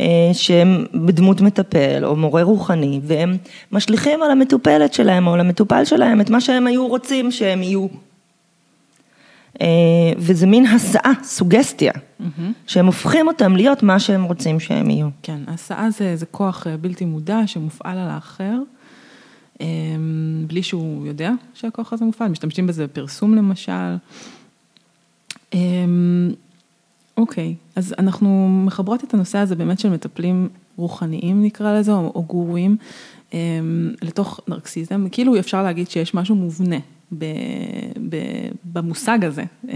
אה, 0.00 0.06
שהם 0.32 0.84
בדמות 0.94 1.40
מטפל 1.40 2.04
או 2.04 2.16
מורה 2.16 2.42
רוחני, 2.42 3.00
והם 3.02 3.36
משליכים 3.72 4.22
על 4.22 4.30
המטופלת 4.30 4.94
שלהם 4.94 5.26
או 5.26 5.34
על 5.34 5.40
המטופל 5.40 5.84
שלהם 5.84 6.20
את 6.20 6.30
מה 6.30 6.40
שהם 6.40 6.66
היו 6.66 6.86
רוצים 6.86 7.30
שהם 7.30 7.62
יהיו. 7.62 7.86
אה, 9.60 9.66
וזה 10.16 10.46
מין 10.46 10.66
הסעה, 10.66 11.12
סוגסטיה, 11.22 11.92
mm-hmm. 11.92 12.42
שהם 12.66 12.86
הופכים 12.86 13.28
אותם 13.28 13.56
להיות 13.56 13.82
מה 13.82 13.98
שהם 13.98 14.24
רוצים 14.24 14.60
שהם 14.60 14.90
יהיו. 14.90 15.08
כן, 15.22 15.38
הסעה 15.46 15.90
זה, 15.90 16.16
זה 16.16 16.26
כוח 16.26 16.66
אה, 16.66 16.76
בלתי 16.76 17.04
מודע 17.04 17.40
שמופעל 17.46 17.98
על 17.98 18.08
האחר, 18.08 18.54
בלי 20.46 20.62
שהוא 20.62 21.06
יודע 21.06 21.32
שהכוח 21.54 21.92
הזה 21.92 22.04
מופעל, 22.04 22.28
משתמשים 22.28 22.66
בזה 22.66 22.86
בפרסום 22.86 23.34
למשל. 23.34 23.96
אוקיי, 27.16 27.54
אז 27.76 27.94
אנחנו 27.98 28.48
מחברות 28.66 29.04
את 29.04 29.14
הנושא 29.14 29.38
הזה 29.38 29.54
באמת 29.54 29.78
של 29.78 29.90
מטפלים 29.90 30.48
רוחניים 30.76 31.42
נקרא 31.42 31.78
לזה, 31.78 31.92
או, 31.92 32.12
או 32.14 32.22
גורואים, 32.22 32.76
לתוך 34.02 34.40
נרקסיזם, 34.48 35.06
כאילו 35.12 35.38
אפשר 35.38 35.62
להגיד 35.62 35.90
שיש 35.90 36.14
משהו 36.14 36.34
מובנה 36.34 36.78
במושג 38.64 39.24
הזה, 39.24 39.44
אה, 39.68 39.74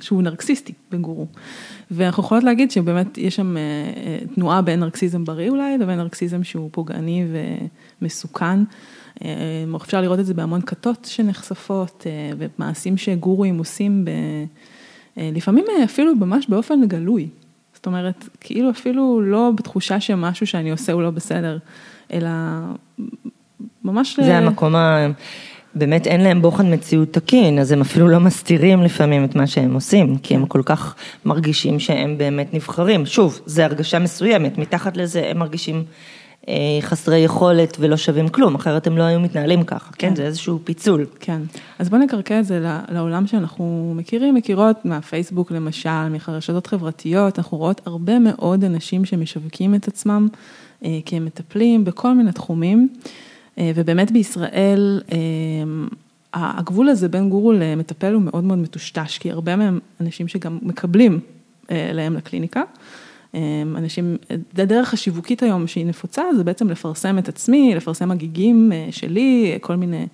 שהוא 0.00 0.22
נרקסיסטי 0.22 0.72
בגורו. 0.90 1.26
ואנחנו 1.90 2.22
יכולות 2.22 2.44
להגיד 2.44 2.70
שבאמת 2.70 3.18
יש 3.18 3.36
שם 3.36 3.56
אה, 3.56 3.62
אה, 3.62 4.18
תנועה 4.34 4.62
בין 4.62 4.80
נרקסיזם 4.80 5.24
בריא 5.24 5.50
אולי, 5.50 5.78
לבין 5.78 5.98
נרקסיזם 5.98 6.44
שהוא 6.44 6.68
פוגעני 6.72 7.24
ומסוכן. 8.02 8.58
אפשר 9.76 10.00
לראות 10.00 10.18
את 10.18 10.26
זה 10.26 10.34
בהמון 10.34 10.60
כתות 10.60 11.04
שנחשפות, 11.04 12.06
ומעשים 12.38 12.96
שגורואים 12.96 13.58
עושים, 13.58 14.04
ב, 14.04 14.10
לפעמים 15.16 15.64
אפילו 15.84 16.14
ממש 16.14 16.46
באופן 16.48 16.86
גלוי. 16.86 17.28
זאת 17.74 17.86
אומרת, 17.86 18.28
כאילו 18.40 18.70
אפילו 18.70 19.20
לא 19.20 19.50
בתחושה 19.56 20.00
שמשהו 20.00 20.46
שאני 20.46 20.70
עושה 20.70 20.92
הוא 20.92 21.02
לא 21.02 21.10
בסדר, 21.10 21.58
אלא 22.12 22.30
ממש... 23.84 24.20
זה 24.20 24.38
המקום 24.38 24.74
ה... 24.74 25.06
באמת 25.74 26.06
אין 26.06 26.20
להם 26.20 26.42
בוחן 26.42 26.72
מציאות 26.72 27.12
תקין, 27.12 27.58
אז 27.58 27.72
הם 27.72 27.80
אפילו 27.80 28.08
לא 28.08 28.20
מסתירים 28.20 28.82
לפעמים 28.82 29.24
את 29.24 29.34
מה 29.34 29.46
שהם 29.46 29.74
עושים, 29.74 30.18
כי 30.18 30.34
הם 30.34 30.46
כל 30.46 30.62
כך 30.64 30.94
מרגישים 31.24 31.80
שהם 31.80 32.18
באמת 32.18 32.54
נבחרים. 32.54 33.06
שוב, 33.06 33.40
זו 33.46 33.62
הרגשה 33.62 33.98
מסוימת, 33.98 34.58
מתחת 34.58 34.96
לזה 34.96 35.26
הם 35.30 35.38
מרגישים 35.38 35.84
אה, 36.48 36.54
חסרי 36.80 37.18
יכולת 37.18 37.76
ולא 37.80 37.96
שווים 37.96 38.28
כלום, 38.28 38.54
אחרת 38.54 38.86
הם 38.86 38.98
לא 38.98 39.02
היו 39.02 39.20
מתנהלים 39.20 39.62
ככה, 39.62 39.92
כן? 39.92 40.08
כן? 40.08 40.16
זה 40.16 40.22
איזשהו 40.22 40.58
פיצול. 40.64 41.06
כן, 41.20 41.40
אז 41.78 41.88
בואו 41.88 42.00
נקרקע 42.00 42.40
את 42.40 42.44
זה 42.44 42.76
לעולם 42.88 43.26
שאנחנו 43.26 43.92
מכירים, 43.96 44.34
מכירות 44.34 44.84
מהפייסבוק 44.84 45.50
למשל, 45.50 46.08
מחרשתות 46.10 46.66
חברתיות, 46.66 47.38
אנחנו 47.38 47.58
רואות 47.58 47.80
הרבה 47.86 48.18
מאוד 48.18 48.64
אנשים 48.64 49.04
שמשווקים 49.04 49.74
את 49.74 49.88
עצמם 49.88 50.28
אה, 50.84 50.98
כמטפלים 51.06 51.84
בכל 51.84 52.14
מיני 52.14 52.32
תחומים. 52.32 52.88
אה, 53.58 53.72
ובאמת 53.74 54.10
בישראל, 54.10 55.00
אה, 55.12 55.18
הגבול 56.34 56.88
הזה 56.88 57.08
בין 57.08 57.30
גורו 57.30 57.52
למטפל 57.52 58.14
הוא 58.14 58.22
מאוד 58.22 58.44
מאוד 58.44 58.58
מטושטש, 58.58 59.18
כי 59.18 59.30
הרבה 59.30 59.56
מהם 59.56 59.78
אנשים 60.00 60.28
שגם 60.28 60.58
מקבלים 60.62 61.20
אה, 61.70 61.90
להם 61.92 62.14
לקליניקה. 62.14 62.62
אנשים, 63.76 64.16
הדרך 64.58 64.94
השיווקית 64.94 65.42
היום 65.42 65.66
שהיא 65.66 65.86
נפוצה 65.86 66.22
זה 66.36 66.44
בעצם 66.44 66.70
לפרסם 66.70 67.18
את 67.18 67.28
עצמי, 67.28 67.74
לפרסם 67.74 68.10
הגיגים 68.10 68.72
שלי, 68.90 69.58
כל 69.60 69.76
מיני 69.76 70.06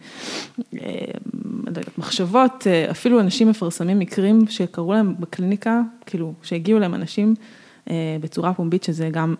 לא 0.72 1.82
מחשבות, 1.98 2.66
אפילו 2.90 3.20
אנשים 3.20 3.48
מפרסמים 3.48 3.98
מקרים 3.98 4.46
שקרו 4.48 4.92
להם 4.92 5.14
בקליניקה, 5.18 5.80
כאילו 6.06 6.32
שהגיעו 6.42 6.78
להם 6.78 6.94
אנשים 6.94 7.34
בצורה 8.20 8.54
פומבית 8.54 8.84
שזה 8.84 9.08
גם 9.12 9.34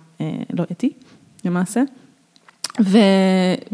לא 0.52 0.64
אתי 0.72 0.92
למעשה. 1.44 1.82
ו... 2.84 2.98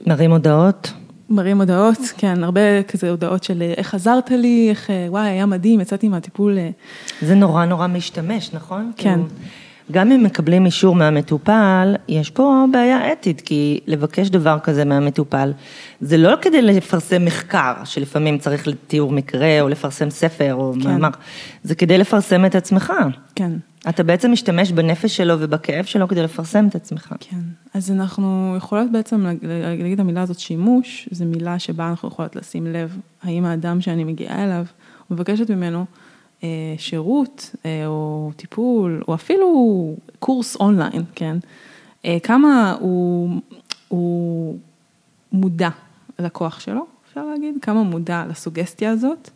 מרים 0.07 0.31
הודעות? 0.31 0.93
מרים 1.31 1.61
הודעות, 1.61 1.99
כן, 2.17 2.45
הרבה 2.45 2.83
כזה 2.83 3.11
הודעות 3.11 3.45
של 3.45 3.63
איך 3.77 3.95
עזרת 3.95 4.31
לי, 4.31 4.67
איך, 4.71 4.91
וואי, 5.09 5.29
היה 5.29 5.47
מדהים, 5.47 5.81
יצאתי 5.81 6.09
מהטיפול. 6.09 6.59
אה. 6.59 6.71
זה 7.23 7.35
נורא 7.35 7.65
נורא 7.65 7.87
משתמש, 7.87 8.51
נכון? 8.53 8.93
כן. 8.97 9.13
כאילו, 9.15 9.25
גם 9.93 10.13
אם 10.13 10.23
מקבלים 10.25 10.67
אישור 10.67 10.95
מהמטופל, 10.95 11.95
יש 12.09 12.31
פה 12.31 12.65
בעיה 12.73 13.13
אתית, 13.13 13.41
כי 13.41 13.81
לבקש 13.87 14.29
דבר 14.29 14.59
כזה 14.59 14.85
מהמטופל, 14.85 15.53
זה 16.01 16.17
לא 16.17 16.35
כדי 16.41 16.63
לפרסם 16.63 17.25
מחקר, 17.25 17.75
שלפעמים 17.85 18.39
צריך 18.39 18.69
לתיאור 18.69 19.13
מקרה, 19.13 19.61
או 19.61 19.69
לפרסם 19.69 20.11
ספר, 20.11 20.55
או 20.55 20.75
כן. 20.83 20.89
מאמר, 20.89 21.09
זה 21.63 21.75
כדי 21.75 21.99
לפרסם 21.99 22.45
את 22.45 22.55
עצמך. 22.55 22.93
כן. 23.35 23.53
אתה 23.89 24.03
בעצם 24.03 24.33
משתמש 24.33 24.73
בנפש 24.73 25.17
שלו 25.17 25.35
ובכאב 25.41 25.85
שלו 25.85 26.09
כדי 26.09 26.23
לפרסם 26.23 26.69
את 26.69 26.75
עצמך. 26.75 27.15
כן, 27.21 27.41
אז 27.75 27.91
אנחנו 27.91 28.55
יכולות 28.57 28.93
בעצם 28.93 29.27
להגיד 29.79 30.01
המילה 30.01 30.23
הזאת 30.23 30.39
שימוש, 30.39 31.09
זו 31.11 31.25
מילה 31.25 31.59
שבה 31.59 31.89
אנחנו 31.89 32.09
יכולות 32.09 32.37
לשים 32.37 32.67
לב, 32.67 32.99
האם 33.23 33.45
האדם 33.45 33.81
שאני 33.81 34.05
מגיעה 34.05 34.45
אליו, 34.45 34.65
מבקשת 35.11 35.51
ממנו 35.51 35.85
אה, 36.43 36.75
שירות 36.79 37.55
אה, 37.67 37.87
או 37.87 38.31
טיפול, 38.37 39.03
או 39.09 39.15
אפילו 39.15 39.95
קורס 40.19 40.57
אונליין, 40.57 41.03
כן, 41.15 41.37
אה, 42.05 42.19
כמה 42.23 42.77
הוא, 42.81 43.41
הוא 43.89 44.59
מודע 45.33 45.69
לכוח 46.19 46.61
שלו, 46.61 46.87
אפשר 47.09 47.27
להגיד, 47.27 47.55
כמה 47.63 47.83
מודע 47.83 48.25
לסוגסטיה 48.31 48.91
הזאת, 48.91 49.31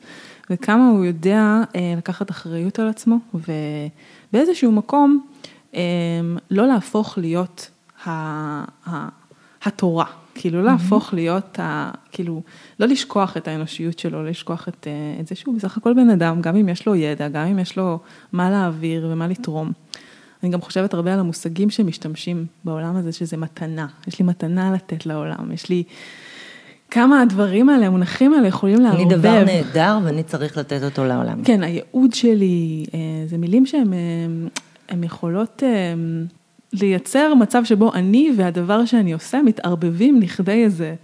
וכמה 0.51 0.89
הוא 0.89 1.05
יודע 1.05 1.61
לקחת 1.99 2.31
אחריות 2.31 2.79
על 2.79 2.89
עצמו, 2.89 3.17
ו... 3.35 3.53
באיזשהו 4.33 4.73
מקום 4.73 5.27
אמ, 5.75 5.81
לא 6.51 6.67
להפוך 6.67 7.19
להיות 7.19 7.71
התורה, 9.65 10.07
כאילו 10.35 10.63
לא 10.63 10.65
להפוך 10.65 11.15
להיות, 11.15 11.59
כאילו, 12.13 12.43
לא 12.81 12.87
לשכוח 12.87 13.37
את 13.37 13.49
האנושיות 13.49 13.99
שלו, 13.99 14.23
לא 14.23 14.31
לשכוח 14.31 14.69
את, 14.69 14.87
אה, 14.87 15.21
את 15.21 15.27
זה 15.27 15.35
שהוא 15.35 15.57
בסך 15.57 15.77
הכל 15.77 15.95
בן 15.95 16.11
אדם, 16.11 16.41
גם 16.41 16.57
אם 16.57 16.69
יש 16.69 16.87
לו 16.87 16.95
ידע, 16.95 17.29
גם 17.29 17.47
אם 17.47 17.59
יש 17.59 17.77
לו 17.77 17.99
מה 18.33 18.51
להעביר 18.51 19.09
ומה 19.11 19.29
לתרום. 19.29 19.73
אני 20.43 20.51
גם 20.51 20.61
חושבת 20.61 20.95
הרבה 20.95 21.13
על 21.15 21.21
המושגים 21.21 21.71
שמשתמשים 21.71 22.47
בעולם 22.65 22.97
הזה, 22.97 23.13
שזה 23.13 23.37
מתנה. 23.37 23.87
יש 24.07 24.19
לי 24.19 24.25
מתנה 24.25 24.73
לתת 24.73 25.07
לעולם, 25.07 25.53
יש 25.53 25.69
לי... 25.69 25.85
כמה 26.91 27.23
הדברים 27.23 27.69
האלה, 27.69 27.87
המונחים 27.87 28.35
האלה 28.35 28.49
יכולים 28.49 28.81
לערבב. 28.81 29.01
אני 29.01 29.15
דבר 29.15 29.45
נהדר 29.45 29.99
ואני 30.05 30.23
צריך 30.23 30.57
לתת 30.57 30.83
אותו 30.83 31.05
לעולם. 31.05 31.45
כן, 31.45 31.63
הייעוד 31.63 32.15
שלי, 32.15 32.85
אה, 32.95 32.99
זה 33.27 33.39
מילים 33.39 33.67
שהן 33.67 33.93
אה, 34.93 34.97
יכולות 35.03 35.63
אה, 35.63 35.95
לייצר 36.73 37.35
מצב 37.35 37.65
שבו 37.65 37.95
אני 37.95 38.31
והדבר 38.37 38.85
שאני 38.85 39.13
עושה 39.13 39.43
מתערבבים 39.43 40.21
לכדי 40.21 40.65
איזה, 40.65 40.95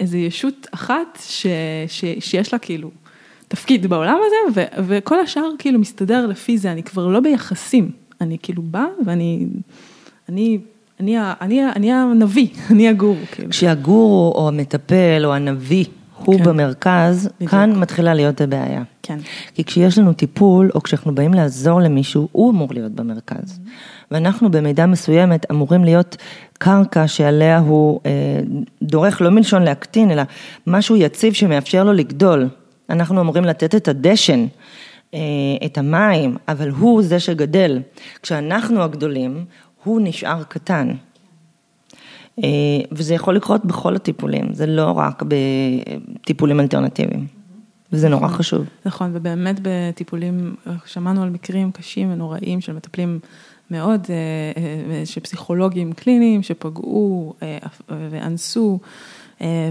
איזה 0.00 0.18
ישות 0.18 0.66
אחת 0.74 1.18
ש, 1.20 1.46
ש, 1.88 2.04
שיש 2.18 2.52
לה 2.52 2.58
כאילו 2.58 2.90
תפקיד 3.48 3.86
בעולם 3.86 4.18
הזה, 4.26 4.60
ו, 4.60 4.82
וכל 4.86 5.20
השאר 5.20 5.50
כאילו 5.58 5.78
מסתדר 5.78 6.26
לפי 6.26 6.58
זה, 6.58 6.72
אני 6.72 6.82
כבר 6.82 7.06
לא 7.06 7.20
ביחסים, 7.20 7.90
אני 8.20 8.36
כאילו 8.42 8.62
באה 8.62 8.86
ואני, 9.06 9.46
אני 10.28 10.58
אני, 11.00 11.16
אני, 11.40 11.64
אני 11.76 11.92
הנביא, 11.92 12.48
אני 12.70 12.88
הגורו. 12.88 13.14
כאילו. 13.32 13.50
כשהגורו 13.50 14.32
או 14.36 14.48
המטפל 14.48 15.22
או 15.24 15.34
הנביא 15.34 15.84
הוא 16.24 16.38
כן. 16.38 16.44
במרכז, 16.44 17.28
בדיוק. 17.36 17.50
כאן 17.50 17.72
מתחילה 17.76 18.14
להיות 18.14 18.40
הבעיה. 18.40 18.82
כן. 19.02 19.18
כי 19.54 19.64
כשיש 19.64 19.98
לנו 19.98 20.12
טיפול, 20.12 20.70
או 20.74 20.82
כשאנחנו 20.82 21.14
באים 21.14 21.34
לעזור 21.34 21.80
למישהו, 21.80 22.28
הוא 22.32 22.50
אמור 22.50 22.68
להיות 22.72 22.92
במרכז. 22.92 23.60
ואנחנו 24.10 24.50
במידה 24.50 24.86
מסוימת 24.86 25.50
אמורים 25.50 25.84
להיות 25.84 26.16
קרקע 26.58 27.06
שעליה 27.06 27.58
הוא 27.58 28.00
אה, 28.06 28.10
דורך, 28.82 29.20
לא 29.20 29.30
מלשון 29.30 29.62
להקטין, 29.62 30.10
אלא 30.10 30.22
משהו 30.66 30.96
יציב 30.96 31.32
שמאפשר 31.32 31.84
לו 31.84 31.92
לגדול. 31.92 32.48
אנחנו 32.90 33.20
אמורים 33.20 33.44
לתת 33.44 33.74
את 33.74 33.88
הדשן, 33.88 34.46
אה, 35.14 35.20
את 35.64 35.78
המים, 35.78 36.36
אבל 36.48 36.70
הוא 36.70 37.02
זה 37.02 37.20
שגדל. 37.20 37.80
כשאנחנו 38.22 38.82
הגדולים, 38.82 39.44
הוא 39.88 40.00
נשאר 40.04 40.42
קטן. 40.42 40.88
אה, 42.44 42.48
וזה 42.92 43.14
יכול 43.14 43.36
לקרות 43.36 43.64
בכל 43.64 43.96
הטיפולים, 43.96 44.54
זה 44.54 44.66
לא 44.66 44.90
רק 44.90 45.22
בטיפולים 45.28 46.60
אלטרנטיביים. 46.60 47.26
וזה 47.92 48.08
נורא 48.08 48.28
חשוב. 48.28 48.66
נכון, 48.84 49.10
ובאמת 49.14 49.60
בטיפולים, 49.62 50.54
שמענו 50.86 51.22
על 51.22 51.30
מקרים 51.30 51.72
קשים 51.72 52.12
ונוראים 52.12 52.60
של 52.60 52.72
מטפלים 52.72 53.18
מאוד, 53.70 54.06
אה, 54.10 54.14
אה, 54.92 55.06
שפסיכולוגים 55.06 55.92
קליניים 55.92 56.42
שפגעו 56.42 57.34
ואנסו, 57.88 58.78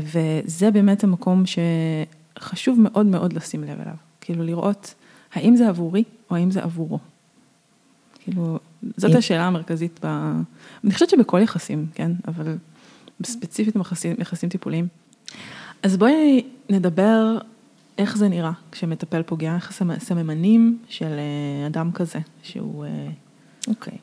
וזה 0.01 0.71
באמת 0.71 1.03
המקום 1.03 1.43
שחשוב 1.45 2.79
מאוד 2.79 3.05
מאוד 3.05 3.33
לשים 3.33 3.63
לב 3.63 3.81
אליו. 3.81 3.95
כאילו 4.21 4.43
לראות 4.43 4.93
האם 5.33 5.55
זה 5.55 5.69
עבורי 5.69 6.03
או 6.31 6.35
האם 6.35 6.51
זה 6.51 6.63
עבורו. 6.63 6.99
כאילו, 8.23 8.59
זאת 8.97 9.15
השאלה 9.15 9.47
המרכזית 9.47 9.99
ב... 10.05 10.31
אני 10.83 10.93
חושבת 10.93 11.09
שבכל 11.09 11.41
יחסים, 11.41 11.85
כן? 11.93 12.11
אבל 12.27 12.57
ספציפית 13.23 13.77
ביחסים, 13.77 14.15
יחסים 14.19 14.49
טיפוליים. 14.49 14.87
אז 15.83 15.97
בואי 15.97 16.43
נדבר 16.69 17.37
איך 17.97 18.17
זה 18.17 18.29
נראה 18.29 18.51
כשמטפל 18.71 19.23
פוגע, 19.23 19.55
איך 19.55 19.71
הסמ- 19.71 19.97
הסממנים 19.97 20.77
של 20.89 21.05
אה, 21.05 21.67
אדם 21.67 21.91
כזה, 21.91 22.19
שהוא... 22.43 22.85
אה, 22.85 23.07
אוקיי. 23.67 23.97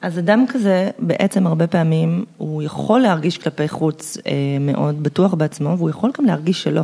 אז 0.00 0.18
אדם 0.18 0.44
כזה, 0.48 0.90
בעצם 0.98 1.46
הרבה 1.46 1.66
פעמים, 1.66 2.24
הוא 2.36 2.62
יכול 2.62 3.00
להרגיש 3.00 3.38
כלפי 3.38 3.68
חוץ 3.68 4.16
אה, 4.26 4.32
מאוד 4.60 5.02
בטוח 5.02 5.34
בעצמו, 5.34 5.78
והוא 5.78 5.90
יכול 5.90 6.10
גם 6.18 6.24
להרגיש 6.24 6.62
שלא. 6.62 6.82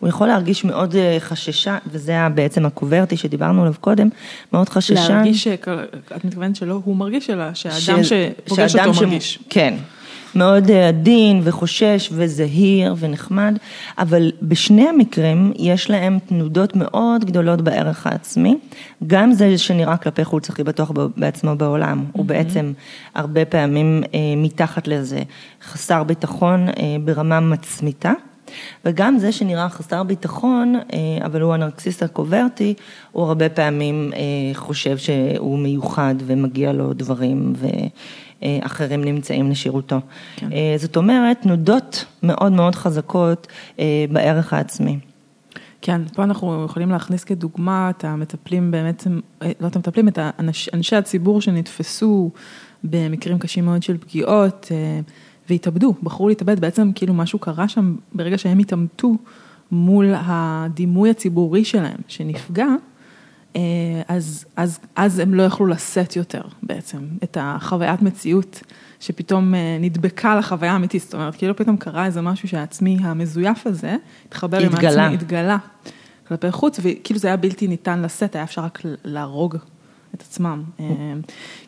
הוא 0.00 0.08
יכול 0.08 0.28
להרגיש 0.28 0.64
מאוד 0.64 0.94
אה, 0.96 1.16
חששה, 1.20 1.78
וזה 1.86 2.12
היה 2.12 2.28
בעצם 2.28 2.66
הקוברטי 2.66 3.16
שדיברנו 3.16 3.60
עליו 3.62 3.74
קודם, 3.80 4.08
מאוד 4.52 4.68
חששן. 4.68 4.94
להרגיש, 5.14 5.46
את 6.16 6.24
מתכוונת 6.24 6.56
שלא 6.56 6.80
הוא 6.84 6.96
מרגיש, 6.96 7.30
אלא 7.30 7.44
שהאדם 7.54 8.04
של- 8.04 8.28
שפוגש 8.46 8.72
שאדם 8.72 8.84
אותו 8.88 8.98
ש- 8.98 9.02
מרגיש. 9.02 9.38
כן. 9.50 9.74
מאוד 10.34 10.70
אה, 10.70 10.88
עדין 10.88 11.40
וחושש 11.44 12.08
וזהיר 12.12 12.94
ונחמד, 12.98 13.56
אבל 13.98 14.30
בשני 14.42 14.88
המקרים 14.88 15.52
יש 15.56 15.90
להם 15.90 16.18
תנודות 16.26 16.76
מאוד 16.76 17.24
גדולות 17.24 17.60
בערך 17.62 18.06
העצמי. 18.06 18.58
גם 19.06 19.32
זה 19.32 19.58
שנראה 19.58 19.96
כלפי 19.96 20.24
חוץ 20.24 20.50
הכי 20.50 20.64
בטוח 20.64 20.90
בעצמו 21.16 21.56
בעולם, 21.56 22.04
הוא 22.12 22.24
בעצם 22.24 22.72
הרבה 23.14 23.44
פעמים 23.44 24.02
אה, 24.14 24.18
מתחת 24.36 24.88
לזה, 24.88 25.22
חסר 25.70 26.02
ביטחון 26.04 26.68
אה, 26.68 26.74
ברמה 27.04 27.40
מצמיתה. 27.40 28.12
וגם 28.84 29.18
זה 29.18 29.32
שנראה 29.32 29.68
חסר 29.68 30.02
ביטחון, 30.02 30.74
אה, 30.76 31.26
אבל 31.26 31.40
הוא 31.40 31.54
הנרקסיסט 31.54 32.02
הקוברטי, 32.02 32.74
הוא 33.12 33.24
הרבה 33.24 33.48
פעמים 33.48 34.12
אה, 34.14 34.20
חושב 34.54 34.98
שהוא 34.98 35.58
מיוחד 35.58 36.14
ומגיע 36.26 36.72
לו 36.72 36.92
דברים 36.92 37.52
ואחרים 38.42 39.04
נמצאים 39.04 39.50
לשירותו. 39.50 40.00
כן. 40.36 40.52
אה, 40.52 40.74
זאת 40.78 40.96
אומרת, 40.96 41.40
תנודות 41.40 42.04
מאוד 42.22 42.52
מאוד 42.52 42.74
חזקות 42.74 43.46
אה, 43.78 44.04
בערך 44.10 44.52
העצמי. 44.52 44.98
כן, 45.82 46.00
פה 46.14 46.22
אנחנו 46.22 46.64
יכולים 46.64 46.90
להכניס 46.90 47.24
כדוגמה 47.24 47.90
את 47.90 48.04
המטפלים 48.04 48.74
אה, 48.74 48.90
לא 49.60 49.66
את 49.66 49.76
המטפלים, 49.76 50.08
את 50.08 50.18
האנש, 50.20 50.68
אנשי 50.74 50.96
הציבור 50.96 51.40
שנתפסו 51.40 52.30
במקרים 52.84 53.38
קשים 53.38 53.64
מאוד 53.64 53.82
של 53.82 53.98
פגיעות 53.98 54.68
אה, 54.70 55.00
והתאבדו, 55.50 55.94
בחרו 56.02 56.28
להתאבד, 56.28 56.60
בעצם 56.60 56.90
כאילו 56.94 57.14
משהו 57.14 57.38
קרה 57.38 57.68
שם 57.68 57.96
ברגע 58.14 58.38
שהם 58.38 58.58
התעמתו 58.58 59.12
מול 59.70 60.14
הדימוי 60.16 61.10
הציבורי 61.10 61.64
שלהם 61.64 62.00
שנפגע, 62.08 62.66
אה, 63.56 63.60
אז, 64.08 64.44
אז, 64.56 64.78
אז 64.96 65.18
הם 65.18 65.34
לא 65.34 65.42
יכלו 65.42 65.66
לשאת 65.66 66.16
יותר 66.16 66.42
בעצם 66.62 66.98
את 67.24 67.36
החוויית 67.40 68.02
מציאות 68.02 68.62
שפתאום 69.00 69.54
אה, 69.54 69.76
נדבקה 69.80 70.36
לחוויה 70.36 70.72
האמיתית, 70.72 71.02
זאת 71.02 71.14
אומרת, 71.14 71.36
כאילו 71.36 71.56
פתאום 71.56 71.76
קרה 71.76 72.06
איזה 72.06 72.20
משהו 72.20 72.48
שהעצמי 72.48 72.98
המזויף 73.00 73.66
הזה, 73.66 73.96
התחבר 74.28 74.58
עם. 74.58 74.74
העצמי, 74.74 75.14
התגלה 75.14 75.56
כלפי 76.28 76.50
חוץ, 76.50 76.80
וכאילו 76.82 77.20
זה 77.20 77.28
היה 77.28 77.36
בלתי 77.36 77.66
ניתן 77.66 78.02
לשאת, 78.02 78.34
היה 78.34 78.44
אפשר 78.44 78.62
רק 78.64 78.82
להרוג 79.04 79.56
את 80.14 80.20
עצמם. 80.22 80.62
אה, 80.80 80.84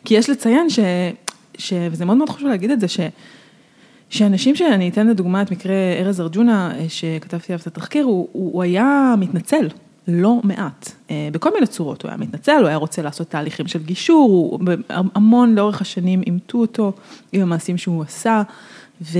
כי 0.05 0.13
יש 0.13 0.29
לציין 0.29 0.69
ש, 0.69 0.79
ש... 1.57 1.73
וזה 1.91 2.05
מאוד 2.05 2.17
מאוד 2.17 2.29
חשוב 2.29 2.47
להגיד 2.47 2.71
את 2.71 2.79
זה, 2.79 2.87
ש... 2.87 2.99
שאנשים 4.11 4.55
שאני 4.55 4.89
אתן 4.89 5.07
לדוגמה 5.07 5.41
את 5.41 5.51
מקרה 5.51 5.73
ארז 5.99 6.21
ארג'ונה, 6.21 6.71
אה, 6.75 6.85
שכתבתי 6.89 7.53
עליו 7.53 7.61
את 7.61 7.67
התחקיר, 7.67 8.05
הוא, 8.05 8.27
הוא, 8.31 8.63
היה 8.63 9.15
מתנצל. 9.17 9.67
לא 10.07 10.39
מעט, 10.43 10.91
אה, 11.11 11.29
בכל 11.31 11.53
מיני 11.53 11.67
צורות, 11.67 12.01
הוא 12.01 12.09
היה 12.09 12.17
מתנצל, 12.17 12.57
הוא 12.59 12.67
היה 12.67 12.77
רוצה 12.77 13.01
לעשות 13.01 13.29
תהליכים 13.29 13.67
של 13.67 13.83
גישור, 13.83 14.29
הוא 14.29 14.59
המון 14.89 15.55
לאורך 15.55 15.81
השנים 15.81 16.21
אימתו 16.25 16.57
אותו 16.57 16.93
עם 17.31 17.41
המעשים 17.41 17.77
שהוא 17.77 18.03
עשה, 18.03 18.41
ו, 19.01 19.19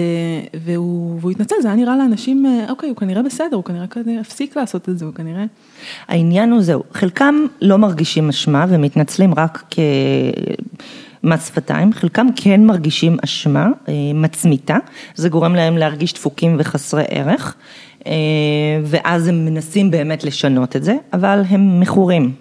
והוא, 0.64 1.18
והוא 1.22 1.32
התנצל, 1.32 1.56
זה 1.62 1.68
היה 1.68 1.78
נראה 1.78 1.98
לאנשים, 1.98 2.46
אה, 2.46 2.66
אוקיי, 2.70 2.89
הוא 2.89 2.98
כנראה 2.98 3.24
בסדר, 3.24 3.56
הוא 3.56 3.64
כנראה 3.64 3.86
הפסיק 4.20 4.58
לעשות 4.58 4.89
את 4.89 4.98
זה, 4.98 5.06
הוא 5.06 5.14
כנראה... 5.14 5.46
העניין 6.08 6.52
הוא 6.52 6.62
זהו, 6.62 6.84
חלקם 6.94 7.36
לא 7.62 7.78
מרגישים 7.78 8.30
אשמה 8.30 8.66
ומתנצלים 8.70 9.34
רק 9.38 9.66
כמס 11.22 11.47
שפתיים, 11.47 11.93
חלקם 11.93 12.28
כן 12.36 12.65
מרגישים 12.65 13.17
אשמה 13.24 13.67
אה, 13.89 13.93
מצמיתה, 14.13 14.78
זה 15.15 15.30
גורם 15.30 15.55
להם 15.55 15.78
להרגיש 15.78 16.13
דפוקים 16.13 16.55
וחסרי 16.59 17.03
ערך, 17.09 17.55
אה, 18.07 18.11
ואז 18.84 19.28
הם 19.28 19.45
מנסים 19.45 19.91
באמת 19.91 20.24
לשנות 20.24 20.76
את 20.76 20.84
זה, 20.84 20.95
אבל 21.13 21.41
הם 21.49 21.80
מכורים. 21.80 22.32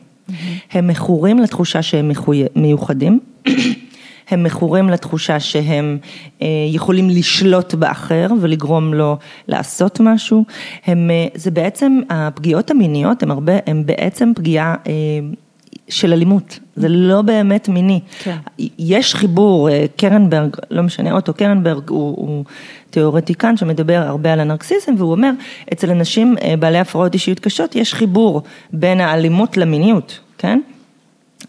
הם 0.73 0.87
מכורים 0.87 1.39
לתחושה 1.39 1.83
שהם 1.83 2.11
מיוחדים. 2.57 3.21
הם 4.29 4.43
מכורים 4.43 4.89
לתחושה 4.89 5.41
שהם 5.41 5.99
אה, 6.43 6.47
יכולים 6.69 7.11
לשלוט 7.11 7.75
באחר 7.75 8.27
ולגרום 8.41 8.95
לו 8.95 9.17
לעשות 9.49 10.01
משהו. 10.01 10.45
הם, 10.87 11.11
זה 11.35 11.51
בעצם, 11.51 12.01
הפגיעות 12.11 12.71
המיניות 12.71 13.23
הן 13.23 13.31
הרבה, 13.31 13.53
הן 13.67 13.87
בעצם 13.87 14.33
פגיעה 14.35 14.75
של 15.91 16.13
אלימות, 16.13 16.59
זה 16.77 16.89
לא 16.89 17.23
באמת 17.23 17.69
מיני. 17.69 18.01
כן. 18.19 18.37
יש 18.79 19.15
חיבור, 19.15 19.71
אה, 19.71 19.85
קרנברג, 19.97 20.57
לא 20.71 20.83
משנה, 20.83 21.13
אוטו 21.13 21.35
קרנברג 21.35 21.89
הוא, 21.89 22.17
הוא 22.17 22.45
תיאורטיקן 22.91 23.57
שמדבר 23.57 24.03
הרבה 24.07 24.33
על 24.33 24.41
הנרקסיזם 24.41 24.95
והוא 24.99 25.13
אומר, 25.13 25.31
אצל 25.73 25.91
אנשים 25.91 26.37
אה, 26.43 26.55
בעלי 26.57 26.79
הפרעות 26.79 27.15
אישיות 27.15 27.41
קשות 27.41 27.77
יש 27.77 27.95
חיבור 27.95 28.43
בין 28.73 29.01
האלימות 29.01 29.57
למיניות, 29.57 30.21
כן? 30.39 30.61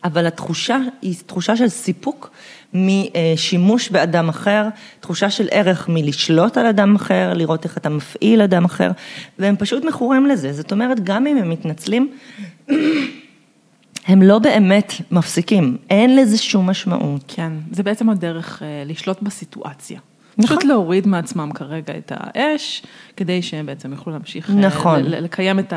אבל 0.04 0.28
התחושה 0.28 0.78
היא 1.02 1.16
תחושה 1.26 1.56
של 1.56 1.68
סיפוק 1.68 2.32
משימוש 2.74 3.90
באדם 3.90 4.30
אחר, 4.30 4.68
תחושה 5.00 5.30
של 5.30 5.48
ערך 5.52 5.90
מלשלוט 5.90 6.58
על 6.58 6.66
אדם 6.66 6.96
אחר, 6.96 7.34
לראות 7.34 7.64
איך 7.64 7.78
אתה 7.78 7.90
מפעיל 7.90 8.42
אדם 8.42 8.66
אחר, 8.66 8.92
והם 9.40 9.56
פשוט 9.56 9.86
מכורים 9.86 10.26
לזה. 10.26 10.54
זאת 10.54 10.72
אומרת, 10.72 11.04
גם 11.04 11.28
אם 11.28 11.38
הם 11.38 11.50
מתנצלים, 11.50 12.12
הם 14.08 14.22
לא 14.22 14.40
באמת 14.40 14.94
מפסיקים, 15.12 15.78
אין 15.90 16.16
לזה 16.16 16.38
שום 16.38 16.70
משמעות. 16.70 17.24
כן, 17.28 17.54
זה 17.72 17.84
בעצם 17.84 18.10
הדרך 18.10 18.64
אה, 18.64 18.84
לשלוט 18.86 19.22
בסיטואציה. 19.22 20.00
נכון. 20.38 20.58
פשוט 20.58 20.70
להוריד 20.70 21.08
מעצמם 21.08 21.52
כרגע 21.54 21.98
את 21.98 22.12
האש, 22.16 22.84
כדי 23.18 23.42
שהם 23.42 23.66
בעצם 23.66 23.92
יוכלו 23.92 24.14
להמשיך 24.14 24.50
אה, 24.50 24.56
נכון. 24.56 25.00
לקיים 25.04 25.60
את 25.60 25.74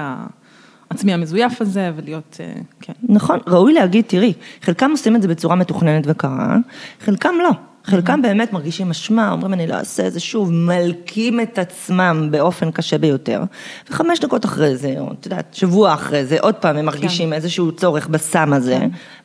העצמי 0.91 1.15
המזויף 1.15 1.61
הזה 1.61 1.93
ולהיות, 1.97 2.37
אה, 2.41 2.53
כן. 2.81 2.93
נכון, 3.03 3.39
ראוי 3.47 3.73
להגיד, 3.73 4.05
תראי, 4.09 4.33
חלקם 4.63 4.91
עושים 4.91 5.17
את 5.17 5.23
זה 5.23 5.29
בצורה 5.29 5.57
מתוכננת 5.57 6.05
וקרה, 6.07 6.57
חלקם 7.01 7.35
לא. 7.43 7.51
חלקם 7.85 8.23
באמת 8.23 8.53
מרגישים 8.53 8.91
אשמה, 8.91 9.33
אומרים 9.33 9.53
אני 9.53 9.67
לא 9.67 9.75
אעשה 9.75 10.07
את 10.07 10.13
זה 10.13 10.21
שוב, 10.21 10.53
מלקים 10.53 11.41
את 11.41 11.59
עצמם 11.59 12.29
באופן 12.31 12.71
קשה 12.71 12.99
ביותר, 12.99 13.43
וחמש 13.91 14.21
דקות 14.21 14.45
אחרי 14.45 14.77
זה, 14.77 14.95
או 14.99 15.13
את 15.13 15.27
יודעת, 15.27 15.55
שבוע 15.55 15.95
אחרי 15.95 16.27
זה, 16.27 16.37
עוד 16.41 16.55
פעם 16.55 16.77
הם 16.77 16.85
מרגישים 16.85 17.33
איזשהו 17.33 17.73
צורך 17.73 18.09
בסם 18.09 18.53
הזה, 18.53 18.79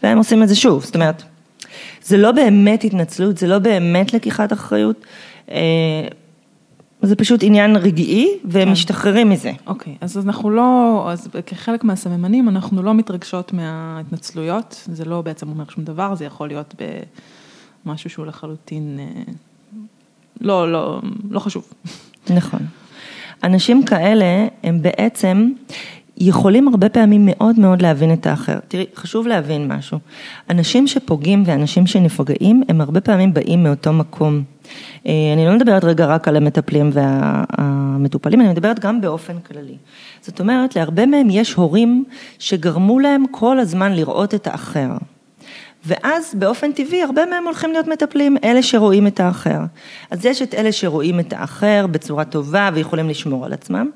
והם 0.03 0.17
עושים 0.17 0.43
את 0.43 0.47
זה 0.47 0.55
שוב, 0.55 0.83
זאת 0.83 0.95
אומרת, 0.95 1.23
זה 2.03 2.17
לא 2.17 2.31
באמת 2.31 2.83
התנצלות, 2.83 3.37
זה 3.37 3.47
לא 3.47 3.59
באמת 3.59 4.13
לקיחת 4.13 4.53
אחריות, 4.53 5.05
אה, 5.51 6.07
זה 7.01 7.15
פשוט 7.15 7.43
עניין 7.43 7.75
רגעי, 7.75 8.27
והם 8.45 8.71
משתחררים 8.71 9.29
מזה. 9.29 9.51
אוקיי, 9.67 9.95
אז 10.01 10.17
אנחנו 10.17 10.49
לא, 10.49 11.05
אז 11.11 11.27
כחלק 11.45 11.83
מהסממנים 11.83 12.49
אנחנו 12.49 12.83
לא 12.83 12.93
מתרגשות 12.93 13.53
מההתנצלויות, 13.53 14.87
זה 14.91 15.05
לא 15.05 15.21
בעצם 15.21 15.49
אומר 15.49 15.63
שום 15.69 15.83
דבר, 15.83 16.15
זה 16.15 16.25
יכול 16.25 16.47
להיות 16.47 16.75
במשהו 17.85 18.09
שהוא 18.09 18.25
לחלוטין, 18.25 18.99
אה, 18.99 19.33
לא, 20.41 20.71
לא, 20.71 21.01
לא 21.29 21.39
חשוב. 21.39 21.73
נכון. 22.29 22.59
אנשים 23.43 23.85
כאלה 23.85 24.47
הם 24.63 24.81
בעצם 24.81 25.51
יכולים 26.19 26.67
הרבה 26.67 26.89
פעמים 26.89 27.21
מאוד 27.25 27.59
מאוד 27.59 27.81
להבין 27.81 28.13
את 28.13 28.25
האחר. 28.25 28.59
תראי, 28.67 28.85
חשוב 28.95 29.27
להבין 29.27 29.67
משהו. 29.67 29.99
אנשים 30.49 30.87
שפוגעים 30.87 31.43
ואנשים 31.45 31.87
שנפגעים, 31.87 32.63
הם 32.69 32.81
הרבה 32.81 33.01
פעמים 33.01 33.33
באים 33.33 33.63
מאותו 33.63 33.93
מקום. 33.93 34.43
אה, 35.07 35.11
אני 35.33 35.45
לא 35.45 35.55
מדברת 35.55 35.83
רגע 35.83 36.05
רק 36.05 36.27
על 36.27 36.35
המטפלים 36.35 36.89
והמטופלים, 36.93 38.41
אני 38.41 38.49
מדברת 38.49 38.79
גם 38.79 39.01
באופן 39.01 39.39
כללי. 39.39 39.77
זאת 40.21 40.39
אומרת, 40.39 40.75
להרבה 40.75 41.05
מהם 41.05 41.27
יש 41.29 41.53
הורים 41.53 42.03
שגרמו 42.39 42.99
להם 42.99 43.23
כל 43.31 43.59
הזמן 43.59 43.93
לראות 43.93 44.33
את 44.33 44.47
האחר. 44.47 44.89
ואז 45.85 46.35
באופן 46.37 46.71
טבעי 46.71 47.03
הרבה 47.03 47.25
מהם 47.25 47.43
הולכים 47.45 47.71
להיות 47.71 47.87
מטפלים, 47.87 48.37
אלה 48.43 48.63
שרואים 48.63 49.07
את 49.07 49.19
האחר. 49.19 49.59
אז 50.11 50.25
יש 50.25 50.41
את 50.41 50.53
אלה 50.53 50.71
שרואים 50.71 51.19
את 51.19 51.33
האחר 51.33 51.85
בצורה 51.91 52.25
טובה 52.25 52.69
ויכולים 52.73 53.09
לשמור 53.09 53.45
על 53.45 53.53
עצמם, 53.53 53.89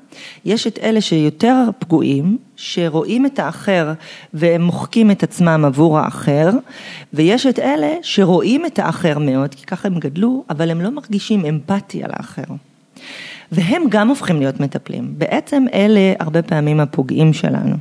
יש 0.44 0.66
את 0.66 0.78
אלה 0.78 1.00
שיותר 1.00 1.56
פגועים, 1.78 2.38
שרואים 2.56 3.26
את 3.26 3.38
האחר 3.38 3.92
והם 4.34 4.62
מוחקים 4.62 5.10
את 5.10 5.22
עצמם 5.22 5.64
עבור 5.66 5.98
האחר, 5.98 6.50
ויש 7.12 7.46
את 7.46 7.58
אלה 7.58 7.96
שרואים 8.02 8.66
את 8.66 8.78
האחר 8.78 9.18
מאוד, 9.18 9.54
כי 9.54 9.66
ככה 9.66 9.88
הם 9.88 9.98
גדלו, 9.98 10.44
אבל 10.50 10.70
הם 10.70 10.80
לא 10.80 10.90
מרגישים 10.90 11.44
אמפתיה 11.46 12.06
לאחר. 12.08 12.54
והם 13.52 13.82
גם 13.88 14.08
הופכים 14.08 14.38
להיות 14.38 14.60
מטפלים. 14.60 15.14
בעצם 15.18 15.64
אלה 15.74 16.12
הרבה 16.20 16.42
פעמים 16.42 16.80
הפוגעים 16.80 17.32
שלנו. 17.32 17.76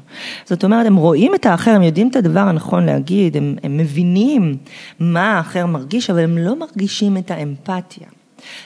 זאת 0.46 0.64
אומרת, 0.64 0.86
הם 0.86 0.96
רואים 0.96 1.36
את 1.36 1.46
האחר, 1.46 1.72
הם 1.72 1.84
יודעים 1.84 2.08
את 2.08 2.16
הדבר 2.16 2.40
הנכון 2.40 2.86
להגיד, 2.86 3.38
הם, 3.38 3.56
הם 3.64 3.78
מבינים 3.78 4.58
מה 5.00 5.38
האחר 5.38 5.66
מרגיש, 5.66 6.10
אבל 6.10 6.20
הם 6.20 6.38
לא 6.38 6.60
מרגישים 6.60 7.18
את 7.18 7.32
האמפתיה. 7.32 8.08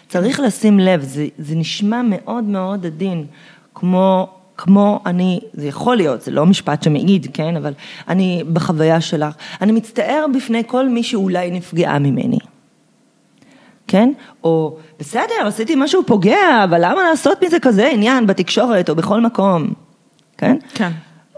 צריך 0.07 0.39
לשים 0.39 0.79
לב, 0.79 1.01
זה, 1.01 1.27
זה 1.37 1.55
נשמע 1.55 2.01
מאוד 2.05 2.43
מאוד 2.43 2.85
עדין, 2.85 3.25
כמו 3.73 4.27
כמו 4.57 4.99
אני, 5.05 5.39
זה 5.53 5.67
יכול 5.67 5.97
להיות, 5.97 6.21
זה 6.21 6.31
לא 6.31 6.45
משפט 6.45 6.83
שמעיד, 6.83 7.27
כן, 7.33 7.55
אבל 7.55 7.73
אני 8.07 8.43
בחוויה 8.53 9.01
שלך, 9.01 9.35
אני 9.61 9.71
מצטער 9.71 10.25
בפני 10.35 10.63
כל 10.67 10.89
מי 10.89 11.03
שאולי 11.03 11.51
נפגעה 11.51 11.99
ממני. 11.99 12.37
כן? 13.87 14.11
או 14.43 14.77
בסדר, 14.99 15.47
עשיתי 15.47 15.75
משהו 15.77 16.03
פוגע, 16.05 16.63
אבל 16.63 16.77
למה 16.85 17.03
לעשות 17.09 17.43
מזה 17.43 17.59
כזה 17.59 17.87
עניין 17.87 18.27
בתקשורת 18.27 18.89
או 18.89 18.95
בכל 18.95 19.21
מקום, 19.21 19.73
כן? 20.37 20.57
כן. 20.73 20.91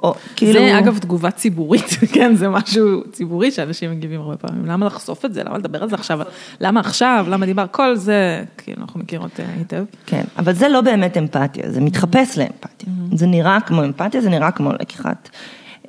או 0.04 0.14
כאילו... 0.36 0.60
זה 0.60 0.80
אגב 0.80 0.98
תגובה 0.98 1.32
ציבורית, 1.32 1.90
כן, 2.14 2.36
זה 2.36 2.50
משהו 2.50 3.04
ציבורי 3.12 3.52
שאנשים 3.52 3.92
מגיבים 3.92 4.22
הרבה 4.22 4.38
פעמים. 4.38 4.66
למה 4.66 4.86
לחשוף 4.86 5.26
את 5.26 5.34
זה? 5.34 5.44
למה 5.44 5.58
לדבר 5.58 5.84
על 5.84 5.90
זה 5.90 5.96
עכשיו? 5.96 6.20
למה 6.62 6.80
עכשיו? 6.80 7.26
למה 7.30 7.46
דיבר? 7.46 7.66
כל 7.72 7.96
זה, 7.96 8.44
כאילו, 8.58 8.82
אנחנו 8.82 9.00
מכירות 9.00 9.40
אה, 9.40 9.46
היטב. 9.58 9.84
כן, 10.06 10.24
אבל 10.38 10.54
זה 10.54 10.70
לא 10.70 10.82
באמת 10.82 11.18
אמפתיה, 11.18 11.72
זה 11.72 11.82
מתחפש 11.82 12.38
לאמפתיה. 12.38 12.90
זה 13.14 13.28
נראה 13.28 13.62
כמו 13.62 13.84
אמפתיה, 13.84 14.22
זה 14.22 14.30
נראה 14.30 14.52
כמו 14.52 14.74
לקיחת 14.74 15.30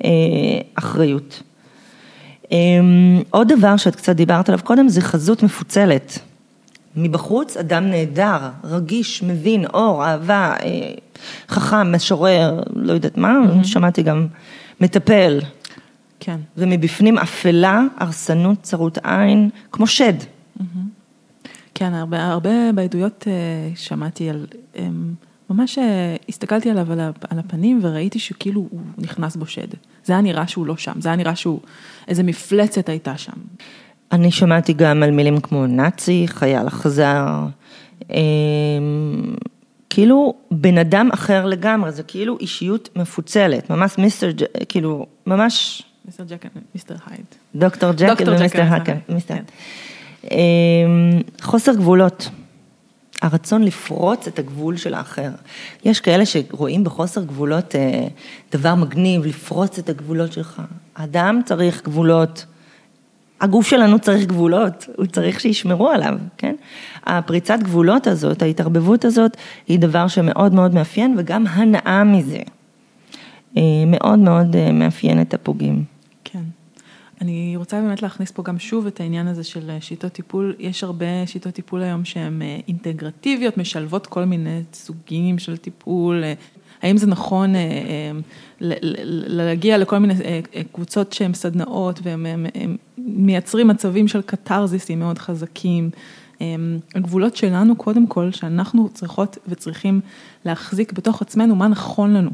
אה, 0.03 0.09
אחריות. 0.75 1.43
אה, 2.51 2.57
עוד 3.29 3.53
דבר 3.53 3.77
שאת 3.77 3.95
קצת 3.95 4.15
דיברת 4.15 4.49
עליו 4.49 4.59
קודם, 4.63 4.89
זה 4.89 5.01
חזות 5.01 5.43
מפוצלת. 5.43 6.19
מבחוץ 6.95 7.57
אדם 7.57 7.85
נהדר, 7.85 8.49
רגיש, 8.63 9.23
מבין, 9.23 9.65
אור, 9.65 10.05
אהבה, 10.05 10.55
אה, 10.63 10.93
חכם, 11.49 11.95
משורר, 11.95 12.63
לא 12.75 12.93
יודעת 12.93 13.17
מה, 13.17 13.33
mm-hmm. 13.33 13.63
שמעתי 13.63 14.03
גם 14.03 14.27
מטפל. 14.81 15.39
כן. 16.19 16.37
ומבפנים 16.57 17.17
אפלה, 17.17 17.81
הרסנות, 17.97 18.61
צרות 18.61 18.97
עין, 19.03 19.49
כמו 19.71 19.87
שד. 19.87 20.13
Mm-hmm. 20.19 20.63
כן, 21.75 21.93
הרבה, 21.93 22.27
הרבה 22.27 22.71
בעדויות 22.71 23.27
אה, 23.27 23.75
שמעתי 23.75 24.29
על, 24.29 24.45
ממש 25.49 25.77
אה, 25.77 26.15
הסתכלתי 26.29 26.69
עליו 26.69 26.91
על 27.29 27.39
הפנים 27.39 27.79
וראיתי 27.81 28.19
שכאילו 28.19 28.67
הוא 28.71 28.81
נכנס 28.97 29.35
בו 29.35 29.45
שד. 29.45 29.67
זה 30.05 30.13
היה 30.13 30.21
נראה 30.21 30.47
שהוא 30.47 30.65
לא 30.65 30.77
שם, 30.77 31.01
זה 31.01 31.09
היה 31.09 31.15
נראה 31.15 31.35
שהוא, 31.35 31.59
איזה 32.07 32.23
מפלצת 32.23 32.89
הייתה 32.89 33.17
שם. 33.17 33.31
אני 34.11 34.31
שמעתי 34.31 34.73
גם 34.73 35.03
על 35.03 35.11
מילים 35.11 35.39
כמו 35.39 35.67
נאצי, 35.67 36.25
חייל 36.27 36.67
אכזר, 36.67 37.25
אמ, 38.09 38.15
כאילו 39.89 40.33
בן 40.51 40.77
אדם 40.77 41.09
אחר 41.13 41.45
לגמרי, 41.45 41.91
זה 41.91 42.03
כאילו 42.03 42.37
אישיות 42.39 42.89
מפוצלת, 42.95 43.69
ממש 43.69 43.97
mister, 43.97 44.31
כאילו, 44.69 45.05
ממש... 45.25 45.83
Mister 46.05 46.23
Jekyll, 46.23 46.49
Mister 46.75 46.95
Hyde. 47.09 47.25
Doctor 47.55 47.91
Jekyll 47.91 48.29
ו 48.29 48.34
Mister 48.34 48.63
Hyde, 48.71 48.97
mister. 49.09 49.35
אמ, 50.31 51.21
חוסר 51.41 51.73
גבולות. 51.73 52.29
הרצון 53.21 53.63
לפרוץ 53.63 54.27
את 54.27 54.39
הגבול 54.39 54.77
של 54.77 54.93
האחר. 54.93 55.29
יש 55.85 55.99
כאלה 55.99 56.25
שרואים 56.25 56.83
בחוסר 56.83 57.23
גבולות 57.23 57.75
אה, 57.75 58.07
דבר 58.51 58.75
מגניב, 58.75 59.25
לפרוץ 59.25 59.79
את 59.79 59.89
הגבולות 59.89 60.33
שלך. 60.33 60.61
אדם 60.93 61.41
צריך 61.45 61.83
גבולות. 61.83 62.45
הגוף 63.41 63.67
שלנו 63.67 63.99
צריך 63.99 64.25
גבולות, 64.25 64.87
הוא 64.97 65.05
צריך 65.05 65.39
שישמרו 65.39 65.89
עליו, 65.89 66.17
כן? 66.37 66.55
הפריצת 67.03 67.59
גבולות 67.63 68.07
הזאת, 68.07 68.41
ההתערבבות 68.41 69.05
הזאת, 69.05 69.37
היא 69.67 69.79
דבר 69.79 70.07
שמאוד 70.07 70.53
מאוד 70.53 70.73
מאפיין, 70.73 71.15
וגם 71.17 71.47
הנאה 71.47 72.03
מזה 72.03 72.39
אה, 73.57 73.61
מאוד 73.87 74.19
מאוד 74.19 74.55
אה, 74.55 74.71
מאפיין 74.71 75.21
את 75.21 75.33
הפוגעים. 75.33 75.83
כן. 76.23 76.43
אני 77.21 77.53
רוצה 77.57 77.81
באמת 77.81 78.01
להכניס 78.01 78.31
פה 78.31 78.43
גם 78.43 78.59
שוב 78.59 78.87
את 78.87 78.99
העניין 78.99 79.27
הזה 79.27 79.43
של 79.43 79.69
אה, 79.69 79.81
שיטות 79.81 80.11
טיפול, 80.11 80.55
יש 80.59 80.83
הרבה 80.83 81.05
שיטות 81.25 81.53
טיפול 81.53 81.81
היום 81.81 82.05
שהן 82.05 82.41
אינטגרטיביות, 82.67 83.57
משלבות 83.57 84.07
כל 84.07 84.25
מיני 84.25 84.61
סוגים 84.73 85.39
של 85.39 85.57
טיפול, 85.57 86.23
האם 86.81 86.97
זה 86.97 87.07
נכון 87.07 87.53
להגיע 89.27 89.77
לכל 89.77 89.97
מיני 89.97 90.13
קבוצות 90.71 91.13
שהן 91.13 91.33
סדנאות 91.33 91.99
והן 92.03 92.45
מייצרים 92.97 93.67
מצבים 93.67 94.07
של 94.07 94.21
קתרזיסים 94.21 94.99
מאוד 94.99 95.17
חזקים. 95.17 95.89
הגבולות 96.95 97.35
שלנו, 97.35 97.75
קודם 97.75 98.07
כל, 98.07 98.31
שאנחנו 98.31 98.89
צריכות 98.93 99.37
וצריכים 99.47 100.01
להחזיק 100.45 100.93
בתוך 100.93 101.21
עצמנו 101.21 101.55
מה 101.55 101.67
נכון 101.67 102.13
לנו, 102.13 102.29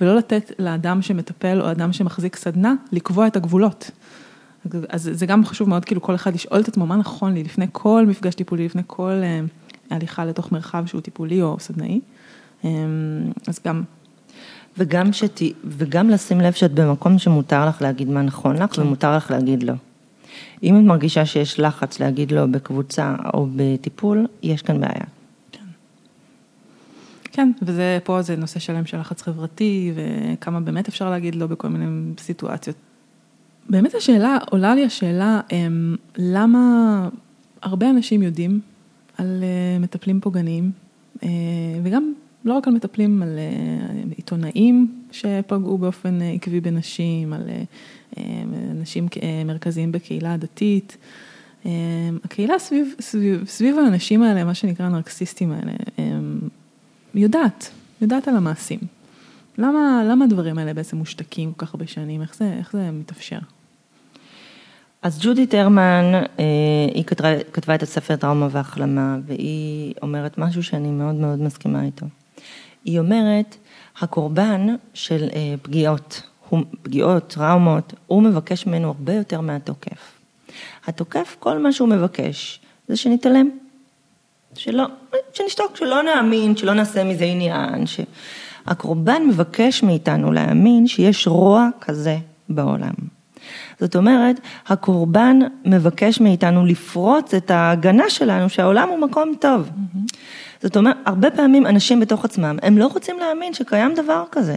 ולא 0.00 0.16
לתת 0.16 0.52
לאדם 0.58 1.02
שמטפל 1.02 1.60
או 1.60 1.70
אדם 1.70 1.92
שמחזיק 1.92 2.36
סדנה, 2.36 2.74
לקבוע 2.92 3.26
את 3.26 3.36
הגבולות. 3.36 3.90
אז 4.88 5.10
זה 5.12 5.26
גם 5.26 5.44
חשוב 5.44 5.68
מאוד, 5.68 5.84
כאילו 5.84 6.02
כל 6.02 6.14
אחד 6.14 6.34
לשאול 6.34 6.60
את 6.60 6.68
עצמו 6.68 6.86
מה 6.86 6.96
נכון 6.96 7.34
לי 7.34 7.42
לפני 7.42 7.66
כל 7.72 8.04
מפגש 8.08 8.34
טיפולי, 8.34 8.64
לפני 8.64 8.82
כל 8.86 9.20
אה, 9.22 9.40
הליכה 9.90 10.24
לתוך 10.24 10.52
מרחב 10.52 10.86
שהוא 10.86 11.00
טיפולי 11.00 11.42
או 11.42 11.56
סדנאי. 11.60 12.00
אמ, 12.64 12.70
אז 13.46 13.60
גם 13.66 13.82
וגם, 14.78 15.12
שת... 15.12 15.40
וגם 15.64 16.10
לשים 16.10 16.40
לב 16.40 16.52
שאת 16.52 16.72
במקום 16.72 17.18
שמותר 17.18 17.68
לך 17.68 17.82
להגיד 17.82 18.08
מה 18.08 18.22
נכון 18.22 18.56
לך 18.56 18.76
כן. 18.76 18.82
ומותר 18.82 19.16
לך 19.16 19.30
להגיד 19.30 19.62
לא. 19.62 19.74
אם 20.62 20.76
את 20.76 20.82
מרגישה 20.82 21.26
שיש 21.26 21.60
לחץ 21.60 22.00
להגיד 22.00 22.32
לא 22.32 22.46
בקבוצה 22.46 23.14
או 23.34 23.46
בטיפול, 23.56 24.26
יש 24.42 24.62
כאן 24.62 24.80
בעיה. 24.80 25.04
כן, 25.52 25.64
כן 27.32 27.50
וזה, 27.62 27.98
פה 28.04 28.22
זה 28.22 28.36
נושא 28.36 28.60
שלם 28.60 28.86
של 28.86 29.00
לחץ 29.00 29.22
חברתי, 29.22 29.92
וכמה 29.94 30.60
באמת 30.60 30.88
אפשר 30.88 31.10
להגיד 31.10 31.34
לא 31.34 31.46
בכל 31.46 31.68
מיני 31.68 32.12
סיטואציות. 32.18 32.76
באמת 33.70 33.94
השאלה, 33.94 34.38
עולה 34.50 34.74
לי 34.74 34.84
השאלה, 34.84 35.40
אמ, 35.52 35.96
למה 36.16 36.58
הרבה 37.62 37.90
אנשים 37.90 38.22
יודעים 38.22 38.60
על 39.18 39.42
אה, 39.42 39.78
מטפלים 39.78 40.20
פוגעניים, 40.20 40.72
אה, 41.22 41.28
וגם 41.82 42.12
לא 42.44 42.54
רק 42.54 42.68
על 42.68 42.74
מטפלים, 42.74 43.22
על 43.22 43.38
אה, 43.38 44.14
עיתונאים 44.16 45.02
שפגעו 45.12 45.78
באופן 45.78 46.18
עקבי 46.34 46.60
בנשים, 46.60 47.32
על 47.32 47.42
אנשים 48.70 49.08
מרכזיים 49.44 49.92
בקהילה 49.92 50.34
הדתית. 50.34 50.96
הקהילה 52.24 52.58
סביב, 52.58 52.94
סביב, 53.00 53.44
סביב 53.46 53.78
האנשים 53.78 54.22
האלה, 54.22 54.44
מה 54.44 54.54
שנקרא 54.54 54.86
הנרקסיסטים 54.86 55.52
האלה, 55.52 55.72
יודעת, 57.14 57.70
יודעת 58.00 58.28
על 58.28 58.36
המעשים. 58.36 58.78
למה, 59.58 60.02
למה 60.10 60.24
הדברים 60.24 60.58
האלה 60.58 60.74
בעצם 60.74 60.96
מושתקים 60.96 61.52
כל 61.52 61.66
כך 61.66 61.74
הרבה 61.74 61.86
שנים? 61.86 62.22
איך 62.22 62.34
זה, 62.34 62.52
איך 62.58 62.72
זה 62.72 62.90
מתאפשר? 62.90 63.38
אז 65.02 65.20
ג'ודית 65.22 65.54
הרמן, 65.54 66.04
אה, 66.38 66.44
היא 66.94 67.04
כתבה, 67.04 67.28
כתבה 67.52 67.74
את 67.74 67.82
הספר 67.82 68.16
טראומה 68.16 68.48
והחלמה, 68.50 69.18
והיא 69.26 69.94
אומרת 70.02 70.38
משהו 70.38 70.62
שאני 70.62 70.90
מאוד 70.90 71.14
מאוד 71.14 71.42
מסכימה 71.42 71.84
איתו. 71.84 72.06
היא 72.84 72.98
אומרת, 72.98 73.56
הקורבן 74.00 74.66
של 74.94 75.28
אה, 75.34 75.54
פגיעות, 75.62 76.22
פגיעות, 76.82 77.26
טראומות, 77.26 77.92
הוא 78.06 78.22
מבקש 78.22 78.66
ממנו 78.66 78.88
הרבה 78.88 79.14
יותר 79.14 79.40
מהתוקף. 79.40 80.12
התוקף, 80.86 81.36
כל 81.38 81.58
מה 81.58 81.72
שהוא 81.72 81.88
מבקש, 81.88 82.60
זה 82.88 82.96
שנתעלם. 82.96 83.48
שלא, 84.54 84.84
שנשתוק, 85.32 85.76
שלא 85.76 86.02
נאמין, 86.02 86.56
שלא 86.56 86.74
נעשה 86.74 87.04
מזה 87.04 87.24
עניין, 87.24 87.84
שהקורבן 87.86 89.22
מבקש 89.28 89.82
מאיתנו 89.82 90.32
להאמין 90.32 90.86
שיש 90.86 91.26
רוע 91.26 91.68
כזה 91.80 92.16
בעולם. 92.48 92.94
זאת 93.80 93.96
אומרת, 93.96 94.40
הקורבן 94.66 95.38
מבקש 95.64 96.20
מאיתנו 96.20 96.66
לפרוץ 96.66 97.34
את 97.34 97.50
ההגנה 97.50 98.10
שלנו 98.10 98.48
שהעולם 98.48 98.88
הוא 98.88 98.98
מקום 98.98 99.32
טוב. 99.40 99.68
Mm-hmm. 99.68 100.16
זאת 100.62 100.76
אומרת, 100.76 100.96
הרבה 101.04 101.30
פעמים 101.30 101.66
אנשים 101.66 102.00
בתוך 102.00 102.24
עצמם, 102.24 102.58
הם 102.62 102.78
לא 102.78 102.86
רוצים 102.86 103.18
להאמין 103.18 103.54
שקיים 103.54 103.94
דבר 103.94 104.24
כזה. 104.30 104.56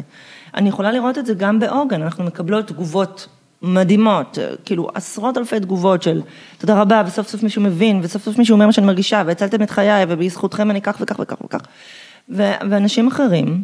אני 0.56 0.70
יכולה 0.70 0.92
לראות 0.92 1.18
את 1.18 1.26
זה 1.26 1.34
גם 1.34 1.60
בעוגן, 1.60 2.02
אנחנו 2.02 2.24
מקבלות 2.24 2.68
תגובות 2.68 3.28
מדהימות, 3.62 4.38
כאילו 4.66 4.90
עשרות 4.94 5.38
אלפי 5.38 5.60
תגובות 5.60 6.04
של 6.04 6.22
תודה 6.58 6.82
רבה, 6.82 7.04
וסוף 7.08 7.28
סוף 7.28 7.44
מישהו 7.44 7.62
מבין, 7.62 8.00
וסוף 8.04 8.24
סוף 8.24 8.38
מישהו 8.38 8.54
אומר 8.54 8.66
מה 8.66 8.72
שאני 8.72 8.88
מרגישה, 8.88 9.24
והצלתם 9.26 9.64
את 9.64 9.70
חיי, 9.70 10.06
ובזכותכם 10.08 10.72
אני 10.72 10.82
כך 10.82 10.98
וכך 11.02 11.20
וכך 11.20 11.42
וכך. 11.46 11.60
ואנשים 12.70 13.08
אחרים, 13.08 13.64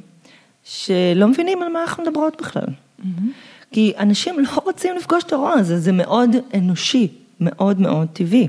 שלא 0.64 1.28
מבינים 1.28 1.62
על 1.62 1.70
מה 1.70 1.82
אנחנו 1.82 2.04
מדברות 2.04 2.42
בכלל. 2.42 2.66
Mm-hmm. 2.66 3.06
כי 3.72 3.94
אנשים 4.00 4.40
לא 4.40 4.62
רוצים 4.66 4.96
לפגוש 4.96 5.24
את 5.24 5.34
הרוע 5.34 5.52
הזה, 5.52 5.80
זה 5.80 5.92
מאוד 5.92 6.36
אנושי, 6.54 7.08
מאוד 7.40 7.82
מאוד 7.82 8.08
טבעי. 8.14 8.48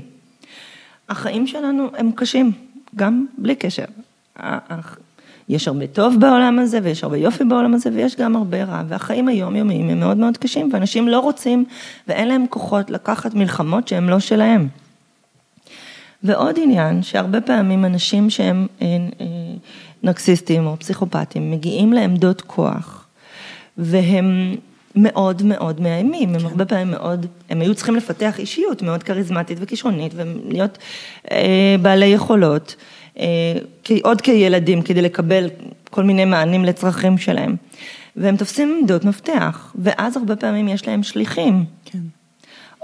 החיים 1.09 1.47
שלנו 1.47 1.87
הם 1.97 2.11
קשים, 2.15 2.51
גם 2.95 3.25
בלי 3.37 3.55
קשר. 3.55 3.85
יש 5.49 5.67
הרבה 5.67 5.87
טוב 5.87 6.15
בעולם 6.19 6.59
הזה, 6.59 6.79
ויש 6.83 7.03
הרבה 7.03 7.17
יופי 7.17 7.43
בעולם 7.43 7.73
הזה, 7.73 7.89
ויש 7.93 8.15
גם 8.15 8.35
הרבה 8.35 8.63
רע, 8.63 8.83
והחיים 8.87 9.27
היומיומיים 9.27 9.89
הם 9.89 9.99
מאוד 9.99 10.17
מאוד 10.17 10.37
קשים, 10.37 10.69
ואנשים 10.73 11.07
לא 11.07 11.19
רוצים, 11.19 11.65
ואין 12.07 12.27
להם 12.27 12.45
כוחות 12.49 12.89
לקחת 12.89 13.33
מלחמות 13.33 13.87
שהן 13.87 14.07
לא 14.07 14.19
שלהם. 14.19 14.67
ועוד 16.23 16.59
עניין, 16.63 17.03
שהרבה 17.03 17.41
פעמים 17.41 17.85
אנשים 17.85 18.29
שהם 18.29 18.67
אה, 18.81 18.87
אה, 19.21 19.25
נרקסיסטים 20.03 20.65
או 20.65 20.79
פסיכופטים, 20.79 21.51
מגיעים 21.51 21.93
לעמדות 21.93 22.41
כוח, 22.41 23.07
והם 23.77 24.55
מאוד 24.95 25.43
מאוד 25.43 25.81
מאיימים, 25.81 26.29
כן. 26.29 26.35
הם 26.35 26.45
הרבה 26.45 26.65
פעמים 26.65 26.91
מאוד, 26.91 27.25
הם 27.49 27.61
היו 27.61 27.75
צריכים 27.75 27.95
לפתח 27.95 28.39
אישיות 28.39 28.81
מאוד 28.81 29.03
כריזמטית 29.03 29.57
וכישרונית, 29.61 30.11
ולהיות 30.15 30.77
אה, 31.31 31.75
בעלי 31.81 32.05
יכולות. 32.05 32.75
אה, 33.19 33.53
עוד 34.03 34.21
כילדים 34.21 34.81
כדי 34.81 35.01
לקבל 35.01 35.49
כל 35.89 36.03
מיני 36.03 36.25
מענים 36.25 36.65
לצרכים 36.65 37.17
שלהם. 37.17 37.55
והם 38.15 38.37
תופסים 38.37 38.77
עמדות 38.79 39.05
מפתח, 39.05 39.75
ואז 39.75 40.17
הרבה 40.17 40.35
פעמים 40.35 40.67
יש 40.67 40.87
להם 40.87 41.03
שליחים. 41.03 41.65
כן. 41.85 41.99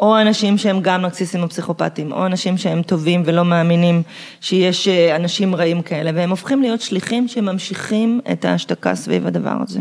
או 0.01 0.21
אנשים 0.21 0.57
שהם 0.57 0.79
גם 0.81 1.01
נרקסיסטים 1.01 1.43
או 1.43 1.49
פסיכופטים, 1.49 2.11
או 2.11 2.25
אנשים 2.25 2.57
שהם 2.57 2.81
טובים 2.81 3.23
ולא 3.25 3.45
מאמינים 3.45 4.03
שיש 4.41 4.87
אה, 4.87 5.15
אנשים 5.15 5.55
רעים 5.55 5.81
כאלה, 5.81 6.11
והם 6.15 6.29
הופכים 6.29 6.61
להיות 6.61 6.81
שליחים 6.81 7.27
שממשיכים 7.27 8.21
את 8.31 8.45
ההשתקה 8.45 8.95
סביב 8.95 9.27
הדבר 9.27 9.57
הזה. 9.61 9.79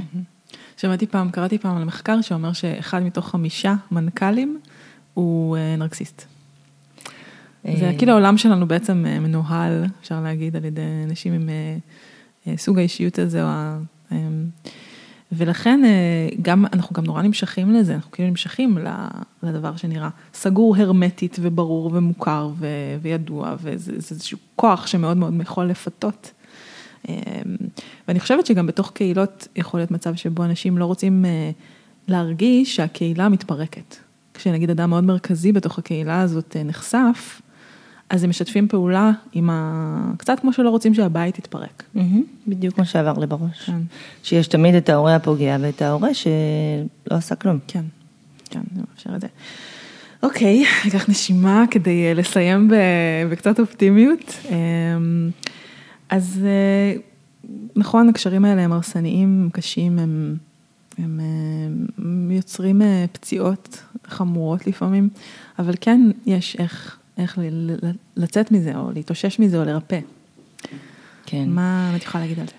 שמעתי 0.78 1.06
פעם, 1.06 1.30
קראתי 1.30 1.58
פעם 1.58 1.76
על 1.76 1.84
מחקר 1.84 2.20
שאומר 2.20 2.52
שאחד 2.52 3.02
מתוך 3.02 3.28
חמישה 3.28 3.74
מנכ"לים 3.90 4.60
הוא 5.14 5.56
אה, 5.56 5.76
נרקסיסט. 5.76 6.38
זה 7.64 7.92
כאילו 7.98 8.12
העולם 8.12 8.38
שלנו 8.38 8.68
בעצם 8.68 9.04
אה, 9.06 9.20
מנוהל, 9.20 9.84
אפשר 10.00 10.20
להגיד, 10.20 10.56
על 10.56 10.64
ידי 10.64 10.82
אנשים 11.04 11.32
עם 11.32 11.48
אה, 11.48 11.76
אה, 12.46 12.56
סוג 12.56 12.78
האישיות 12.78 13.18
הזה, 13.18 13.42
או 13.42 13.48
ה... 13.48 13.78
ולכן 15.32 15.80
גם, 16.42 16.64
אנחנו 16.72 16.94
גם 16.94 17.04
נורא 17.04 17.22
נמשכים 17.22 17.70
לזה, 17.74 17.94
אנחנו 17.94 18.10
כאילו 18.10 18.28
נמשכים 18.28 18.78
לדבר 19.42 19.76
שנראה 19.76 20.08
סגור 20.34 20.76
הרמטית 20.76 21.36
וברור 21.40 21.90
ומוכר 21.94 22.50
ו, 22.58 22.66
וידוע, 23.02 23.56
וזה 23.62 23.92
איזשהו 23.92 24.38
כוח 24.56 24.86
שמאוד 24.86 25.16
מאוד 25.16 25.34
יכול 25.40 25.66
לפתות. 25.66 26.30
ואני 28.08 28.20
חושבת 28.20 28.46
שגם 28.46 28.66
בתוך 28.66 28.90
קהילות 28.94 29.48
יכול 29.56 29.80
להיות 29.80 29.90
מצב 29.90 30.14
שבו 30.14 30.44
אנשים 30.44 30.78
לא 30.78 30.84
רוצים 30.84 31.24
להרגיש 32.08 32.76
שהקהילה 32.76 33.28
מתפרקת. 33.28 33.96
כשנגיד 34.34 34.70
אדם 34.70 34.90
מאוד 34.90 35.04
מרכזי 35.04 35.52
בתוך 35.52 35.78
הקהילה 35.78 36.20
הזאת 36.20 36.56
נחשף, 36.64 37.40
אז 38.10 38.24
הם 38.24 38.30
משתפים 38.30 38.68
פעולה 38.68 39.10
עם 39.32 39.50
ה... 39.50 40.12
קצת 40.18 40.40
כמו 40.40 40.52
שלא 40.52 40.70
רוצים 40.70 40.94
שהבית 40.94 41.38
יתפרק. 41.38 41.82
בדיוק 42.46 42.74
כמו 42.74 42.86
שעבר 42.86 43.12
לי 43.18 43.26
בראש. 43.26 43.64
כן. 43.66 43.78
שיש 44.22 44.48
תמיד 44.48 44.74
את 44.74 44.88
ההורה 44.88 45.14
הפוגע 45.14 45.56
ואת 45.60 45.82
ההורה 45.82 46.14
שלא 46.14 47.16
עשה 47.16 47.34
כלום. 47.34 47.58
כן, 47.68 47.84
כן, 48.50 48.60
זה 48.74 48.80
מאפשר 48.90 49.16
את 49.16 49.20
זה. 49.20 49.26
אוקיי, 50.22 50.64
ניקח 50.84 51.08
נשימה 51.08 51.64
כדי 51.70 52.06
אה, 52.08 52.14
לסיים 52.14 52.70
בקצת 53.30 53.60
אופטימיות. 53.60 54.38
אז 56.08 56.40
אה, 56.44 57.00
נכון, 57.76 58.08
הקשרים 58.08 58.44
האלה 58.44 58.62
הם 58.62 58.72
הרסניים, 58.72 59.42
הם 59.42 59.50
קשים, 59.52 59.98
הם, 59.98 60.36
הם, 60.98 61.20
הם 61.98 62.30
יוצרים 62.30 62.82
אה, 62.82 63.04
פציעות 63.12 63.82
חמורות 64.06 64.66
לפעמים, 64.66 65.08
אבל 65.58 65.74
כן 65.80 66.10
יש 66.26 66.56
איך 66.58 66.98
איך 67.18 67.38
לצאת 68.16 68.52
מזה, 68.52 68.76
או 68.76 68.92
להתאושש 68.92 69.38
מזה, 69.38 69.58
או 69.58 69.64
לרפא. 69.64 69.98
כן. 71.26 71.48
מה 71.48 71.92
את 71.96 72.02
יכולה 72.02 72.24
להגיד 72.24 72.40
על 72.40 72.46
זה? 72.46 72.52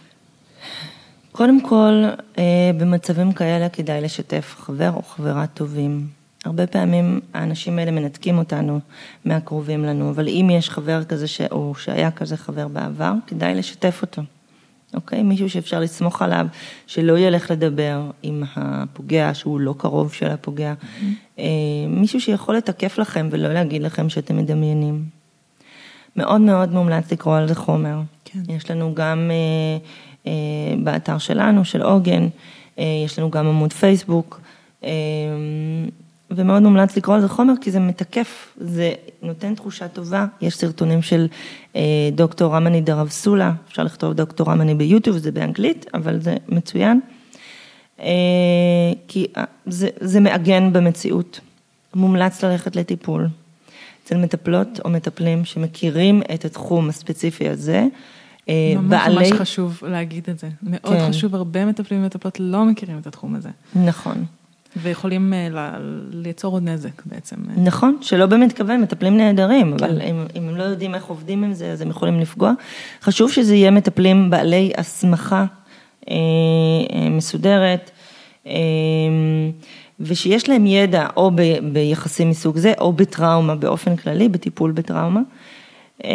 קודם 1.31 1.61
כל, 1.61 2.03
אה, 2.37 2.71
במצבים 2.79 3.31
כאלה 3.31 3.69
כדאי 3.69 4.01
לשתף 4.01 4.55
חבר 4.59 4.91
או 4.93 5.01
חברה 5.03 5.47
טובים. 5.47 6.07
הרבה 6.45 6.67
פעמים 6.67 7.19
האנשים 7.33 7.79
האלה 7.79 7.91
מנתקים 7.91 8.37
אותנו 8.37 8.79
מהקרובים 9.25 9.85
לנו, 9.85 10.09
אבל 10.09 10.27
אם 10.27 10.49
יש 10.51 10.69
חבר 10.69 11.03
כזה, 11.03 11.27
ש... 11.27 11.41
או 11.41 11.75
שהיה 11.75 12.11
כזה 12.11 12.37
חבר 12.37 12.67
בעבר, 12.67 13.13
כדאי 13.27 13.55
לשתף 13.55 13.99
אותו. 14.01 14.21
אוקיי? 14.93 15.23
מישהו 15.23 15.49
שאפשר 15.49 15.79
לסמוך 15.79 16.21
עליו, 16.21 16.47
שלא 16.87 17.19
ילך 17.19 17.51
לדבר 17.51 18.11
עם 18.23 18.43
הפוגע, 18.55 19.33
שהוא 19.33 19.59
לא 19.59 19.75
קרוב 19.77 20.13
של 20.13 20.27
הפוגע. 20.27 20.73
Mm-hmm. 20.81 21.39
מישהו 21.87 22.21
שיכול 22.21 22.55
לתקף 22.55 22.97
לכם 22.97 23.27
ולא 23.31 23.53
להגיד 23.53 23.83
לכם 23.83 24.09
שאתם 24.09 24.37
מדמיינים. 24.37 25.05
מאוד 26.15 26.41
מאוד 26.41 26.71
מומלץ 26.71 27.11
לקרוא 27.11 27.37
על 27.37 27.47
זה 27.47 27.55
חומר. 27.55 28.01
כן. 28.25 28.39
יש 28.49 28.71
לנו 28.71 28.95
גם 28.95 29.31
אה, 29.31 29.77
אה, 30.27 30.75
באתר 30.83 31.17
שלנו, 31.17 31.65
של 31.65 31.81
עוגן, 31.81 32.27
אה, 32.79 32.83
יש 33.05 33.19
לנו 33.19 33.31
גם 33.31 33.47
עמוד 33.47 33.73
פייסבוק. 33.73 34.41
אה, 34.83 34.89
ומאוד 36.31 36.63
מומלץ 36.63 36.97
לקרוא 36.97 37.15
על 37.15 37.21
זה 37.21 37.27
חומר, 37.27 37.53
כי 37.61 37.71
זה 37.71 37.79
מתקף, 37.79 38.53
זה 38.57 38.93
נותן 39.21 39.55
תחושה 39.55 39.87
טובה. 39.87 40.25
יש 40.41 40.57
סרטונים 40.57 41.01
של 41.01 41.27
אה, 41.75 41.81
דוקטור 42.11 42.55
רמני 42.55 42.81
דרב 42.81 43.09
סולה, 43.09 43.51
אפשר 43.67 43.83
לכתוב 43.83 44.13
דוקטור 44.13 44.49
רמני 44.49 44.75
ביוטיוב, 44.75 45.17
זה 45.17 45.31
באנגלית, 45.31 45.85
אבל 45.93 46.19
זה 46.19 46.35
מצוין. 46.49 46.99
אה, 47.99 48.05
כי 49.07 49.27
אה, 49.37 49.43
זה, 49.65 49.89
זה 49.99 50.19
מעגן 50.19 50.73
במציאות. 50.73 51.39
מומלץ 51.95 52.43
ללכת 52.43 52.75
לטיפול. 52.75 53.27
אצל 54.03 54.17
מטפלות 54.17 54.79
או 54.85 54.89
מטפלים 54.89 55.45
שמכירים 55.45 56.21
את 56.33 56.45
התחום 56.45 56.89
הספציפי 56.89 57.49
הזה. 57.49 57.85
ממש 58.47 58.89
בעלי... 58.89 59.15
ממש 59.15 59.31
חשוב 59.31 59.81
להגיד 59.87 60.29
את 60.29 60.39
זה. 60.39 60.49
מאוד 60.63 60.93
כן. 60.93 61.09
חשוב, 61.09 61.35
הרבה 61.35 61.65
מטפלים 61.65 62.01
ומטפלות 62.01 62.39
לא 62.39 62.65
מכירים 62.65 62.97
את 62.97 63.07
התחום 63.07 63.35
הזה. 63.35 63.49
נכון. 63.75 64.25
ויכולים 64.77 65.33
אה, 65.33 65.77
ליצור 66.11 66.53
עוד 66.53 66.63
נזק 66.63 67.05
בעצם. 67.05 67.35
נכון, 67.57 67.97
שלא 68.01 68.25
במתכוון, 68.25 68.81
מטפלים 68.81 69.17
נהדרים, 69.17 69.77
כן. 69.77 69.83
אבל 69.83 70.01
אם, 70.01 70.25
אם 70.35 70.49
הם 70.49 70.57
לא 70.57 70.63
יודעים 70.63 70.95
איך 70.95 71.05
עובדים 71.05 71.43
עם 71.43 71.53
זה, 71.53 71.71
אז 71.71 71.81
הם 71.81 71.89
יכולים 71.89 72.19
לפגוע. 72.19 72.53
חשוב 73.01 73.31
שזה 73.31 73.55
יהיה 73.55 73.71
מטפלים 73.71 74.29
בעלי 74.29 74.71
הסמכה 74.77 75.45
אה, 76.09 76.15
אה, 76.93 77.09
מסודרת, 77.09 77.91
אה, 78.47 78.53
ושיש 79.99 80.49
להם 80.49 80.65
ידע 80.65 81.07
או 81.17 81.31
ב, 81.35 81.41
ביחסים 81.73 82.29
מסוג 82.29 82.57
זה, 82.57 82.73
או 82.79 82.93
בטראומה 82.93 83.55
באופן 83.55 83.95
כללי, 83.95 84.29
בטיפול 84.29 84.71
בטראומה. 84.71 85.21
אה, 86.05 86.09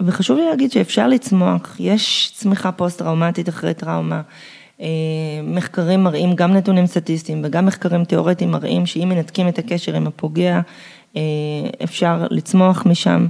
וחשוב 0.00 0.38
לי 0.38 0.44
להגיד 0.44 0.72
שאפשר 0.72 1.08
לצמוח, 1.08 1.76
יש 1.80 2.32
צמיחה 2.34 2.72
פוסט-טראומטית 2.72 3.48
אחרי 3.48 3.74
טראומה. 3.74 4.22
אה, 4.80 4.86
מחקרים 5.42 6.02
מראים, 6.02 6.34
גם 6.34 6.52
נתונים 6.52 6.86
סטטיסטיים 6.86 7.40
וגם 7.44 7.66
מחקרים 7.66 8.04
תיאורטיים 8.04 8.50
מראים 8.50 8.86
שאם 8.86 9.08
מנתקים 9.08 9.48
את 9.48 9.58
הקשר 9.58 9.96
עם 9.96 10.06
הפוגע, 10.06 10.60
אה, 11.16 11.22
אפשר 11.84 12.26
לצמוח 12.30 12.86
משם. 12.86 13.26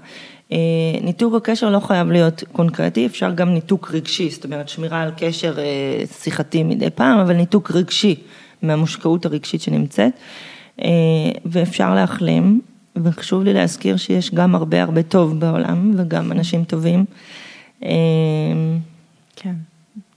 אה, 0.53 0.59
ניתוק 1.03 1.35
הקשר 1.35 1.71
לא 1.71 1.81
חייב 1.81 2.11
להיות 2.11 2.45
קונקרטי, 2.53 3.07
אפשר 3.07 3.31
גם 3.31 3.49
ניתוק 3.55 3.91
רגשי, 3.95 4.31
זאת 4.31 4.45
אומרת 4.45 4.69
שמירה 4.69 5.03
על 5.03 5.11
קשר 5.17 5.57
שיחתי 6.23 6.63
מדי 6.63 6.91
פעם, 6.91 7.19
אבל 7.19 7.35
ניתוק 7.35 7.71
רגשי 7.71 8.15
מהמושקעות 8.63 9.27
הרגשית 9.27 9.61
שנמצאת, 9.61 10.13
ואפשר 11.47 11.95
להחלים, 11.95 12.61
וחשוב 12.97 13.45
לי 13.45 13.53
להזכיר 13.53 13.97
שיש 13.97 14.35
גם 14.35 14.55
הרבה 14.55 14.83
הרבה 14.83 15.03
טוב 15.03 15.41
בעולם 15.41 15.95
וגם 15.99 16.33
אנשים 16.33 16.65
טובים. 16.65 17.05
כן. 19.37 19.55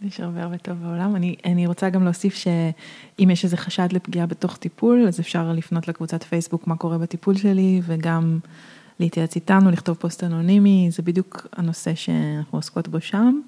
יש 0.01 0.19
הרבה 0.19 0.43
הרבה 0.43 0.57
טוב 0.57 0.77
בעולם. 0.83 1.15
אני, 1.15 1.35
אני 1.45 1.67
רוצה 1.67 1.89
גם 1.89 2.03
להוסיף 2.03 2.35
שאם 2.35 3.29
יש 3.29 3.43
איזה 3.43 3.57
חשד 3.57 3.87
לפגיעה 3.91 4.25
בתוך 4.25 4.57
טיפול, 4.57 5.05
אז 5.07 5.19
אפשר 5.19 5.51
לפנות 5.51 5.87
לקבוצת 5.87 6.23
פייסבוק 6.23 6.67
מה 6.67 6.75
קורה 6.75 6.97
בטיפול 6.97 7.35
שלי, 7.35 7.81
וגם 7.85 8.39
להתייעץ 8.99 9.35
איתנו, 9.35 9.71
לכתוב 9.71 9.97
פוסט 9.97 10.23
אנונימי, 10.23 10.87
זה 10.91 11.03
בדיוק 11.03 11.47
הנושא 11.53 11.95
שאנחנו 11.95 12.57
עוסקות 12.57 12.87
בו 12.87 13.01
שם. 13.01 13.39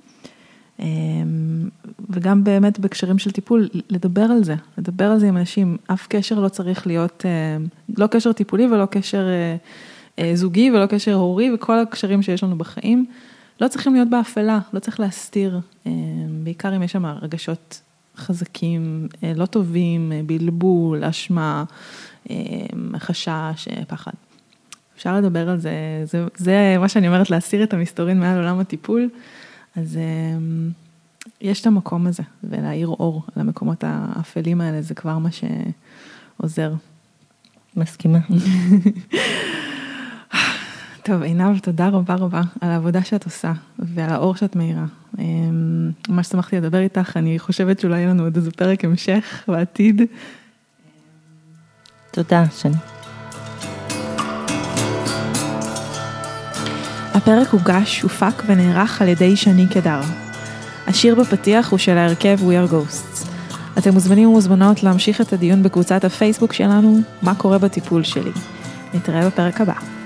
אמ, 0.79 1.69
וגם 2.09 2.43
באמת 2.43 2.79
בהקשרים 2.79 3.17
של 3.17 3.31
טיפול, 3.31 3.69
לדבר 3.89 4.21
על 4.21 4.43
זה, 4.43 4.55
לדבר 4.77 5.05
על 5.05 5.19
זה 5.19 5.27
עם 5.27 5.37
אנשים, 5.37 5.77
אף 5.87 6.07
קשר 6.09 6.39
לא 6.39 6.49
צריך 6.49 6.87
להיות, 6.87 7.25
אה, 7.25 7.57
לא 7.97 8.07
קשר 8.07 8.33
טיפולי 8.33 8.67
ולא 8.67 8.85
קשר 8.85 9.27
אה, 9.27 9.55
אה, 10.19 10.35
זוגי 10.35 10.71
ולא 10.71 10.85
קשר 10.85 11.13
הורי 11.13 11.53
וכל 11.53 11.79
הקשרים 11.79 12.21
שיש 12.21 12.43
לנו 12.43 12.57
בחיים. 12.57 13.05
לא 13.61 13.67
צריכים 13.67 13.93
להיות 13.93 14.09
באפלה, 14.09 14.59
לא 14.73 14.79
צריך 14.79 14.99
להסתיר, 14.99 15.59
אה, 15.87 15.91
בעיקר 16.43 16.75
אם 16.75 16.83
יש 16.83 16.91
שם 16.91 17.05
רגשות 17.05 17.81
חזקים, 18.17 19.07
אה, 19.23 19.33
לא 19.35 19.45
טובים, 19.45 20.11
אה, 20.11 20.21
בלבול, 20.25 21.03
אשמה, 21.03 21.63
חשש, 22.97 23.67
פחד. 23.87 24.11
אפשר 24.95 25.17
לדבר 25.17 25.49
על 25.49 25.59
זה, 25.59 25.71
זה, 26.03 26.25
זה 26.37 26.75
מה 26.79 26.89
שאני 26.89 27.07
אומרת, 27.07 27.29
להסיר 27.29 27.63
את 27.63 27.73
המסתורין 27.73 28.19
מעל 28.19 28.37
עולם 28.37 28.59
הטיפול, 28.59 29.09
אז 29.75 29.99
יש 31.41 31.61
את 31.61 31.67
המקום 31.67 32.07
הזה, 32.07 32.23
ולהאיר 32.43 32.87
אור 32.87 33.23
על 33.35 33.41
המקומות 33.41 33.83
האפלים 33.87 34.61
האלה, 34.61 34.81
זה 34.81 34.95
כבר 34.95 35.17
מה 35.17 35.29
שעוזר. 35.31 36.73
מסכימה. 37.77 38.19
טוב, 41.07 41.21
עינב, 41.21 41.59
תודה 41.59 41.87
רבה 41.87 42.15
רבה 42.15 42.41
על 42.61 42.69
העבודה 42.69 43.03
שאת 43.03 43.25
עושה 43.25 43.53
ועל 43.79 44.09
האור 44.09 44.35
שאת 44.35 44.55
מאירה. 44.55 44.85
אמ, 45.19 45.91
ממש 46.09 46.27
שמחתי 46.27 46.57
לדבר 46.57 46.79
איתך, 46.79 47.17
אני 47.17 47.39
חושבת 47.39 47.79
שאולי 47.79 47.97
יהיה 47.97 48.09
לנו 48.09 48.23
עוד 48.23 48.35
איזה 48.35 48.51
פרק 48.51 48.85
המשך 48.85 49.43
בעתיד. 49.47 50.01
תודה, 52.11 52.43
שני. 52.57 52.73
הפרק 57.13 57.47
הוגש, 57.47 58.01
הופק 58.01 58.43
ונערך 58.45 59.01
על 59.01 59.07
ידי 59.07 59.35
שני 59.35 59.67
קדר. 59.67 60.01
השיר 60.87 61.15
בפתיח 61.15 61.71
הוא 61.71 61.79
של 61.79 61.97
ההרכב 61.97 62.37
We 62.39 62.69
are 62.69 62.71
Ghosts. 62.71 63.27
אתם 63.77 63.93
מוזמנים 63.93 64.29
ומוזמנות 64.29 64.83
להמשיך 64.83 65.21
את 65.21 65.33
הדיון 65.33 65.63
בקבוצת 65.63 66.03
הפייסבוק 66.05 66.53
שלנו, 66.53 66.99
מה 67.21 67.35
קורה 67.35 67.57
בטיפול 67.57 68.03
שלי. 68.03 68.31
נתראה 68.93 69.27
בפרק 69.27 69.61
הבא. 69.61 69.96